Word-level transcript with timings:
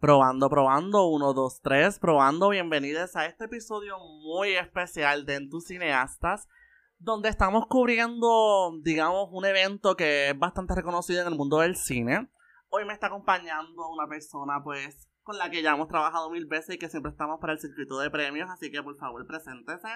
Probando, 0.00 0.48
probando, 0.48 1.08
1, 1.08 1.34
2, 1.34 1.60
3, 1.60 1.98
probando. 1.98 2.48
Bienvenidos 2.48 3.16
a 3.16 3.26
este 3.26 3.44
episodio 3.44 3.98
muy 3.98 4.54
especial 4.54 5.26
de 5.26 5.34
En 5.34 5.50
tus 5.50 5.66
cineastas, 5.66 6.48
donde 6.96 7.28
estamos 7.28 7.66
cubriendo, 7.66 8.72
digamos, 8.82 9.28
un 9.30 9.44
evento 9.44 9.96
que 9.96 10.30
es 10.30 10.38
bastante 10.38 10.74
reconocido 10.74 11.20
en 11.20 11.28
el 11.28 11.34
mundo 11.34 11.58
del 11.58 11.76
cine. 11.76 12.30
Hoy 12.70 12.86
me 12.86 12.94
está 12.94 13.08
acompañando 13.08 13.90
una 13.90 14.08
persona, 14.08 14.62
pues, 14.64 15.06
con 15.22 15.36
la 15.36 15.50
que 15.50 15.60
ya 15.60 15.74
hemos 15.74 15.88
trabajado 15.88 16.30
mil 16.30 16.46
veces 16.46 16.76
y 16.76 16.78
que 16.78 16.88
siempre 16.88 17.12
estamos 17.12 17.38
para 17.38 17.52
el 17.52 17.60
circuito 17.60 17.98
de 17.98 18.10
premios, 18.10 18.48
así 18.48 18.70
que 18.70 18.82
por 18.82 18.96
favor, 18.96 19.26
preséntese. 19.26 19.88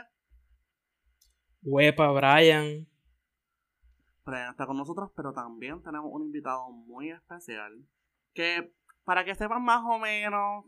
Huepa, 1.63 2.09
Brian. 2.13 2.87
Brian 4.27 4.51
está 4.51 4.67
con 4.67 4.77
nosotros, 4.77 5.13
pero 5.17 5.33
también 5.33 5.83
tenemos 5.83 6.11
un 6.13 6.25
invitado 6.25 6.71
muy 6.73 7.11
especial 7.11 7.73
que 8.35 8.75
para 9.05 9.25
que 9.25 9.35
sepan 9.35 9.63
más 9.63 9.83
o 9.85 9.99
menos 9.99 10.65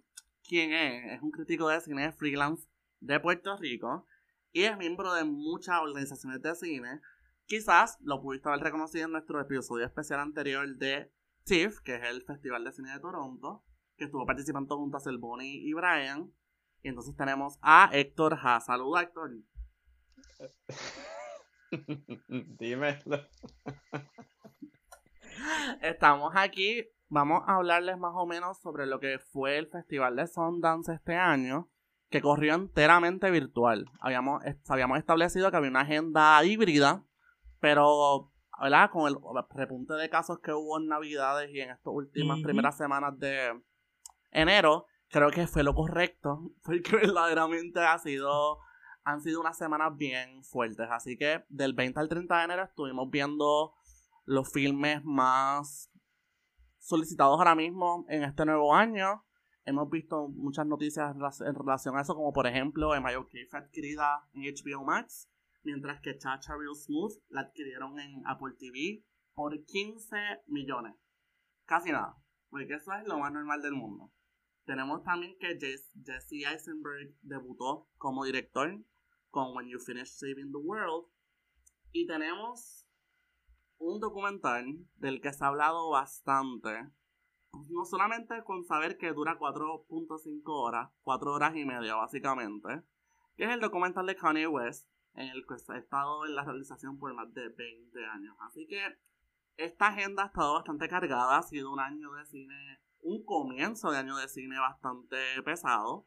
quién 0.46 0.72
es, 0.72 1.12
es 1.12 1.22
un 1.22 1.30
crítico 1.30 1.68
de 1.68 1.80
cine 1.80 2.12
freelance 2.12 2.68
de 3.00 3.18
Puerto 3.20 3.56
Rico 3.56 4.06
y 4.52 4.64
es 4.64 4.76
miembro 4.78 5.12
de 5.12 5.24
muchas 5.24 5.80
organizaciones 5.80 6.40
de 6.40 6.54
cine. 6.54 7.00
Quizás 7.46 7.98
lo 8.00 8.20
pudiste 8.22 8.48
haber 8.48 8.62
reconocido 8.62 9.04
en 9.04 9.12
nuestro 9.12 9.40
episodio 9.40 9.84
especial 9.84 10.20
anterior 10.20 10.66
de 10.76 11.12
TIFF, 11.44 11.80
que 11.80 11.96
es 11.96 12.04
el 12.04 12.22
Festival 12.22 12.64
de 12.64 12.72
Cine 12.72 12.92
de 12.92 13.00
Toronto, 13.00 13.64
que 13.96 14.04
estuvo 14.04 14.24
participando 14.26 14.76
junto 14.76 14.96
a 14.96 15.00
Selboni 15.00 15.68
y 15.68 15.72
Brian. 15.74 16.32
Y 16.82 16.88
entonces 16.88 17.14
tenemos 17.16 17.58
a 17.62 17.90
Héctor 17.92 18.38
Ha. 18.42 18.60
Saluda, 18.60 19.02
Héctor. 19.02 19.32
Dímelo. 22.58 23.28
Estamos 25.82 26.32
aquí 26.34 26.88
vamos 27.08 27.42
a 27.46 27.56
hablarles 27.56 27.98
más 27.98 28.12
o 28.14 28.26
menos 28.26 28.58
sobre 28.60 28.86
lo 28.86 29.00
que 29.00 29.18
fue 29.18 29.58
el 29.58 29.68
Festival 29.68 30.16
de 30.16 30.26
Sundance 30.26 30.92
este 30.92 31.16
año, 31.16 31.70
que 32.10 32.20
corrió 32.20 32.54
enteramente 32.54 33.30
virtual. 33.30 33.86
Habíamos, 34.00 34.42
habíamos 34.68 34.98
establecido 34.98 35.50
que 35.50 35.56
había 35.56 35.70
una 35.70 35.80
agenda 35.80 36.42
híbrida, 36.44 37.04
pero 37.60 38.32
¿verdad? 38.60 38.90
con 38.90 39.08
el 39.08 39.16
repunte 39.50 39.94
de 39.94 40.08
casos 40.08 40.40
que 40.40 40.52
hubo 40.52 40.78
en 40.78 40.88
Navidades 40.88 41.50
y 41.52 41.60
en 41.60 41.70
estas 41.70 41.92
últimas 41.92 42.40
primeras 42.42 42.76
semanas 42.76 43.18
de 43.18 43.60
enero, 44.30 44.86
creo 45.08 45.30
que 45.30 45.46
fue 45.46 45.62
lo 45.62 45.74
correcto, 45.74 46.52
porque 46.62 46.96
verdaderamente 46.96 47.80
ha 47.80 47.98
sido, 47.98 48.58
han 49.04 49.20
sido 49.20 49.40
unas 49.40 49.58
semanas 49.58 49.96
bien 49.96 50.42
fuertes. 50.44 50.88
Así 50.90 51.16
que 51.16 51.44
del 51.48 51.74
20 51.74 52.00
al 52.00 52.08
30 52.08 52.38
de 52.38 52.44
enero 52.44 52.64
estuvimos 52.64 53.10
viendo 53.10 53.74
los 54.24 54.50
filmes 54.52 55.04
más 55.04 55.90
solicitados 56.86 57.36
ahora 57.38 57.56
mismo 57.56 58.06
en 58.08 58.22
este 58.22 58.44
nuevo 58.44 58.72
año. 58.72 59.24
Hemos 59.64 59.90
visto 59.90 60.28
muchas 60.28 60.66
noticias 60.66 61.16
en 61.40 61.54
relación 61.54 61.96
a 61.96 62.02
eso, 62.02 62.14
como 62.14 62.32
por 62.32 62.46
ejemplo, 62.46 62.90
MIOK 63.00 63.32
fue 63.50 63.58
adquirida 63.58 64.28
en 64.34 64.42
HBO 64.42 64.84
Max, 64.84 65.28
mientras 65.64 66.00
que 66.00 66.16
Chacha 66.16 66.54
Real 66.56 66.76
Smooth 66.76 67.14
la 67.28 67.40
adquirieron 67.40 67.98
en 67.98 68.22
Apple 68.24 68.54
TV 68.56 69.04
por 69.34 69.64
15 69.64 70.16
millones. 70.46 70.94
Casi 71.64 71.90
nada, 71.90 72.16
porque 72.50 72.74
eso 72.74 72.92
es 72.92 73.04
lo 73.08 73.18
más 73.18 73.32
normal 73.32 73.60
del 73.60 73.74
mundo. 73.74 74.12
Tenemos 74.64 75.02
también 75.02 75.36
que 75.40 75.58
Jesse 75.58 76.46
Eisenberg 76.48 77.16
debutó 77.22 77.88
como 77.98 78.24
director 78.24 78.80
con 79.30 79.56
When 79.56 79.68
You 79.68 79.80
Finish 79.80 80.06
Saving 80.06 80.52
the 80.52 80.58
World. 80.58 81.08
Y 81.90 82.06
tenemos 82.06 82.85
un 83.78 84.00
documental 84.00 84.64
del 84.96 85.20
que 85.20 85.32
se 85.32 85.44
ha 85.44 85.48
hablado 85.48 85.90
bastante. 85.90 86.90
No 87.70 87.84
solamente 87.84 88.42
con 88.44 88.64
saber 88.64 88.98
que 88.98 89.12
dura 89.12 89.38
4.5 89.38 90.42
horas, 90.46 90.90
4 91.02 91.32
horas 91.32 91.56
y 91.56 91.64
media 91.64 91.94
básicamente, 91.94 92.82
que 93.36 93.44
es 93.44 93.50
el 93.50 93.60
documental 93.60 94.06
de 94.06 94.16
Kanye 94.16 94.46
West, 94.46 94.90
en 95.14 95.28
el 95.28 95.46
que 95.46 95.58
se 95.58 95.72
ha 95.72 95.78
estado 95.78 96.26
en 96.26 96.34
la 96.34 96.44
realización 96.44 96.98
por 96.98 97.12
más 97.14 97.32
de 97.32 97.48
20 97.48 98.04
años. 98.06 98.36
Así 98.40 98.66
que 98.66 98.98
esta 99.56 99.88
agenda 99.88 100.24
ha 100.24 100.26
estado 100.26 100.54
bastante 100.54 100.88
cargada, 100.88 101.38
ha 101.38 101.42
sido 101.42 101.72
un 101.72 101.80
año 101.80 102.12
de 102.12 102.26
cine, 102.26 102.80
un 103.00 103.24
comienzo 103.24 103.90
de 103.90 103.98
año 103.98 104.16
de 104.16 104.28
cine 104.28 104.58
bastante 104.58 105.16
pesado. 105.44 106.06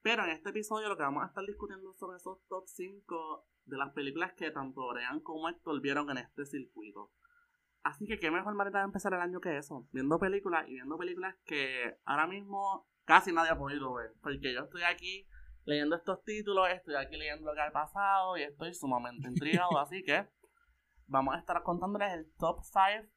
Pero 0.00 0.24
en 0.24 0.30
este 0.30 0.50
episodio 0.50 0.88
lo 0.88 0.96
que 0.96 1.02
vamos 1.02 1.22
a 1.22 1.26
estar 1.26 1.44
discutiendo 1.44 1.92
sobre 1.94 2.16
esos 2.16 2.38
top 2.48 2.64
5 2.66 3.46
de 3.64 3.76
las 3.76 3.92
películas 3.92 4.32
que 4.34 4.50
tanto 4.50 4.88
Brian 4.92 5.20
como 5.20 5.48
Héctor 5.48 5.80
vieron 5.80 6.10
en 6.10 6.18
este 6.18 6.44
circuito. 6.44 7.12
Así 7.82 8.06
que 8.06 8.18
qué 8.18 8.30
mejor 8.30 8.54
manera 8.54 8.80
de 8.80 8.84
empezar 8.84 9.12
el 9.12 9.20
año 9.20 9.40
que 9.40 9.56
eso, 9.56 9.88
viendo 9.92 10.18
películas 10.18 10.68
y 10.68 10.74
viendo 10.74 10.96
películas 10.96 11.36
que 11.44 11.96
ahora 12.04 12.26
mismo 12.26 12.88
casi 13.04 13.32
nadie 13.32 13.50
ha 13.50 13.58
podido 13.58 13.92
ver, 13.94 14.12
porque 14.22 14.54
yo 14.54 14.60
estoy 14.60 14.82
aquí 14.82 15.26
leyendo 15.64 15.96
estos 15.96 16.22
títulos, 16.24 16.68
estoy 16.70 16.94
aquí 16.94 17.16
leyendo 17.16 17.46
lo 17.46 17.54
que 17.54 17.60
ha 17.60 17.72
pasado 17.72 18.36
y 18.36 18.42
estoy 18.42 18.72
sumamente 18.74 19.28
intrigado, 19.28 19.78
así 19.78 20.04
que 20.04 20.28
vamos 21.06 21.34
a 21.34 21.38
estar 21.38 21.60
contándoles 21.64 22.12
el 22.12 22.32
top 22.38 22.60
5 22.62 23.12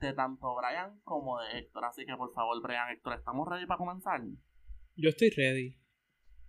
de 0.00 0.12
tanto 0.14 0.54
Brian 0.56 0.98
como 1.04 1.38
de 1.40 1.58
Héctor, 1.58 1.84
así 1.84 2.06
que 2.06 2.16
por 2.16 2.32
favor 2.32 2.62
Brian, 2.62 2.88
Héctor, 2.90 3.14
¿estamos 3.14 3.46
ready 3.48 3.66
para 3.66 3.78
comenzar? 3.78 4.22
Yo 4.94 5.10
estoy 5.10 5.28
ready. 5.30 5.78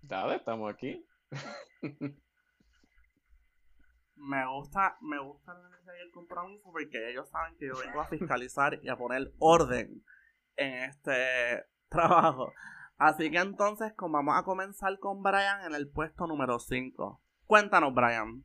Dale, 0.02 0.36
estamos 0.38 0.74
aquí. 0.74 1.06
me 4.18 4.48
gusta, 4.48 4.98
me 5.02 5.20
gusta 5.20 5.54
el 6.04 6.12
compromiso 6.12 6.70
porque 6.72 7.12
ellos 7.12 7.30
saben 7.30 7.56
que 7.58 7.68
yo 7.68 7.74
vengo 7.84 8.02
a 8.02 8.08
fiscalizar 8.08 8.80
y 8.84 8.90
a 8.90 8.98
poner 8.98 9.32
orden 9.40 10.04
en 10.56 10.74
este 10.84 11.64
trabajo. 11.90 12.54
Así 12.98 13.30
que 13.30 13.38
entonces, 13.38 13.94
como 13.96 14.14
vamos 14.18 14.36
a 14.38 14.44
comenzar 14.44 14.98
con 15.00 15.22
Brian 15.22 15.66
en 15.66 15.76
el 15.76 15.90
puesto 15.90 16.26
número 16.28 16.60
5. 16.60 17.22
Cuéntanos, 17.46 17.94
Brian. 17.94 18.44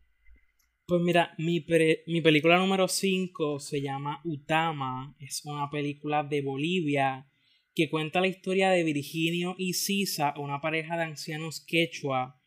Pues 0.86 1.00
mira, 1.00 1.34
mi, 1.38 1.64
mi 2.06 2.20
película 2.20 2.58
número 2.58 2.86
5 2.86 3.60
se 3.60 3.80
llama 3.80 4.20
Utama. 4.24 5.14
Es 5.18 5.44
una 5.46 5.70
película 5.70 6.22
de 6.22 6.42
Bolivia 6.42 7.26
que 7.74 7.88
cuenta 7.88 8.20
la 8.20 8.26
historia 8.26 8.70
de 8.70 8.84
Virginio 8.84 9.54
y 9.56 9.72
Sisa, 9.72 10.34
una 10.36 10.60
pareja 10.60 10.96
de 10.96 11.04
ancianos 11.04 11.64
quechua 11.66 12.38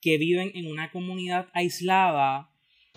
que 0.00 0.18
viven 0.18 0.50
en 0.54 0.66
una 0.66 0.90
comunidad 0.90 1.48
aislada 1.54 2.51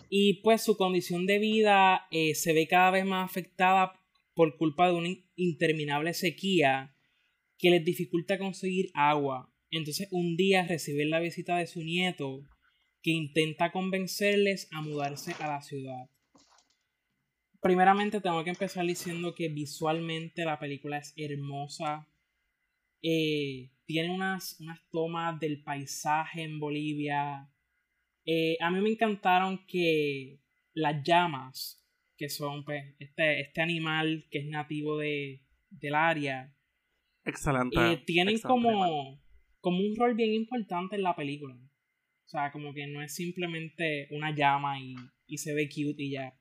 y 0.10 0.42
pues 0.42 0.62
su 0.62 0.78
condición 0.78 1.26
de 1.26 1.40
vida 1.40 2.08
eh, 2.12 2.36
se 2.36 2.54
ve 2.54 2.68
cada 2.68 2.92
vez 2.92 3.06
más 3.06 3.30
afectada 3.30 3.94
por 4.34 4.58
culpa 4.58 4.88
de 4.88 4.94
una 4.94 5.10
interminable 5.36 6.14
sequía 6.14 6.96
que 7.58 7.70
les 7.70 7.84
dificulta 7.84 8.38
conseguir 8.38 8.92
agua. 8.94 9.52
Entonces 9.72 10.08
un 10.12 10.36
día 10.36 10.66
reciben 10.68 11.10
la 11.10 11.20
visita 11.20 11.58
de 11.58 11.68
su 11.68 11.82
nieto 11.84 12.44
que 13.02 13.12
intenta 13.12 13.72
convencerles 13.72 14.68
a 14.72 14.82
mudarse 14.82 15.34
a 15.40 15.48
la 15.48 15.62
ciudad. 15.62 16.10
Primeramente 17.62 18.22
tengo 18.22 18.44
que 18.44 18.52
empezar 18.52 18.86
diciendo 18.86 19.34
que 19.34 19.50
visualmente 19.50 20.46
la 20.46 20.60
película 20.60 20.98
es 20.98 21.14
hermosa. 21.18 22.08
Eh, 23.02 23.72
tiene 23.86 24.14
unas, 24.14 24.60
unas 24.60 24.80
tomas 24.92 25.40
del 25.40 25.64
paisaje 25.64 26.44
en 26.44 26.60
Bolivia 26.60 27.50
eh, 28.26 28.58
a 28.60 28.72
mí 28.72 28.82
me 28.82 28.90
encantaron 28.90 29.66
que 29.68 30.42
las 30.74 31.04
llamas, 31.04 31.84
que 32.18 32.30
son 32.30 32.64
pues, 32.64 32.84
este, 33.00 33.42
este 33.42 33.62
animal 33.62 34.26
que 34.32 34.40
es 34.40 34.46
nativo 34.48 34.98
de, 34.98 35.44
del 35.70 35.96
área, 35.96 36.56
excelente, 37.24 37.94
eh, 37.94 37.98
tienen 38.06 38.40
como, 38.40 39.22
como 39.60 39.80
un 39.80 39.96
rol 39.96 40.16
bien 40.16 40.34
importante 40.34 40.96
en 40.96 41.04
la 41.04 41.16
película. 41.16 41.56
O 41.56 42.28
sea, 42.28 42.52
como 42.52 42.74
que 42.74 42.88
no 42.88 43.04
es 43.04 43.14
simplemente 43.14 44.08
una 44.10 44.36
llama 44.36 44.80
y, 44.80 44.96
y 45.28 45.38
se 45.38 45.54
ve 45.54 45.70
cute 45.70 46.04
y 46.04 46.12
ya. 46.12 46.36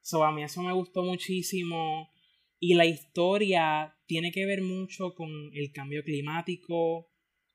So, 0.00 0.24
a 0.24 0.32
mí 0.32 0.42
eso 0.42 0.62
me 0.62 0.72
gustó 0.72 1.02
muchísimo. 1.02 2.10
Y 2.58 2.74
la 2.74 2.86
historia 2.86 3.94
tiene 4.06 4.32
que 4.32 4.46
ver 4.46 4.62
mucho 4.62 5.14
con 5.14 5.30
el 5.52 5.70
cambio 5.70 6.02
climático, 6.02 7.10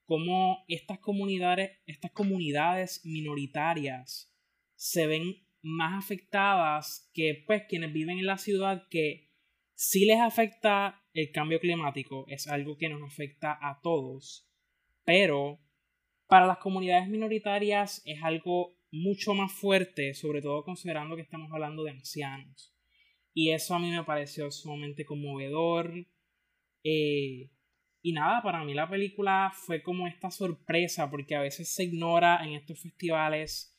cómo 0.05 0.63
estas 0.67 0.99
comunidades, 0.99 1.71
estas 1.85 2.11
comunidades 2.11 3.01
minoritarias 3.05 4.33
se 4.75 5.07
ven 5.07 5.35
más 5.61 6.03
afectadas 6.03 7.09
que 7.13 7.43
pues 7.47 7.63
quienes 7.67 7.93
viven 7.93 8.19
en 8.19 8.25
la 8.25 8.37
ciudad 8.37 8.87
que 8.89 9.31
sí 9.75 10.05
les 10.05 10.19
afecta 10.19 11.01
el 11.13 11.31
cambio 11.31 11.59
climático, 11.59 12.25
es 12.27 12.47
algo 12.47 12.77
que 12.77 12.89
nos 12.89 13.01
afecta 13.03 13.57
a 13.61 13.79
todos, 13.81 14.49
pero 15.05 15.59
para 16.27 16.47
las 16.47 16.57
comunidades 16.57 17.07
minoritarias 17.07 18.01
es 18.05 18.23
algo 18.23 18.75
mucho 18.91 19.33
más 19.33 19.51
fuerte, 19.51 20.13
sobre 20.13 20.41
todo 20.41 20.63
considerando 20.63 21.15
que 21.15 21.21
estamos 21.21 21.51
hablando 21.51 21.83
de 21.83 21.91
ancianos. 21.91 22.73
Y 23.33 23.51
eso 23.51 23.73
a 23.73 23.79
mí 23.79 23.89
me 23.89 24.03
pareció 24.03 24.51
sumamente 24.51 25.05
conmovedor. 25.05 26.07
Eh, 26.83 27.49
y 28.03 28.13
nada, 28.13 28.43
para 28.43 28.63
mí 28.63 28.75
la 28.75 28.87
película 28.87 29.51
fue 29.55 29.81
como 29.81 30.07
esta 30.07 30.29
sorpresa, 30.29 31.09
porque 31.09 31.35
a 31.35 31.41
veces 31.41 31.73
se 31.73 31.85
ignora 31.85 32.45
en 32.45 32.53
estos 32.53 32.79
festivales, 32.79 33.75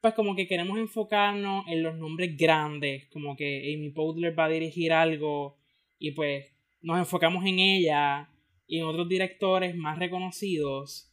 pues 0.00 0.14
como 0.14 0.34
que 0.34 0.48
queremos 0.48 0.78
enfocarnos 0.78 1.64
en 1.68 1.84
los 1.84 1.96
nombres 1.96 2.36
grandes, 2.36 3.06
como 3.10 3.36
que 3.36 3.72
Amy 3.72 3.90
Poudler 3.90 4.36
va 4.36 4.46
a 4.46 4.48
dirigir 4.48 4.92
algo 4.92 5.58
y 5.98 6.10
pues 6.10 6.46
nos 6.80 6.98
enfocamos 6.98 7.44
en 7.44 7.60
ella, 7.60 8.30
y 8.66 8.78
en 8.78 8.84
otros 8.84 9.08
directores 9.08 9.74
más 9.76 9.98
reconocidos. 9.98 11.12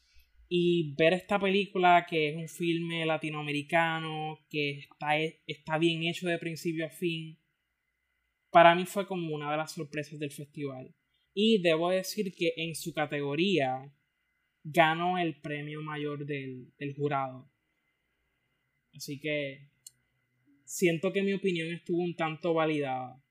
Y 0.50 0.94
ver 0.95 1.13
esta 1.13 1.39
película, 1.39 2.06
que 2.07 2.30
es 2.30 2.36
un 2.36 2.48
filme 2.48 3.06
latinoamericano, 3.06 4.39
que 4.50 4.80
está, 4.80 5.18
está 5.48 5.77
bien 5.77 6.04
hecho 6.04 6.27
de 6.27 6.38
principio 6.38 6.86
a 6.86 6.89
fin, 6.89 7.39
para 8.51 8.75
mí 8.75 8.86
fue 8.86 9.07
como 9.07 9.33
una 9.33 9.50
de 9.51 9.57
las 9.57 9.71
sorpresas 9.71 10.19
del 10.19 10.31
festival. 10.31 10.94
Y 11.33 11.62
debo 11.62 11.89
decir 11.89 12.33
que 12.35 12.53
en 12.57 12.75
su 12.75 12.94
categoría 12.94 13.91
ganó 14.63 15.18
el 15.18 15.39
premio 15.41 15.81
mayor 15.81 16.25
del, 16.25 16.74
del 16.77 16.95
jurado. 16.95 17.50
Así 18.95 19.19
que 19.19 19.69
siento 20.63 21.12
que 21.12 21.24
mi 21.24 21.33
opinión 21.33 21.69
estuvo 21.74 22.01
un 22.01 22.15
tanto 22.15 22.53
validada. 22.53 23.21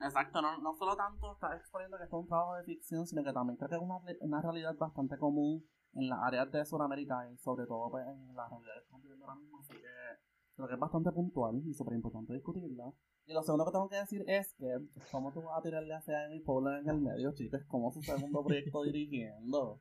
Exacto, 0.00 0.40
no, 0.40 0.58
no 0.58 0.76
solo 0.76 0.96
tanto 0.96 1.32
está 1.32 1.56
exponiendo 1.56 1.98
que 1.98 2.04
es 2.04 2.12
un 2.12 2.28
trabajo 2.28 2.54
de 2.56 2.64
ficción, 2.64 3.06
sino 3.06 3.24
que 3.24 3.32
también 3.32 3.56
creo 3.56 3.68
que 3.68 3.76
es 3.76 3.82
una, 3.82 3.98
una 4.20 4.42
realidad 4.42 4.76
bastante 4.76 5.18
común 5.18 5.64
en 5.94 6.08
las 6.08 6.20
áreas 6.22 6.50
de 6.52 6.64
Sudamérica 6.64 7.28
y 7.32 7.36
sobre 7.38 7.66
todo 7.66 7.90
pues, 7.90 8.06
en 8.06 8.34
las 8.34 8.48
realidades 8.48 8.80
que 8.80 8.84
estamos 8.84 9.02
viviendo 9.02 9.26
ahora 9.26 9.40
mismo, 9.40 9.58
así 9.58 9.72
que 9.74 10.27
creo 10.58 10.68
que 10.68 10.74
es 10.74 10.80
bastante 10.80 11.12
puntual 11.12 11.62
y 11.64 11.72
súper 11.72 11.94
importante 11.94 12.34
discutirla. 12.34 12.92
Y 13.26 13.32
lo 13.32 13.42
segundo 13.42 13.64
que 13.64 13.70
tengo 13.70 13.88
que 13.88 13.96
decir 13.96 14.24
es 14.26 14.54
que, 14.54 14.66
¿cómo 15.12 15.32
tú 15.32 15.42
vas 15.42 15.58
a 15.58 15.62
tirarle 15.62 15.94
a 15.94 16.02
Amy 16.26 16.40
Poehler 16.40 16.80
en 16.80 16.88
el 16.88 17.00
medio, 17.00 17.32
chicos? 17.32 17.60
como 17.68 17.92
su 17.92 18.02
segundo 18.02 18.42
proyecto 18.44 18.82
dirigiendo? 18.82 19.80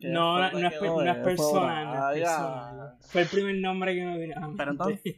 No, 0.00 0.38
no, 0.38 0.50
no, 0.50 0.68
es, 0.68 0.82
no 0.82 1.02
es 1.02 1.18
personal, 1.18 2.96
Fue 3.00 3.22
el 3.22 3.28
primer 3.28 3.56
nombre 3.56 3.94
que 3.94 4.04
me 4.04 4.18
vino 4.18 4.54
Pero 4.56 4.72
entonces, 4.72 5.16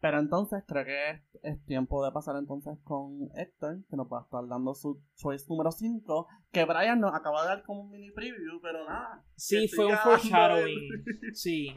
pero 0.00 0.18
entonces 0.20 0.62
creo 0.66 0.84
que 0.84 1.22
es, 1.42 1.64
tiempo 1.64 2.04
de 2.04 2.12
pasar 2.12 2.36
entonces 2.36 2.78
con 2.84 3.30
Héctor, 3.36 3.84
que 3.88 3.96
nos 3.96 4.06
va 4.06 4.18
a 4.18 4.22
estar 4.22 4.46
dando 4.46 4.74
su 4.74 5.02
choice 5.16 5.46
número 5.48 5.72
5, 5.72 6.28
que 6.52 6.64
Brian 6.64 7.00
nos 7.00 7.14
acaba 7.14 7.42
de 7.42 7.48
dar 7.48 7.62
como 7.64 7.82
un 7.82 7.90
mini 7.90 8.10
preview, 8.10 8.60
pero 8.60 8.84
nada. 8.84 9.24
Sí, 9.34 9.66
fue 9.68 9.86
un 9.86 9.96
foreshadowing. 9.96 10.78
Sí. 11.32 11.68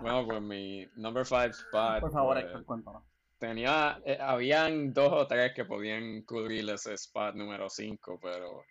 Bueno, 0.00 0.26
pues 0.26 0.40
mi 0.42 0.86
number 0.96 1.24
5 1.24 1.44
spot. 1.46 2.00
Por 2.00 2.12
favor, 2.12 2.50
pues, 2.52 2.64
cuéntanos. 2.64 3.02
Tenía, 3.38 4.00
eh, 4.04 4.18
habían 4.20 4.94
dos 4.94 5.12
o 5.12 5.26
tres 5.26 5.52
que 5.54 5.64
podían 5.64 6.22
cubrir 6.22 6.68
ese 6.70 6.94
spot 6.94 7.34
número 7.34 7.68
5, 7.68 8.18
pero 8.22 8.64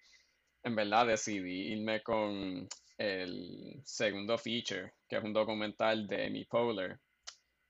en 0.63 0.75
verdad 0.75 1.06
decidí 1.06 1.74
irme 1.74 2.01
con 2.01 2.68
el 2.97 3.81
segundo 3.83 4.38
feature, 4.38 4.94
que 5.07 5.18
es 5.18 5.24
un 5.24 5.33
documental 5.33 6.07
de 6.07 6.25
Amy 6.25 6.45
Poehler 6.45 7.00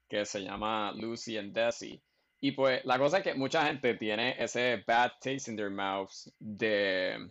que 0.08 0.26
se 0.26 0.42
llama 0.42 0.92
Lucy 0.94 1.38
and 1.38 1.54
Desi. 1.54 2.02
Y 2.42 2.52
pues 2.52 2.84
la 2.86 2.98
cosa 3.00 3.18
es 3.18 3.24
que 3.24 3.34
mucha 3.34 3.66
gente 3.66 3.96
tiene 3.96 4.36
ese 4.42 4.84
bad 4.86 5.12
taste 5.20 5.50
in 5.50 5.58
their 5.58 5.72
mouths 5.72 6.32
de, 6.40 7.30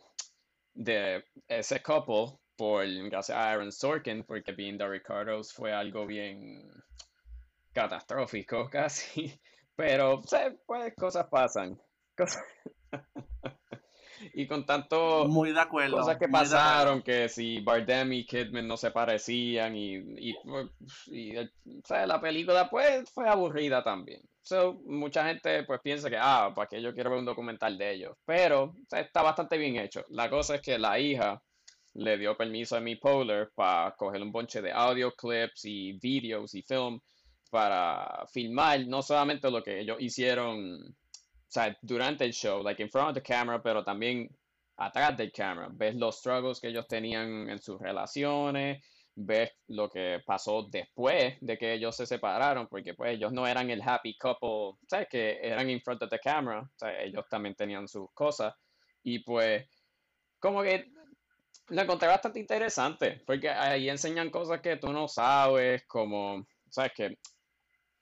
de 0.75 1.25
ese 1.47 1.81
couple 1.83 2.39
por 2.57 2.87
gracias 2.87 3.37
a 3.37 3.51
Aaron 3.51 3.73
Sorkin, 3.73 4.25
porque 4.25 4.53
Being 4.53 4.79
the 4.79 4.89
Ricardos 4.89 5.53
fue 5.53 5.73
algo 5.73 6.07
bien 6.07 6.71
catastrófico 7.73 8.69
casi. 8.71 9.41
Pero, 9.77 10.23
pues 10.67 10.95
cosas 10.97 11.27
pasan. 11.29 11.81
Cosas... 12.17 12.43
y 14.35 14.47
con 14.47 14.65
tanto 14.65 15.27
muy 15.27 15.53
de 15.53 15.61
acuerdo, 15.61 15.99
cosas 15.99 16.17
que 16.17 16.29
pasaron, 16.29 17.03
que 17.03 17.29
si 17.29 17.61
Bardem 17.61 18.13
y 18.13 18.25
Kidman 18.25 18.67
no 18.67 18.77
se 18.77 18.93
parecían 18.93 19.75
y, 19.77 19.97
y, 19.97 21.35
la 21.89 22.21
película 22.21 22.71
pues 22.71 23.11
fue 23.11 23.29
aburrida 23.29 23.83
también. 23.83 24.21
So, 24.43 24.75
mucha 24.85 25.27
gente 25.27 25.65
pues 25.65 25.81
piensa 25.83 26.11
que, 26.11 26.19
ah, 26.21 26.53
para 26.55 26.69
que 26.69 26.81
yo 26.81 26.95
quiero 26.95 27.11
ver 27.11 27.19
un 27.19 27.25
documental 27.25 27.77
de 27.77 27.93
ellos. 27.93 28.17
Pero 28.25 28.75
está 28.91 29.23
bastante 29.23 29.57
bien 29.57 29.77
hecho. 29.77 30.05
La 30.11 30.31
cosa 30.31 30.57
es 30.57 30.61
que 30.61 30.79
la 30.79 30.99
hija 30.99 31.43
le 31.95 32.19
dio 32.19 32.37
permiso 32.37 32.77
a 32.77 32.81
mi 32.81 32.97
Polar 32.97 33.51
para 33.55 33.95
coger 33.97 34.23
un 34.23 34.33
bonche 34.33 34.61
de 34.61 34.73
audio 34.73 35.13
clips 35.13 35.65
y 35.65 35.93
videos 35.93 36.55
y 36.55 36.63
film 36.63 37.01
para 37.51 38.27
filmar 38.33 38.87
no 38.87 39.01
solamente 39.01 39.51
lo 39.51 39.63
que 39.63 39.81
ellos 39.81 39.99
hicieron 40.01 40.97
durante 41.83 42.25
el 42.25 42.33
show, 42.33 42.63
like 42.63 42.83
in 42.83 42.91
front 42.91 43.11
of 43.11 43.15
the 43.15 43.23
camera, 43.23 43.63
pero 43.63 43.85
también 43.85 44.29
atrás 44.77 45.17
del 45.17 45.31
camera. 45.31 45.69
Ves 45.71 45.95
los 45.95 46.19
struggles 46.19 46.61
que 46.61 46.69
ellos 46.69 46.89
tenían 46.89 47.49
en 47.49 47.61
sus 47.61 47.81
relaciones, 47.81 48.85
ves 49.15 49.53
lo 49.69 49.89
que 49.89 50.21
pasó 50.27 50.67
después 50.69 51.37
de 51.41 51.57
que 51.57 51.75
ellos 51.75 51.97
se 51.97 52.07
separaron, 52.07 52.67
porque 52.67 52.95
pues 52.95 53.15
ellos 53.15 53.33
no 53.33 53.47
eran 53.47 53.71
el 53.71 53.83
happy 53.83 54.17
couple, 54.19 54.79
¿sabes? 54.89 55.07
Que 55.09 55.39
eran 55.41 55.71
in 55.71 55.81
front 55.81 56.03
of 56.03 56.11
the 56.11 56.19
camera, 56.19 56.69
ellos 57.01 57.25
también 57.31 57.55
tenían 57.55 57.87
sus 57.87 58.11
cosas. 58.13 58.53
Y 59.05 59.21
pues, 59.21 59.65
como 60.41 60.63
que 60.63 60.91
lo 61.69 61.83
encontré 61.83 62.09
bastante 62.09 62.41
interesante, 62.41 63.23
porque 63.27 63.49
ahí 63.49 63.89
enseñan 63.89 64.31
cosas 64.31 64.61
que 64.61 64.77
tú 64.77 64.93
no 64.93 65.09
sabes, 65.09 65.85
como, 65.87 66.47
¿sabes? 66.69 66.93
Que 66.95 67.19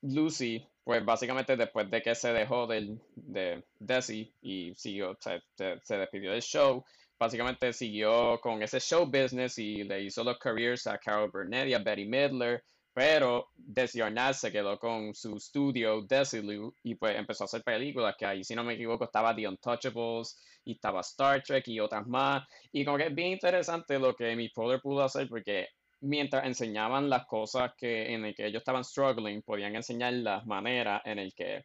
Lucy 0.03 0.67
pues 0.85 1.05
básicamente 1.05 1.57
después 1.57 1.91
de 1.91 2.03
que 2.03 2.15
se 2.15 2.33
dejó 2.33 2.67
del, 2.67 3.01
de 3.15 3.65
Desi 3.79 4.35
y 4.43 4.75
siguió, 4.75 5.17
se, 5.21 5.41
se, 5.83 5.97
despidió 5.97 6.33
del 6.33 6.43
show, 6.43 6.85
básicamente 7.19 7.73
siguió 7.73 8.41
con 8.41 8.63
ese 8.63 8.81
show 8.81 9.07
business 9.07 9.59
y 9.59 9.85
le 9.85 10.03
hizo 10.03 10.25
los 10.25 10.39
careers 10.39 10.87
a 10.87 10.99
Carol 10.99 11.31
Burnett 11.31 11.69
y 11.69 11.75
a 11.75 11.79
Betty 11.79 12.05
Midler, 12.05 12.65
pero 12.95 13.49
Desi 13.57 14.01
se 14.35 14.53
quedó 14.53 14.79
con 14.79 15.15
su 15.15 15.37
estudio 15.37 16.03
Desilu 16.03 16.75
y 16.83 16.95
pues 16.95 17.17
empezó 17.17 17.45
a 17.45 17.47
hacer 17.47 17.63
películas 17.63 18.15
que 18.19 18.27
ahí 18.27 18.45
si 18.45 18.55
no 18.55 18.65
me 18.65 18.75
equivoco 18.75 19.05
estaba 19.05 19.35
The 19.35 19.49
Untouchables 19.49 20.39
y 20.65 20.73
estaba 20.73 21.01
Star 21.01 21.43
Trek 21.43 21.67
y 21.69 21.81
otras 21.81 22.07
más. 22.07 22.47
Y 22.71 22.85
como 22.85 22.99
que 22.99 23.07
es 23.07 23.15
bien 23.15 23.29
interesante 23.29 23.99
lo 23.99 24.15
que 24.15 24.33
Amy 24.33 24.51
Poehler 24.51 24.81
pudo 24.81 25.03
hacer 25.03 25.29
porque 25.29 25.69
mientras 26.03 26.45
enseñaban 26.45 27.09
las 27.09 27.27
cosas 27.27 27.73
que 27.77 28.13
en 28.13 28.25
el 28.25 28.35
que 28.35 28.47
ellos 28.47 28.61
estaban 28.61 28.85
struggling, 28.85 29.43
podían 29.43 29.75
enseñar 29.77 30.13
las 30.15 30.45
maneras 30.45 31.01
en 31.05 31.19
el 31.19 31.33
que, 31.35 31.65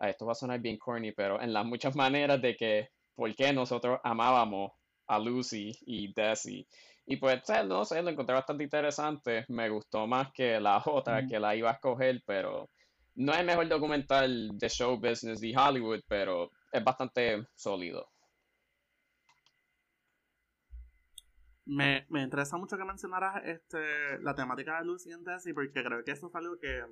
esto 0.00 0.26
va 0.26 0.32
a 0.32 0.36
sonar 0.36 0.60
bien 0.60 0.78
corny, 0.78 1.12
pero 1.12 1.40
en 1.40 1.52
las 1.52 1.64
muchas 1.64 1.96
maneras 1.96 2.40
de 2.40 2.54
que 2.54 2.88
por 3.14 3.34
qué 3.34 3.52
nosotros 3.52 3.98
amábamos 4.04 4.72
a 5.08 5.18
Lucy 5.18 5.72
y 5.86 6.12
Desi. 6.12 6.66
Y 7.06 7.16
pues, 7.16 7.42
no 7.66 7.84
sé, 7.84 8.02
lo 8.02 8.10
encontré 8.10 8.34
bastante 8.34 8.64
interesante. 8.64 9.46
Me 9.48 9.70
gustó 9.70 10.06
más 10.06 10.30
que 10.32 10.60
la 10.60 10.82
otra, 10.86 11.26
que 11.26 11.40
la 11.40 11.56
iba 11.56 11.70
a 11.70 11.74
escoger, 11.74 12.22
pero 12.26 12.68
no 13.14 13.32
es 13.32 13.38
el 13.38 13.46
mejor 13.46 13.66
documental 13.68 14.50
de 14.58 14.68
show 14.68 14.96
business 14.98 15.40
de 15.40 15.54
Hollywood, 15.56 16.00
pero 16.06 16.50
es 16.70 16.84
bastante 16.84 17.46
sólido. 17.54 18.10
Me, 21.64 22.06
me 22.08 22.22
interesa 22.22 22.56
mucho 22.56 22.76
que 22.76 22.84
mencionaras 22.84 23.42
este, 23.44 24.18
la 24.20 24.34
temática 24.34 24.78
de 24.78 24.86
Lucy 24.86 25.12
and 25.12 25.26
Desi, 25.26 25.52
porque 25.52 25.82
creo 25.82 26.04
que 26.04 26.12
eso 26.12 26.28
es 26.28 26.34
algo 26.34 26.58
que 26.58 26.82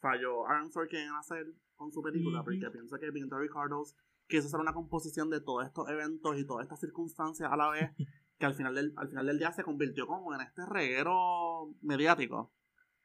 falló 0.00 0.46
Aaron 0.46 0.70
Sorkin 0.70 1.00
en 1.00 1.14
hacer 1.14 1.46
con 1.76 1.90
su 1.92 2.02
película, 2.02 2.42
porque 2.42 2.70
pienso 2.70 2.98
que 2.98 3.10
Vinto 3.10 3.38
Ricardos 3.38 3.96
quiso 4.28 4.46
hacer 4.46 4.60
una 4.60 4.72
composición 4.72 5.30
de 5.30 5.40
todos 5.40 5.66
estos 5.66 5.88
eventos 5.88 6.38
y 6.38 6.46
todas 6.46 6.64
estas 6.64 6.80
circunstancias 6.80 7.50
a 7.50 7.56
la 7.56 7.70
vez, 7.70 7.90
que 8.38 8.46
al 8.46 8.54
final 8.54 8.74
del, 8.74 8.92
al 8.96 9.08
final 9.08 9.26
del 9.26 9.38
día 9.38 9.52
se 9.52 9.64
convirtió 9.64 10.06
como 10.06 10.34
en 10.34 10.40
este 10.40 10.64
reguero 10.66 11.74
mediático. 11.82 12.52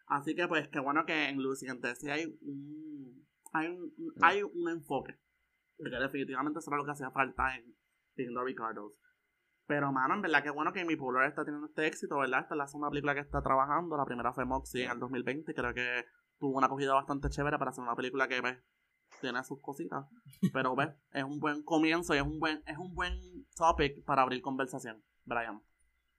Así 0.07 0.35
que 0.35 0.47
pues 0.47 0.69
qué 0.69 0.79
bueno 0.79 1.05
que 1.05 1.29
en 1.29 1.37
Lucy 1.41 1.67
Desi 1.81 2.09
hay 2.09 2.37
un, 2.41 3.27
hay 3.51 3.67
un, 3.67 3.93
hay 4.21 4.41
un 4.41 4.69
enfoque, 4.69 5.19
porque 5.77 5.97
definitivamente 5.97 6.59
eso 6.59 6.71
era 6.71 6.77
lo 6.77 6.85
que 6.85 6.91
hacía 6.91 7.11
falta 7.11 7.55
en 7.55 7.75
Vinto 8.15 8.43
Ricardos. 8.43 8.93
Pero, 9.67 9.91
mano, 9.91 10.15
en 10.15 10.21
verdad 10.21 10.43
que 10.43 10.49
bueno 10.49 10.71
que 10.71 10.85
mi 10.85 10.95
Polar 10.95 11.27
está 11.27 11.43
teniendo 11.43 11.67
este 11.67 11.85
éxito, 11.85 12.17
¿verdad? 12.17 12.39
Esta 12.39 12.55
es 12.55 12.57
la 12.57 12.67
segunda 12.67 12.89
película 12.89 13.13
que 13.13 13.19
está 13.19 13.41
trabajando. 13.41 13.97
La 13.97 14.05
primera 14.05 14.31
fue 14.31 14.45
Moxie 14.45 14.85
en 14.85 14.91
el 14.91 14.99
2020. 14.99 15.53
Creo 15.53 15.73
que 15.73 16.05
tuvo 16.39 16.57
una 16.57 16.67
acogida 16.67 16.93
bastante 16.93 17.29
chévere 17.29 17.57
para 17.59 17.71
hacer 17.71 17.83
una 17.83 17.95
película 17.95 18.29
que, 18.29 18.39
pues, 18.41 18.57
tiene 19.21 19.43
sus 19.43 19.61
cositas. 19.61 20.05
Pero, 20.53 20.75
¿ves? 20.75 20.89
Es 21.13 21.23
un 21.23 21.39
buen 21.39 21.63
comienzo 21.63 22.13
y 22.13 22.17
es 22.17 22.23
un 22.23 22.39
buen, 22.39 22.61
es 22.67 22.77
un 22.77 22.93
buen 22.93 23.45
topic 23.55 24.03
para 24.03 24.21
abrir 24.21 24.41
conversación, 24.41 25.03
Brian. 25.25 25.61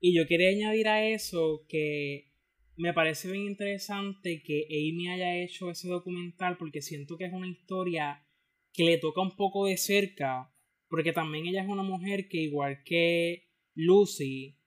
Y 0.01 0.17
yo 0.17 0.27
quería 0.27 0.51
añadir 0.51 0.89
a 0.89 1.05
eso 1.05 1.65
que 1.69 2.33
me 2.77 2.93
parece 2.93 3.31
bien 3.31 3.47
interesante 3.47 4.43
que 4.45 4.67
Amy 4.71 5.09
haya 5.09 5.37
hecho 5.37 5.71
ese 5.71 5.89
documental 5.89 6.57
porque 6.57 6.81
siento 6.81 7.17
que 7.17 7.25
es 7.25 7.33
una 7.33 7.49
historia 7.49 8.25
que 8.73 8.85
le 8.85 8.99
toca 8.99 9.21
un 9.21 9.35
poco 9.35 9.67
de 9.67 9.77
cerca 9.77 10.53
porque 10.89 11.13
también 11.13 11.47
ella 11.47 11.63
es 11.63 11.69
una 11.69 11.83
mujer 11.83 12.29
que 12.29 12.39
igual 12.39 12.83
que 12.85 13.49
Lucy, 13.75 14.59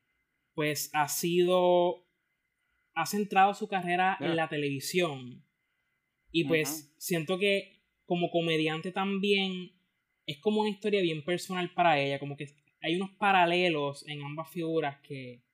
pues 0.54 0.90
ha 0.94 1.08
sido, 1.08 2.08
ha 2.94 3.06
centrado 3.06 3.54
su 3.54 3.68
carrera 3.68 4.18
en 4.20 4.36
la 4.36 4.48
televisión. 4.48 5.44
Y 6.32 6.46
pues 6.46 6.94
siento 6.98 7.38
que 7.38 7.81
como 8.12 8.30
comediante 8.30 8.92
también 8.92 9.72
es 10.26 10.38
como 10.42 10.60
una 10.60 10.70
historia 10.70 11.02
bien 11.02 11.24
personal 11.24 11.72
para 11.74 11.98
ella, 11.98 12.20
como 12.20 12.36
que 12.36 12.46
hay 12.82 12.98
unos 12.98 13.12
paralelos 13.12 14.06
en 14.06 14.22
ambas 14.22 14.50
figuras 14.50 15.00
que, 15.02 15.46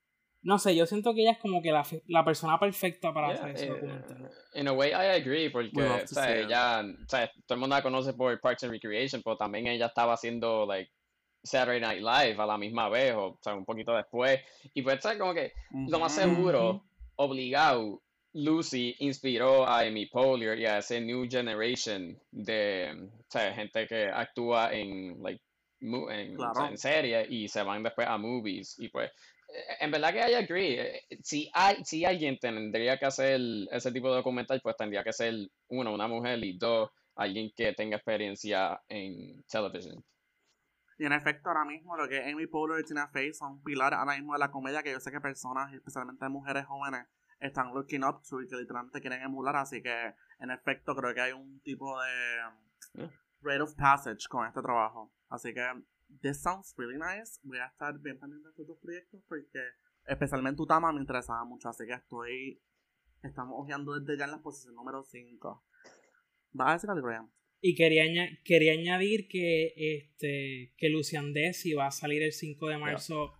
no 0.42 0.58
sé, 0.58 0.74
yo 0.74 0.84
siento 0.84 1.14
que 1.14 1.20
ella 1.20 1.30
es 1.30 1.38
como 1.38 1.62
que 1.62 1.70
la, 1.70 1.86
la 2.08 2.24
persona 2.24 2.58
perfecta 2.58 3.14
para 3.14 3.28
hacer 3.28 3.50
ese 3.50 3.66
eh, 3.66 3.68
documental. 3.68 4.30
In 4.54 4.66
a 4.66 4.72
way, 4.72 4.90
I 4.90 5.20
agree, 5.20 5.50
porque 5.50 5.80
o 5.80 6.06
sea, 6.08 6.36
ella, 6.36 6.80
o 6.80 7.08
sea, 7.08 7.30
todo 7.46 7.54
el 7.54 7.60
mundo 7.60 7.76
la 7.76 7.82
conoce 7.82 8.12
por 8.14 8.40
Parks 8.40 8.64
and 8.64 8.72
Recreation, 8.72 9.22
pero 9.22 9.36
también 9.36 9.68
ella 9.68 9.86
estaba 9.86 10.14
haciendo 10.14 10.66
like 10.66 10.90
Saturday 11.44 11.80
Night 11.80 12.00
Live 12.00 12.42
a 12.42 12.46
la 12.46 12.58
misma 12.58 12.88
vez, 12.88 13.14
o, 13.14 13.38
sea, 13.40 13.54
un 13.54 13.64
poquito 13.64 13.94
después. 13.94 14.40
Y 14.74 14.82
pues. 14.82 14.98
Como 15.16 15.32
que 15.32 15.52
lo 15.86 16.00
más 16.00 16.12
seguro, 16.12 16.82
obligado, 17.14 18.02
Lucy 18.38 18.94
inspiró 19.00 19.66
a 19.66 19.80
Amy 19.80 20.06
Poehler 20.06 20.58
y 20.58 20.66
a 20.66 20.78
ese 20.78 21.00
new 21.00 21.26
generation 21.28 22.16
de 22.30 23.10
gente 23.54 23.86
que 23.86 24.06
actúa 24.06 24.72
en, 24.72 25.20
like, 25.22 25.42
en, 25.80 26.36
en 26.38 26.78
series 26.78 27.26
y 27.30 27.48
se 27.48 27.62
van 27.62 27.82
después 27.82 28.06
a 28.06 28.16
movies. 28.16 28.76
Y 28.78 28.88
pues, 28.90 29.10
eh, 29.48 29.76
en 29.80 29.90
verdad 29.90 30.12
que 30.12 30.30
I 30.30 30.34
agree. 30.34 30.80
Eh, 30.80 31.02
si, 31.20 31.50
hay, 31.52 31.84
si 31.84 32.04
alguien 32.04 32.38
tendría 32.38 32.96
que 32.96 33.06
hacer 33.06 33.40
ese 33.72 33.90
tipo 33.90 34.08
de 34.08 34.16
documental, 34.16 34.60
pues 34.62 34.76
tendría 34.76 35.02
que 35.02 35.12
ser, 35.12 35.34
uno, 35.68 35.92
una 35.92 36.06
mujer 36.06 36.42
y 36.44 36.56
dos, 36.56 36.90
alguien 37.16 37.50
que 37.56 37.72
tenga 37.72 37.96
experiencia 37.96 38.80
en 38.88 39.42
televisión. 39.50 40.04
Y 40.96 41.06
en 41.06 41.12
efecto, 41.12 41.48
ahora 41.48 41.64
mismo 41.64 41.96
lo 41.96 42.08
que 42.08 42.22
Amy 42.22 42.46
Poehler 42.46 42.84
y 42.84 42.84
Tina 42.84 43.08
Fey 43.08 43.32
son 43.34 43.62
pilares 43.64 43.98
ahora 43.98 44.14
mismo 44.14 44.32
de 44.34 44.38
la 44.38 44.50
comedia 44.50 44.82
que 44.82 44.92
yo 44.92 45.00
sé 45.00 45.10
que 45.10 45.20
personas, 45.20 45.72
especialmente 45.72 46.28
mujeres 46.28 46.66
jóvenes, 46.66 47.06
están 47.40 47.72
looking 47.72 48.04
up 48.04 48.22
to 48.28 48.42
y 48.42 48.48
que 48.48 48.56
literalmente 48.56 49.00
quieren 49.00 49.22
emular. 49.22 49.56
Así 49.56 49.82
que, 49.82 50.14
en 50.38 50.50
efecto, 50.50 50.94
creo 50.94 51.14
que 51.14 51.20
hay 51.20 51.32
un 51.32 51.60
tipo 51.60 51.98
de 52.00 53.10
rate 53.40 53.62
of 53.62 53.74
passage 53.74 54.28
con 54.28 54.46
este 54.46 54.60
trabajo. 54.60 55.12
Así 55.28 55.54
que, 55.54 55.64
this 56.20 56.40
sounds 56.40 56.74
really 56.76 56.98
nice. 56.98 57.38
Voy 57.42 57.58
a 57.58 57.66
estar 57.66 57.98
bien 58.00 58.18
pendiente 58.18 58.48
de 58.48 58.50
estos 58.50 58.66
dos 58.66 58.78
proyectos 58.78 59.22
porque, 59.28 59.60
especialmente 60.06 60.62
Utama, 60.62 60.92
me 60.92 61.00
interesaba 61.00 61.44
mucho. 61.44 61.68
Así 61.68 61.86
que 61.86 61.94
estoy. 61.94 62.62
Estamos 63.22 63.54
hojeando 63.58 63.98
desde 63.98 64.16
ya 64.16 64.26
en 64.26 64.30
la 64.30 64.42
posición 64.42 64.74
número 64.74 65.02
5. 65.02 65.64
¿Vas 66.52 66.68
a 66.68 66.72
decir 66.74 66.90
algo, 66.90 67.06
Brian? 67.06 67.30
Y 67.60 67.74
quería, 67.74 68.04
quería 68.44 68.72
añadir 68.74 69.26
que 69.28 69.72
este 69.76 70.72
que 70.76 70.88
Lucian 70.88 71.32
Desi 71.32 71.74
va 71.74 71.88
a 71.88 71.90
salir 71.90 72.22
el 72.22 72.32
5 72.32 72.68
de 72.68 72.78
marzo. 72.78 73.32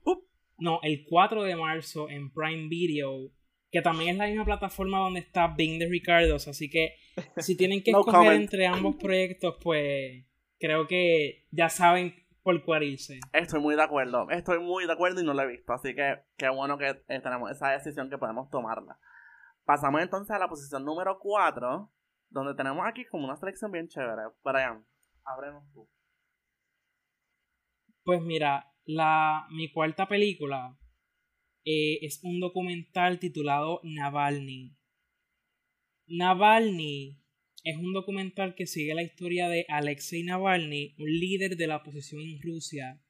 No, 0.56 0.80
el 0.82 1.04
4 1.08 1.44
de 1.44 1.54
marzo 1.54 2.10
en 2.10 2.32
Prime 2.32 2.68
Video 2.68 3.32
que 3.70 3.82
también 3.82 4.10
es 4.10 4.16
la 4.16 4.26
misma 4.26 4.44
plataforma 4.44 4.98
donde 4.98 5.20
está 5.20 5.48
Bing 5.48 5.78
de 5.78 5.88
Ricardos, 5.88 6.48
así 6.48 6.70
que 6.70 6.94
si 7.36 7.56
tienen 7.56 7.82
que 7.82 7.90
escoger 7.92 8.32
entre 8.32 8.66
ambos 8.66 8.96
proyectos, 8.96 9.56
pues 9.62 10.24
creo 10.58 10.86
que 10.86 11.46
ya 11.50 11.68
saben 11.68 12.14
por 12.42 12.64
cuál 12.64 12.84
irse. 12.84 13.20
Estoy 13.32 13.60
muy 13.60 13.76
de 13.76 13.82
acuerdo, 13.82 14.30
estoy 14.30 14.58
muy 14.58 14.86
de 14.86 14.92
acuerdo 14.92 15.20
y 15.20 15.24
no 15.24 15.34
lo 15.34 15.42
he 15.42 15.46
visto, 15.46 15.72
así 15.72 15.94
que 15.94 16.20
qué 16.36 16.48
bueno 16.48 16.78
que 16.78 16.88
eh, 17.08 17.20
tenemos 17.20 17.50
esa 17.50 17.70
decisión 17.70 18.08
que 18.08 18.18
podemos 18.18 18.48
tomarla. 18.48 18.98
Pasamos 19.64 20.00
entonces 20.00 20.34
a 20.34 20.38
la 20.38 20.48
posición 20.48 20.84
número 20.84 21.18
4, 21.18 21.92
donde 22.30 22.54
tenemos 22.54 22.86
aquí 22.86 23.04
como 23.04 23.26
una 23.26 23.36
selección 23.36 23.70
bien 23.70 23.86
chévere. 23.86 24.22
Brian, 24.42 24.82
ábrenos 25.24 25.70
tú. 25.74 25.86
Pues 28.02 28.22
mira, 28.22 28.72
la, 28.86 29.46
mi 29.50 29.70
cuarta 29.70 30.06
película 30.08 30.77
eh, 31.64 31.98
es 32.02 32.20
un 32.22 32.40
documental 32.40 33.18
titulado 33.18 33.80
Navalny. 33.82 34.76
Navalny 36.06 37.20
es 37.64 37.76
un 37.76 37.92
documental 37.92 38.54
que 38.54 38.66
sigue 38.66 38.94
la 38.94 39.02
historia 39.02 39.48
de 39.48 39.66
Alexei 39.68 40.22
Navalny, 40.22 40.94
un 40.98 41.10
líder 41.10 41.56
de 41.56 41.66
la 41.66 41.76
oposición 41.76 42.22
en 42.22 42.40
Rusia, 42.40 43.02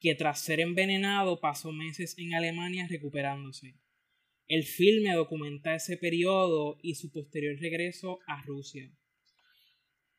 que 0.00 0.14
tras 0.14 0.40
ser 0.40 0.60
envenenado 0.60 1.40
pasó 1.40 1.72
meses 1.72 2.16
en 2.18 2.34
Alemania 2.34 2.86
recuperándose. 2.88 3.78
El 4.46 4.64
filme 4.64 5.12
documenta 5.12 5.74
ese 5.74 5.96
periodo 5.96 6.78
y 6.82 6.94
su 6.94 7.10
posterior 7.10 7.58
regreso 7.58 8.20
a 8.26 8.42
Rusia. 8.42 8.92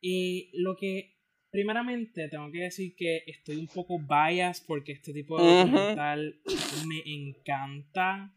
Y 0.00 0.50
lo 0.52 0.76
que 0.76 1.17
Primeramente, 1.50 2.28
tengo 2.28 2.50
que 2.50 2.58
decir 2.58 2.94
que 2.94 3.22
estoy 3.26 3.56
un 3.56 3.68
poco 3.68 3.98
biased 3.98 4.66
porque 4.66 4.92
este 4.92 5.12
tipo 5.12 5.40
de 5.40 5.64
documental 5.64 6.40
me 6.86 7.02
encanta 7.06 8.34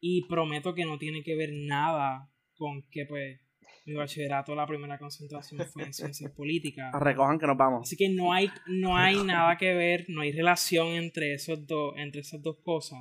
y 0.00 0.26
prometo 0.26 0.74
que 0.74 0.84
no 0.84 0.98
tiene 0.98 1.22
que 1.22 1.36
ver 1.36 1.52
nada 1.52 2.30
con 2.56 2.82
que, 2.90 3.04
pues, 3.04 3.38
mi 3.84 3.94
bachillerato, 3.94 4.54
la 4.54 4.66
primera 4.66 4.98
concentración 4.98 5.60
fue 5.66 5.84
en 5.84 5.92
ciencias 5.92 6.32
políticas. 6.32 6.92
Recojan 7.00 7.38
que 7.38 7.46
nos 7.46 7.56
vamos. 7.56 7.82
Así 7.82 7.96
que 7.96 8.08
no 8.08 8.32
hay, 8.32 8.48
no 8.66 8.96
hay 8.96 9.22
nada 9.22 9.56
que 9.58 9.74
ver, 9.74 10.06
no 10.08 10.22
hay 10.22 10.32
relación 10.32 10.88
entre, 10.88 11.34
esos 11.34 11.66
dos, 11.66 11.94
entre 11.96 12.22
esas 12.22 12.42
dos 12.42 12.56
cosas. 12.62 13.00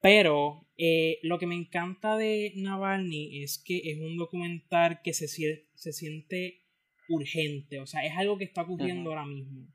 Pero 0.00 0.68
eh, 0.76 1.18
lo 1.22 1.38
que 1.38 1.46
me 1.46 1.54
encanta 1.54 2.16
de 2.16 2.52
Navalny 2.56 3.42
es 3.42 3.62
que 3.62 3.78
es 3.84 3.98
un 3.98 4.16
documental 4.16 5.00
que 5.02 5.14
se, 5.14 5.28
se 5.28 5.92
siente 5.92 6.63
urgente, 7.08 7.80
o 7.80 7.86
sea, 7.86 8.04
es 8.04 8.12
algo 8.16 8.38
que 8.38 8.44
está 8.44 8.62
ocurriendo 8.62 9.10
ahora 9.10 9.26
mismo. 9.26 9.68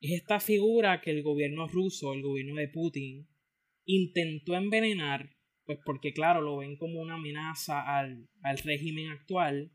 Es 0.00 0.12
esta 0.12 0.40
figura 0.40 1.00
que 1.00 1.10
el 1.10 1.22
gobierno 1.22 1.66
ruso, 1.66 2.12
el 2.12 2.22
gobierno 2.22 2.54
de 2.54 2.68
Putin, 2.68 3.28
intentó 3.84 4.54
envenenar, 4.54 5.36
pues 5.64 5.78
porque 5.84 6.12
claro, 6.12 6.40
lo 6.40 6.58
ven 6.58 6.76
como 6.76 7.00
una 7.00 7.14
amenaza 7.14 7.80
al, 7.80 8.28
al 8.42 8.58
régimen 8.58 9.08
actual. 9.08 9.72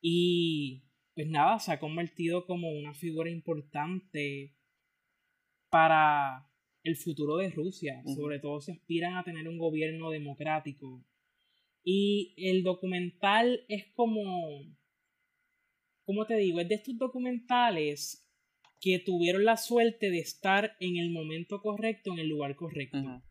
Y 0.00 0.84
pues 1.14 1.28
nada, 1.28 1.58
se 1.58 1.72
ha 1.72 1.80
convertido 1.80 2.46
como 2.46 2.70
una 2.70 2.94
figura 2.94 3.30
importante 3.30 4.56
para 5.70 6.48
el 6.84 6.96
futuro 6.96 7.36
de 7.36 7.50
Rusia. 7.50 8.02
Sobre 8.14 8.38
todo 8.38 8.60
si 8.60 8.72
aspiran 8.72 9.16
a 9.16 9.24
tener 9.24 9.48
un 9.48 9.58
gobierno 9.58 10.10
democrático. 10.10 11.04
Y 11.84 12.34
el 12.36 12.62
documental 12.62 13.64
es 13.68 13.86
como 13.94 14.62
como 16.04 16.26
te 16.26 16.36
digo, 16.36 16.60
es 16.60 16.68
de 16.68 16.76
estos 16.76 16.98
documentales 16.98 18.28
que 18.80 18.98
tuvieron 18.98 19.44
la 19.44 19.56
suerte 19.56 20.10
de 20.10 20.18
estar 20.18 20.76
en 20.80 20.96
el 20.96 21.10
momento 21.10 21.60
correcto, 21.60 22.12
en 22.12 22.18
el 22.18 22.28
lugar 22.28 22.56
correcto. 22.56 23.22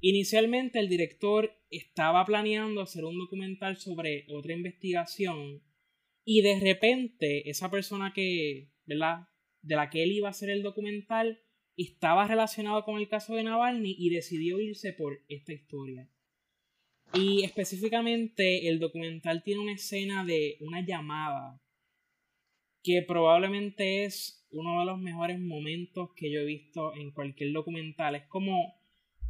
Inicialmente 0.00 0.78
el 0.80 0.88
director 0.88 1.50
estaba 1.70 2.24
planeando 2.24 2.82
hacer 2.82 3.04
un 3.04 3.18
documental 3.18 3.78
sobre 3.78 4.26
otra 4.28 4.52
investigación 4.52 5.62
y 6.24 6.42
de 6.42 6.60
repente 6.60 7.48
esa 7.48 7.70
persona 7.70 8.12
que, 8.12 8.70
¿verdad? 8.84 9.28
De 9.62 9.76
la 9.76 9.88
que 9.88 10.02
él 10.02 10.12
iba 10.12 10.28
a 10.28 10.32
hacer 10.32 10.50
el 10.50 10.62
documental 10.62 11.40
estaba 11.76 12.28
relacionado 12.28 12.84
con 12.84 12.98
el 12.98 13.08
caso 13.08 13.34
de 13.34 13.44
Navalny 13.44 13.94
y 13.98 14.10
decidió 14.10 14.60
irse 14.60 14.92
por 14.92 15.24
esta 15.28 15.52
historia. 15.52 16.10
Y 17.14 17.44
específicamente 17.44 18.68
el 18.68 18.78
documental 18.78 19.42
tiene 19.42 19.60
una 19.60 19.74
escena 19.74 20.24
de 20.24 20.56
una 20.60 20.84
llamada 20.84 21.61
que 22.82 23.02
probablemente 23.02 24.04
es 24.04 24.46
uno 24.50 24.80
de 24.80 24.86
los 24.86 24.98
mejores 24.98 25.38
momentos 25.38 26.10
que 26.14 26.30
yo 26.30 26.40
he 26.40 26.44
visto 26.44 26.94
en 26.94 27.10
cualquier 27.10 27.52
documental. 27.52 28.14
Es 28.14 28.26
como 28.26 28.74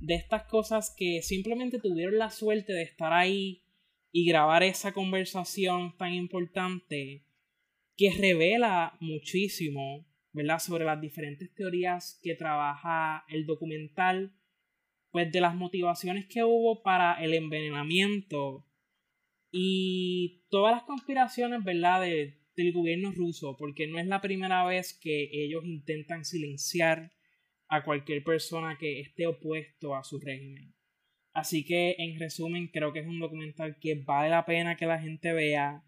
de 0.01 0.15
estas 0.15 0.45
cosas 0.45 0.95
que 0.97 1.23
simplemente 1.23 1.79
tuvieron 1.79 2.19
la 2.19 2.31
suerte 2.31 2.73
de 2.73 2.83
estar 2.83 3.13
ahí 3.13 3.63
y 4.11 4.27
grabar 4.27 4.63
esa 4.63 4.93
conversación 4.93 5.97
tan 5.97 6.13
importante 6.13 7.25
que 7.97 8.11
revela 8.11 8.97
muchísimo, 9.01 10.07
¿verdad? 10.33 10.59
Sobre 10.59 10.85
las 10.85 11.01
diferentes 11.01 11.55
teorías 11.55 12.19
que 12.23 12.35
trabaja 12.35 13.25
el 13.29 13.47
documental, 13.47 14.33
pues 15.11 15.31
de 15.31 15.41
las 15.41 15.55
motivaciones 15.55 16.27
que 16.27 16.43
hubo 16.43 16.83
para 16.83 17.23
el 17.23 17.35
envenenamiento 17.35 18.67
y 19.51 20.43
todas 20.49 20.73
las 20.73 20.83
conspiraciones, 20.85 21.63
¿verdad? 21.63 22.01
De 22.01 22.42
del 22.57 22.73
gobierno 22.73 23.13
ruso, 23.13 23.57
porque 23.57 23.87
no 23.87 23.99
es 23.99 24.07
la 24.07 24.21
primera 24.21 24.65
vez 24.65 24.99
que 24.99 25.31
ellos 25.33 25.65
intentan 25.65 26.25
silenciar 26.25 27.13
a 27.69 27.83
cualquier 27.85 28.23
persona 28.23 28.77
que 28.79 29.01
esté 29.01 29.27
opuesto 29.27 29.95
a 29.95 30.05
su 30.05 30.19
régimen. 30.19 30.75
Así 31.33 31.65
que, 31.65 31.95
en 31.99 32.19
resumen, 32.19 32.69
creo 32.69 32.93
que 32.93 33.01
es 33.01 33.07
un 33.07 33.19
documental 33.19 33.79
que 33.81 33.95
vale 33.95 34.29
la 34.29 34.45
pena 34.45 34.77
que 34.77 34.87
la 34.87 35.01
gente 35.01 35.33
vea. 35.33 35.83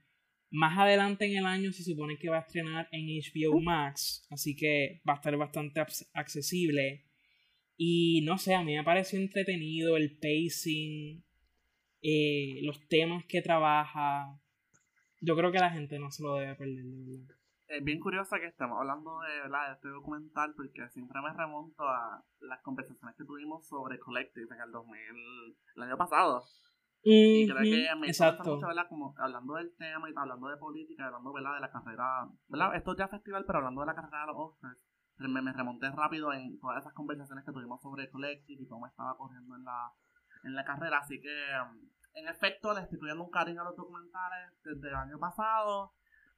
Más 0.50 0.78
adelante 0.78 1.26
en 1.26 1.36
el 1.36 1.46
año 1.46 1.72
se 1.72 1.84
supone 1.84 2.16
que 2.16 2.30
va 2.30 2.38
a 2.38 2.40
estrenar 2.40 2.88
en 2.92 3.06
HBO 3.06 3.60
Max, 3.60 4.26
así 4.30 4.56
que 4.56 5.02
va 5.06 5.14
a 5.14 5.16
estar 5.16 5.36
bastante 5.36 5.80
accesible. 6.14 7.04
Y 7.76 8.22
no 8.22 8.38
sé, 8.38 8.54
a 8.54 8.62
mí 8.62 8.74
me 8.74 8.84
pareció 8.84 9.18
entretenido 9.18 9.96
el 9.96 10.16
pacing, 10.16 11.22
eh, 12.00 12.60
los 12.62 12.86
temas 12.88 13.24
que 13.26 13.42
trabaja, 13.42 14.40
yo 15.24 15.36
creo 15.36 15.50
que 15.52 15.58
la 15.58 15.70
gente 15.70 15.98
no 15.98 16.10
se 16.10 16.22
lo 16.22 16.34
debe 16.34 16.54
perder, 16.54 16.84
Es 17.66 17.84
bien 17.84 17.98
curioso 18.00 18.36
que 18.36 18.46
estemos 18.46 18.78
hablando 18.78 19.20
de, 19.20 19.40
¿verdad? 19.42 19.68
de 19.68 19.74
este 19.74 19.88
documental 19.88 20.54
porque 20.54 20.88
siempre 20.90 21.20
me 21.22 21.32
remonto 21.32 21.82
a 21.82 22.22
las 22.40 22.62
conversaciones 22.62 23.16
que 23.16 23.24
tuvimos 23.24 23.66
sobre 23.66 23.98
Collective 23.98 24.54
en 24.54 24.60
el 24.60 24.70
2000, 24.70 25.00
el 25.76 25.82
año 25.82 25.96
pasado. 25.96 26.44
y 27.02 27.46
creo 27.48 27.62
que 27.62 27.96
me 27.96 28.06
Exacto. 28.06 28.54
mucho, 28.54 28.66
¿verdad? 28.66 28.86
Como 28.88 29.14
hablando 29.18 29.54
del 29.54 29.74
tema 29.76 30.08
y 30.08 30.12
hablando 30.16 30.48
de 30.48 30.56
política, 30.56 31.06
hablando, 31.06 31.32
¿verdad? 31.32 31.54
De 31.54 31.60
la 31.60 31.70
carrera, 31.70 32.28
¿verdad? 32.48 32.76
Esto 32.76 32.92
es 32.92 32.98
ya 32.98 33.08
festival, 33.08 33.44
pero 33.46 33.58
hablando 33.58 33.80
de 33.80 33.86
la 33.86 33.94
carrera 33.94 34.20
de 34.20 34.26
los 34.28 34.36
Oscars, 34.36 34.78
me, 35.18 35.42
me 35.42 35.52
remonté 35.52 35.90
rápido 35.90 36.32
en 36.32 36.58
todas 36.58 36.80
esas 36.80 36.92
conversaciones 36.92 37.44
que 37.44 37.52
tuvimos 37.52 37.80
sobre 37.80 38.10
Collective 38.10 38.62
y 38.62 38.66
cómo 38.66 38.86
estaba 38.86 39.16
corriendo 39.16 39.54
en 39.56 39.64
la, 39.64 39.92
en 40.44 40.54
la 40.54 40.64
carrera, 40.64 40.98
así 40.98 41.20
que 41.20 41.28
en 42.14 42.28
efecto, 42.28 42.72
le 42.72 42.82
estoy 42.82 42.98
pidiendo 42.98 43.24
un 43.24 43.30
cariño 43.30 43.60
a 43.62 43.64
los 43.64 43.76
documentales 43.76 44.52
desde 44.62 44.88
el 44.88 44.94
año 44.94 45.18
pasado. 45.18 45.92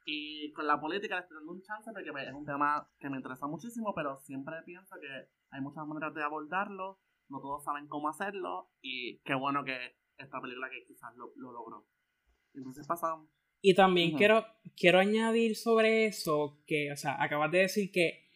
Y 0.07 0.53
con 0.53 0.67
la 0.67 0.81
política 0.81 1.17
le 1.17 1.23
estoy 1.23 1.37
dando 1.37 1.53
un 1.53 1.63
chance 1.63 1.91
porque 1.93 2.13
pues, 2.13 2.29
es 2.29 2.35
un 2.35 2.47
tema 2.47 2.89
que 2.99 3.11
me 3.11 3.17
interesa 3.17 3.47
muchísimo, 3.47 3.93
pero 3.95 4.19
siempre 4.21 4.55
pienso 4.65 4.95
que 5.01 5.29
hay 5.51 5.61
muchas 5.61 5.87
maneras 5.87 6.15
de 6.15 6.23
abordarlo, 6.23 7.01
no 7.29 7.41
todos 7.41 7.65
saben 7.65 7.89
cómo 7.89 8.09
hacerlo, 8.09 8.71
y 8.81 9.19
qué 9.25 9.35
bueno 9.35 9.65
que 9.65 9.97
esta 10.17 10.41
película 10.41 10.71
que 10.71 10.85
quizás 10.87 11.15
lo, 11.17 11.33
lo 11.37 11.51
logró. 11.51 11.87
Entonces 12.55 12.87
pasamos. 12.87 13.29
Y 13.61 13.75
también 13.75 14.17
quiero, 14.17 14.47
quiero 14.77 15.01
añadir 15.01 15.57
sobre 15.57 16.07
eso 16.07 16.63
que, 16.67 16.93
o 16.93 16.97
sea, 16.97 17.21
acabas 17.21 17.51
de 17.51 17.59
decir 17.59 17.91
que 17.91 18.27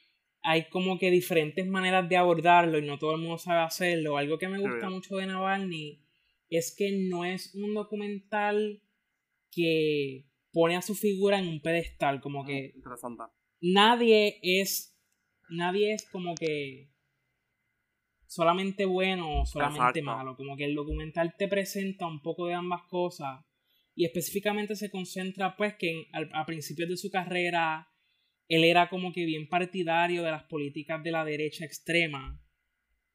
hay 0.42 0.68
como 0.70 0.98
que 0.98 1.10
diferentes 1.10 1.68
maneras 1.68 2.08
de 2.08 2.16
abordarlo 2.16 2.78
y 2.78 2.86
no 2.86 2.98
todo 2.98 3.14
el 3.14 3.20
mundo 3.20 3.38
sabe 3.38 3.60
hacerlo. 3.60 4.16
Algo 4.16 4.38
que 4.38 4.48
me 4.48 4.58
gusta 4.58 4.90
mucho 4.90 5.16
de 5.16 5.26
Navalny 5.26 6.09
es 6.50 6.74
que 6.76 7.08
no 7.08 7.24
es 7.24 7.54
un 7.54 7.74
documental 7.74 8.82
que 9.50 10.26
pone 10.52 10.76
a 10.76 10.82
su 10.82 10.94
figura 10.94 11.38
en 11.38 11.48
un 11.48 11.62
pedestal, 11.62 12.20
como 12.20 12.44
que 12.44 12.74
nadie 13.60 14.38
es 14.42 14.96
nadie 15.48 15.94
es 15.94 16.08
como 16.10 16.34
que 16.34 16.90
solamente 18.26 18.84
bueno 18.84 19.40
o 19.40 19.46
solamente 19.46 20.02
malo, 20.02 20.36
como 20.36 20.56
que 20.56 20.64
el 20.64 20.74
documental 20.74 21.34
te 21.36 21.48
presenta 21.48 22.06
un 22.06 22.22
poco 22.22 22.46
de 22.46 22.54
ambas 22.54 22.82
cosas 22.88 23.44
y 23.94 24.04
específicamente 24.04 24.76
se 24.76 24.90
concentra 24.90 25.56
pues 25.56 25.74
que 25.74 26.06
a 26.12 26.46
principios 26.46 26.88
de 26.88 26.96
su 26.96 27.10
carrera 27.10 27.88
él 28.48 28.64
era 28.64 28.88
como 28.88 29.12
que 29.12 29.24
bien 29.24 29.48
partidario 29.48 30.22
de 30.22 30.30
las 30.30 30.44
políticas 30.44 31.02
de 31.02 31.10
la 31.10 31.24
derecha 31.24 31.64
extrema 31.64 32.40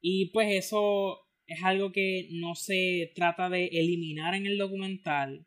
y 0.00 0.30
pues 0.32 0.48
eso 0.52 1.25
es 1.46 1.62
algo 1.62 1.92
que 1.92 2.28
no 2.32 2.54
se 2.54 3.12
trata 3.14 3.48
de 3.48 3.66
eliminar 3.66 4.34
en 4.34 4.46
el 4.46 4.58
documental 4.58 5.46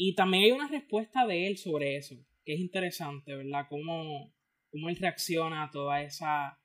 y 0.00 0.14
también 0.14 0.44
hay 0.44 0.52
una 0.52 0.68
respuesta 0.68 1.26
de 1.26 1.48
él 1.48 1.58
sobre 1.58 1.96
eso, 1.96 2.14
que 2.44 2.54
es 2.54 2.60
interesante, 2.60 3.34
¿verdad? 3.34 3.66
Cómo, 3.68 4.32
cómo 4.70 4.88
él 4.88 4.96
reacciona 4.96 5.64
a 5.64 5.70
toda 5.72 6.02
esa 6.02 6.60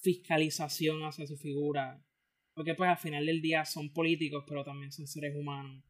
fiscalización 0.00 1.04
hacia 1.04 1.28
su 1.28 1.36
figura. 1.36 2.04
Porque 2.54 2.74
pues 2.74 2.90
al 2.90 2.98
final 2.98 3.24
del 3.24 3.40
día 3.40 3.64
son 3.64 3.92
políticos, 3.92 4.44
pero 4.48 4.64
también 4.64 4.90
son 4.90 5.06
seres 5.06 5.34
humanos 5.36 5.84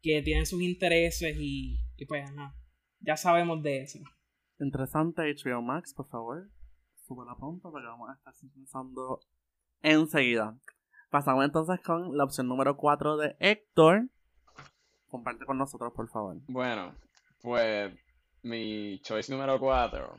que 0.00 0.22
tienen 0.22 0.46
sus 0.46 0.62
intereses 0.62 1.36
y, 1.38 1.78
y 1.96 2.06
pues 2.06 2.32
nada, 2.32 2.56
ya 3.00 3.18
sabemos 3.18 3.62
de 3.62 3.82
eso. 3.82 3.98
Interesante 4.58 5.22
HBO 5.22 5.60
Max, 5.60 5.92
por 5.94 6.08
favor. 6.08 6.50
Sube 7.06 7.26
la 7.26 7.36
porque 7.36 7.86
vamos 7.86 8.08
a 8.08 8.14
estar 8.14 8.32
pensando 8.54 9.20
enseguida. 9.82 10.58
Pasamos 11.14 11.44
entonces 11.44 11.80
con 11.80 12.16
la 12.18 12.24
opción 12.24 12.48
número 12.48 12.76
4 12.76 13.16
de 13.16 13.36
Héctor, 13.38 14.08
comparte 15.08 15.46
con 15.46 15.56
nosotros, 15.56 15.92
por 15.94 16.08
favor. 16.08 16.38
Bueno, 16.48 16.92
pues 17.40 17.94
mi 18.42 18.98
choice 19.00 19.30
número 19.30 19.60
4. 19.60 20.18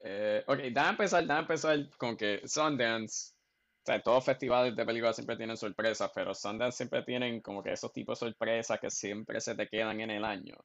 Eh, 0.00 0.42
ok, 0.46 0.56
déjame 0.56 0.88
empezar, 0.88 1.22
déjame 1.24 1.40
empezar 1.40 1.78
con 1.98 2.16
que 2.16 2.40
Sundance, 2.48 3.34
o 3.82 3.84
sea, 3.84 4.02
todos 4.02 4.24
festivales 4.24 4.74
de 4.74 4.86
películas 4.86 5.16
siempre 5.16 5.36
tienen 5.36 5.58
sorpresas, 5.58 6.10
pero 6.14 6.34
Sundance 6.34 6.78
siempre 6.78 7.02
tienen 7.02 7.42
como 7.42 7.62
que 7.62 7.72
esos 7.72 7.92
tipos 7.92 8.18
de 8.18 8.28
sorpresas 8.28 8.80
que 8.80 8.88
siempre 8.88 9.38
se 9.42 9.54
te 9.54 9.68
quedan 9.68 10.00
en 10.00 10.12
el 10.12 10.24
año. 10.24 10.56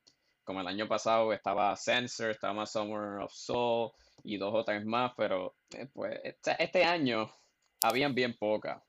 Como 0.45 0.61
el 0.61 0.67
año 0.67 0.87
pasado 0.87 1.33
estaba 1.33 1.75
Censor, 1.75 2.29
estaba 2.29 2.65
Summer 2.65 3.19
of 3.21 3.33
Soul 3.33 3.91
y 4.23 4.37
dos 4.37 4.53
o 4.55 4.63
tres 4.63 4.85
más, 4.85 5.11
pero 5.17 5.55
eh, 5.71 5.89
pues 5.91 6.17
este 6.23 6.85
año 6.85 7.29
habían 7.81 8.15
bien 8.15 8.37
pocas. 8.37 8.81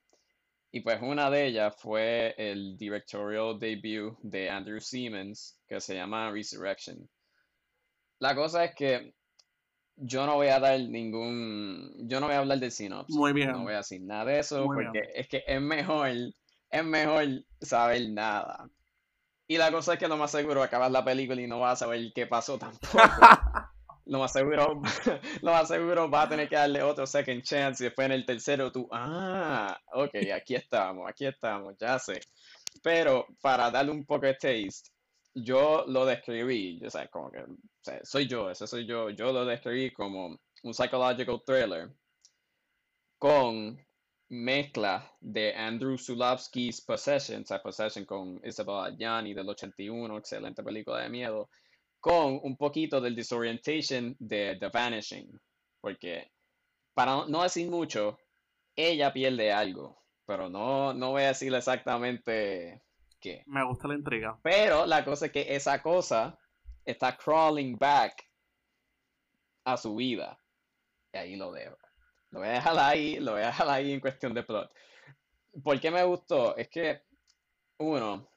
Y 0.71 0.81
pues 0.81 1.01
una 1.01 1.29
de 1.29 1.47
ellas 1.47 1.75
fue 1.77 2.33
el 2.37 2.77
directorial 2.77 3.59
debut 3.59 4.17
de 4.21 4.49
Andrew 4.49 4.79
Siemens, 4.79 5.59
que 5.67 5.81
se 5.81 5.95
llama 5.95 6.31
Resurrection. 6.31 7.09
La 8.19 8.33
cosa 8.35 8.63
es 8.63 8.75
que 8.75 9.13
yo 9.97 10.25
no 10.25 10.35
voy 10.35 10.47
a 10.47 10.59
dar 10.59 10.79
ningún, 10.79 11.91
yo 12.07 12.19
no 12.19 12.27
voy 12.27 12.35
a 12.35 12.39
hablar 12.39 12.59
del 12.59 12.71
sinopsis. 12.71 13.15
Muy 13.15 13.33
bien. 13.33 13.51
No 13.51 13.63
voy 13.63 13.73
a 13.73 13.77
decir 13.77 14.01
nada 14.01 14.25
de 14.25 14.39
eso, 14.39 14.65
porque 14.65 15.01
es 15.13 15.27
que 15.27 15.43
es 15.45 15.61
mejor, 15.61 16.09
es 16.69 16.85
mejor 16.85 17.27
saber 17.59 18.09
nada. 18.09 18.69
Y 19.47 19.57
la 19.57 19.69
cosa 19.71 19.93
es 19.93 19.99
que 19.99 20.07
lo 20.07 20.15
más 20.15 20.31
seguro 20.31 20.63
acabas 20.63 20.91
la 20.91 21.03
película 21.03 21.41
y 21.41 21.47
no 21.47 21.59
vas 21.59 21.73
a 21.73 21.85
saber 21.85 22.13
qué 22.15 22.27
pasó 22.27 22.57
tampoco. 22.57 22.97
lo 24.05 24.19
más 24.19 24.33
seguro, 24.33 24.81
lo 25.41 25.65
seguro 25.65 26.09
va 26.09 26.23
a 26.23 26.29
tener 26.29 26.49
que 26.49 26.55
darle 26.55 26.81
otro 26.81 27.05
second 27.05 27.43
chance 27.43 27.83
y 27.83 27.87
después 27.87 28.05
en 28.05 28.13
el 28.13 28.25
tercero 28.25 28.71
tú, 28.71 28.87
ah, 28.91 29.77
ok, 29.93 30.15
aquí 30.33 30.55
estamos, 30.55 31.09
aquí 31.09 31.25
estamos, 31.25 31.75
ya 31.79 31.99
sé. 31.99 32.19
Pero 32.81 33.27
para 33.41 33.69
darle 33.69 33.91
un 33.91 34.05
poco 34.05 34.25
de 34.25 34.33
taste, 34.33 34.91
yo 35.33 35.85
lo 35.87 36.05
describí, 36.05 36.79
yo 36.79 36.89
sé, 36.89 37.07
como 37.09 37.31
que, 37.31 37.43
soy 38.03 38.27
yo, 38.27 38.49
ese 38.49 38.67
soy 38.67 38.85
yo, 38.85 39.09
yo 39.09 39.31
lo 39.31 39.45
describí 39.45 39.91
como 39.91 40.37
un 40.63 40.73
psychological 40.73 41.41
thriller 41.45 41.91
con 43.17 43.77
mezcla 44.29 45.11
de 45.19 45.53
Andrew 45.53 45.97
Zulawski's 45.97 46.81
Possession, 46.81 47.43
o 47.49 47.61
Possession 47.61 48.05
con 48.05 48.41
Isabella 48.43 48.95
Gianni 48.97 49.33
del 49.33 49.49
81, 49.49 50.17
excelente 50.17 50.63
película 50.63 51.01
de 51.01 51.09
miedo, 51.09 51.49
con 52.01 52.39
un 52.43 52.57
poquito 52.57 52.99
del 52.99 53.15
disorientation 53.15 54.15
de 54.19 54.57
The 54.59 54.69
Vanishing, 54.69 55.39
porque 55.79 56.31
para 56.93 57.25
no 57.27 57.43
decir 57.43 57.69
mucho, 57.69 58.17
ella 58.75 59.13
pierde 59.13 59.51
algo, 59.51 60.03
pero 60.25 60.49
no, 60.49 60.93
no 60.93 61.11
voy 61.11 61.23
a 61.23 61.27
decir 61.27 61.53
exactamente 61.53 62.81
qué. 63.19 63.43
Me 63.45 63.63
gusta 63.65 63.87
la 63.87 63.95
intriga. 63.95 64.39
Pero 64.41 64.85
la 64.85 65.05
cosa 65.05 65.27
es 65.27 65.31
que 65.31 65.55
esa 65.55 65.81
cosa 65.81 66.37
está 66.83 67.15
crawling 67.15 67.77
back 67.77 68.27
a 69.65 69.77
su 69.77 69.95
vida. 69.95 70.39
Y 71.13 71.17
ahí 71.17 71.35
lo 71.35 71.51
dejo. 71.51 71.77
Lo 72.31 72.39
voy 72.39 72.49
a 72.49 72.53
dejar 72.53 72.79
ahí, 72.79 73.19
lo 73.19 73.33
voy 73.33 73.41
a 73.41 73.47
dejar 73.47 73.69
ahí 73.69 73.91
en 73.91 73.99
cuestión 73.99 74.33
de 74.33 74.43
plot. 74.43 74.71
¿Por 75.63 75.79
qué 75.79 75.91
me 75.91 76.03
gustó? 76.03 76.55
Es 76.55 76.69
que, 76.69 77.03
uno, 77.77 78.30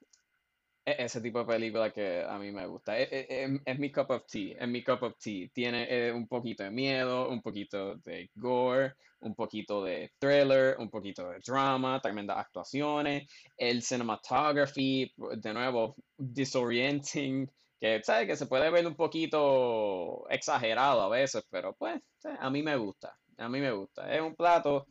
ese 0.85 1.21
tipo 1.21 1.41
de 1.41 1.47
película 1.47 1.91
que 1.91 2.23
a 2.23 2.39
mí 2.39 2.53
me 2.53 2.67
gusta. 2.67 2.99
Es, 2.99 3.11
e-, 3.11 3.45
es, 3.45 3.61
es, 3.65 3.79
mi 3.79 3.91
cup 3.91 4.11
of 4.11 4.27
tea, 4.27 4.57
es 4.59 4.69
mi 4.69 4.83
cup 4.83 5.03
of 5.03 5.15
tea. 5.19 5.49
Tiene 5.53 5.87
eh, 5.89 6.13
un 6.13 6.27
poquito 6.29 6.63
de 6.63 6.71
miedo, 6.71 7.29
un 7.29 7.41
poquito 7.41 7.97
de 7.97 8.31
gore, 8.35 8.95
un 9.21 9.35
poquito 9.35 9.83
de 9.83 10.13
thriller, 10.19 10.77
un 10.79 10.91
poquito 10.91 11.29
de 11.31 11.39
drama, 11.45 12.01
tremendas 12.01 12.39
actuaciones, 12.39 13.29
el 13.57 13.83
cinematography, 13.83 15.13
de 15.37 15.55
nuevo, 15.55 15.97
disorienting, 16.17 17.51
que, 17.81 18.03
¿sabes? 18.03 18.27
que 18.27 18.37
se 18.37 18.47
puede 18.47 18.71
ver 18.71 18.87
un 18.87 18.95
poquito 18.95 20.29
exagerado 20.29 21.03
a 21.03 21.09
veces, 21.09 21.45
pero 21.51 21.75
pues 21.75 22.01
a 22.39 22.51
mí 22.51 22.63
me 22.63 22.77
gusta, 22.77 23.17
a 23.39 23.49
mí 23.49 23.61
me 23.61 23.73
gusta. 23.73 24.15
Es 24.15 24.21
un 24.21 24.35
plato 24.35 24.87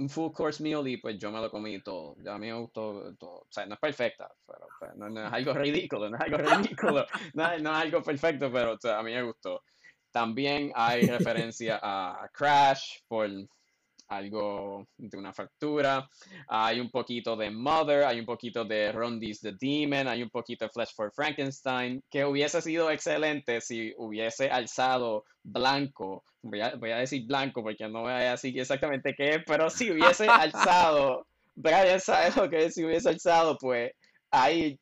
un 0.00 0.08
full 0.08 0.32
course 0.32 0.62
meal 0.62 0.86
y 0.88 0.96
pues 0.96 1.18
yo 1.18 1.30
me 1.30 1.40
lo 1.40 1.50
comí 1.50 1.80
todo. 1.82 2.16
A 2.26 2.38
mí 2.38 2.46
me 2.46 2.58
gustó 2.58 3.14
todo. 3.16 3.40
O 3.40 3.46
sea, 3.50 3.66
no 3.66 3.74
es 3.74 3.80
perfecta, 3.80 4.32
pero 4.46 4.66
pues, 4.78 4.96
no, 4.96 5.06
es 5.26 5.32
algo 5.32 5.52
ridículo, 5.54 6.08
no 6.08 6.16
es 6.16 6.22
algo 6.22 6.38
ridículo, 6.38 7.06
no, 7.34 7.52
es 7.52 7.66
algo 7.66 8.02
perfecto, 8.02 8.50
pero 8.50 8.78
a 8.96 9.02
mí 9.02 9.12
me 9.12 9.22
gustó. 9.22 9.62
También 10.10 10.72
hay 10.74 11.02
referencia 11.02 11.78
a 11.82 12.28
Crash 12.32 13.00
por 13.06 13.28
algo 14.10 14.86
de 14.98 15.16
una 15.16 15.32
fractura. 15.32 16.08
Hay 16.48 16.80
un 16.80 16.90
poquito 16.90 17.36
de 17.36 17.50
Mother, 17.50 18.04
hay 18.04 18.18
un 18.18 18.26
poquito 18.26 18.64
de 18.64 18.92
Rondi's 18.92 19.40
The 19.40 19.52
Demon, 19.58 20.08
hay 20.08 20.22
un 20.22 20.30
poquito 20.30 20.64
de 20.64 20.70
Flesh 20.70 20.94
for 20.94 21.12
Frankenstein, 21.12 22.02
que 22.10 22.24
hubiese 22.24 22.60
sido 22.60 22.90
excelente 22.90 23.60
si 23.60 23.94
hubiese 23.96 24.50
alzado 24.50 25.24
blanco. 25.42 26.24
Voy 26.42 26.60
a, 26.60 26.74
voy 26.74 26.90
a 26.90 26.98
decir 26.98 27.24
blanco 27.26 27.62
porque 27.62 27.88
no 27.88 28.02
voy 28.02 28.12
a 28.12 28.32
decir 28.32 28.58
exactamente 28.58 29.14
qué 29.16 29.36
es, 29.36 29.38
pero 29.46 29.70
si 29.70 29.90
hubiese 29.92 30.26
alzado, 30.28 31.26
Brian 31.54 32.00
sabe 32.00 32.32
lo 32.36 32.50
que 32.50 32.66
es, 32.66 32.74
si 32.74 32.84
hubiese 32.84 33.08
alzado, 33.08 33.56
pues 33.58 33.92
ahí, 34.32 34.78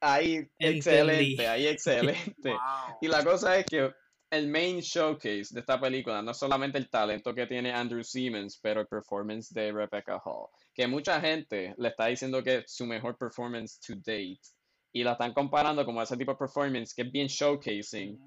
ahí, 0.00 0.46
excelente, 0.58 1.48
ahí 1.48 1.66
excelente. 1.66 2.54
Y 3.00 3.08
la 3.08 3.24
cosa 3.24 3.56
es 3.56 3.66
que 3.66 3.92
el 4.32 4.48
main 4.48 4.80
showcase 4.80 5.48
de 5.52 5.60
esta 5.60 5.78
película 5.78 6.22
no 6.22 6.32
solamente 6.32 6.78
el 6.78 6.88
talento 6.88 7.34
que 7.34 7.46
tiene 7.46 7.70
Andrew 7.70 8.02
Siemens, 8.02 8.58
pero 8.62 8.80
el 8.80 8.86
performance 8.86 9.52
de 9.52 9.70
Rebecca 9.70 10.18
Hall, 10.24 10.48
que 10.74 10.86
mucha 10.86 11.20
gente 11.20 11.74
le 11.76 11.88
está 11.88 12.06
diciendo 12.06 12.42
que 12.42 12.56
es 12.56 12.64
su 12.66 12.86
mejor 12.86 13.18
performance 13.18 13.78
to 13.78 13.94
date 13.96 14.40
y 14.90 15.04
la 15.04 15.12
están 15.12 15.34
comparando 15.34 15.84
como 15.84 16.00
ese 16.00 16.16
tipo 16.16 16.32
de 16.32 16.38
performance 16.38 16.94
que 16.94 17.02
es 17.02 17.12
bien 17.12 17.26
showcasing 17.26 18.18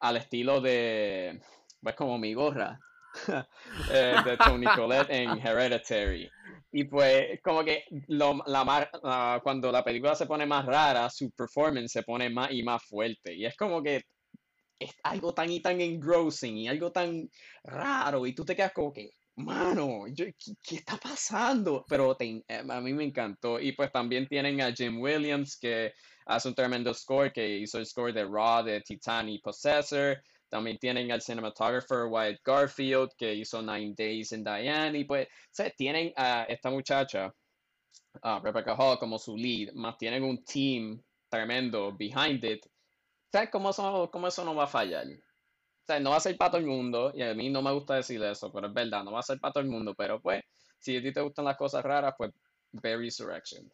al 0.00 0.18
estilo 0.18 0.60
de, 0.60 1.40
pues 1.80 1.94
como 1.94 2.18
mi 2.18 2.34
gorra, 2.34 2.78
eh, 3.90 4.16
de 4.22 4.36
Tony 4.36 4.66
Collette 4.66 5.10
en 5.10 5.30
Hereditary. 5.30 6.30
Y 6.72 6.84
pues 6.84 7.40
como 7.42 7.64
que 7.64 7.84
lo, 8.08 8.42
la, 8.44 9.40
cuando 9.42 9.72
la 9.72 9.82
película 9.82 10.14
se 10.14 10.26
pone 10.26 10.44
más 10.44 10.66
rara, 10.66 11.08
su 11.08 11.30
performance 11.30 11.90
se 11.92 12.02
pone 12.02 12.28
más 12.28 12.50
y 12.50 12.62
más 12.62 12.84
fuerte. 12.84 13.34
Y 13.34 13.46
es 13.46 13.56
como 13.56 13.82
que 13.82 14.02
es 14.78 14.94
algo 15.02 15.32
tan 15.34 15.50
y 15.50 15.60
tan 15.60 15.80
engrossing 15.80 16.56
y 16.58 16.68
algo 16.68 16.92
tan 16.92 17.30
raro 17.64 18.26
y 18.26 18.34
tú 18.34 18.44
te 18.44 18.54
quedas 18.54 18.72
como 18.72 18.92
que, 18.92 19.10
mano, 19.36 20.04
¿qué, 20.14 20.34
está 20.76 20.96
pasando? 20.96 21.84
Pero 21.88 22.16
eh, 22.20 22.42
a 22.48 22.80
mí 22.80 22.92
me 22.92 23.04
encantó. 23.04 23.60
Y 23.60 23.72
pues 23.72 23.92
también 23.92 24.26
tienen 24.26 24.60
a 24.60 24.72
Jim 24.72 25.00
Williams, 25.00 25.58
que 25.58 25.92
hace 26.26 26.48
un 26.48 26.54
tremendo 26.54 26.92
score, 26.94 27.32
que 27.32 27.58
hizo 27.58 27.78
el 27.78 27.86
score 27.86 28.12
de 28.12 28.24
Raw, 28.24 28.64
de 28.64 28.80
Titan 28.80 29.28
y 29.28 29.38
Possessor. 29.38 30.22
También 30.48 30.78
tienen 30.78 31.10
al 31.10 31.20
cinematographer 31.20 32.06
Wyatt 32.08 32.40
Garfield, 32.44 33.10
que 33.18 33.34
hizo 33.34 33.60
Nine 33.60 33.94
Days 33.96 34.32
in 34.32 34.44
Diane. 34.44 34.98
Y 34.98 35.04
pues, 35.04 35.28
tienen 35.76 36.12
a 36.16 36.44
esta 36.44 36.70
muchacha, 36.70 37.32
a 38.22 38.40
Rebecca 38.40 38.74
Hall, 38.74 38.98
como 38.98 39.18
su 39.18 39.36
lead, 39.36 39.72
más 39.74 39.98
tienen 39.98 40.22
un 40.22 40.42
team 40.44 41.02
tremendo 41.28 41.92
behind 41.92 42.44
it. 42.44 42.64
¿Sabes 43.32 43.50
cómo 43.50 43.70
eso, 43.70 44.10
cómo 44.10 44.28
eso 44.28 44.44
no 44.44 44.54
va 44.54 44.64
a 44.64 44.68
fallar? 44.68 45.06
O 45.06 45.86
sea, 45.86 46.00
no 46.00 46.10
va 46.10 46.16
a 46.16 46.20
ser 46.20 46.36
para 46.36 46.50
todo 46.50 46.60
el 46.60 46.66
mundo, 46.66 47.12
y 47.14 47.22
a 47.22 47.34
mí 47.34 47.50
no 47.50 47.62
me 47.62 47.72
gusta 47.72 47.94
decir 47.94 48.22
eso, 48.22 48.52
pero 48.52 48.68
es 48.68 48.74
verdad, 48.74 49.04
no 49.04 49.12
va 49.12 49.20
a 49.20 49.22
ser 49.22 49.38
para 49.38 49.52
todo 49.52 49.62
el 49.62 49.70
mundo, 49.70 49.94
pero 49.96 50.20
pues, 50.20 50.42
si 50.78 50.96
a 50.96 51.02
ti 51.02 51.12
te 51.12 51.20
gustan 51.20 51.44
las 51.44 51.56
cosas 51.56 51.84
raras, 51.84 52.14
pues 52.16 52.32
ve 52.72 52.96
Resurrection. 52.96 53.70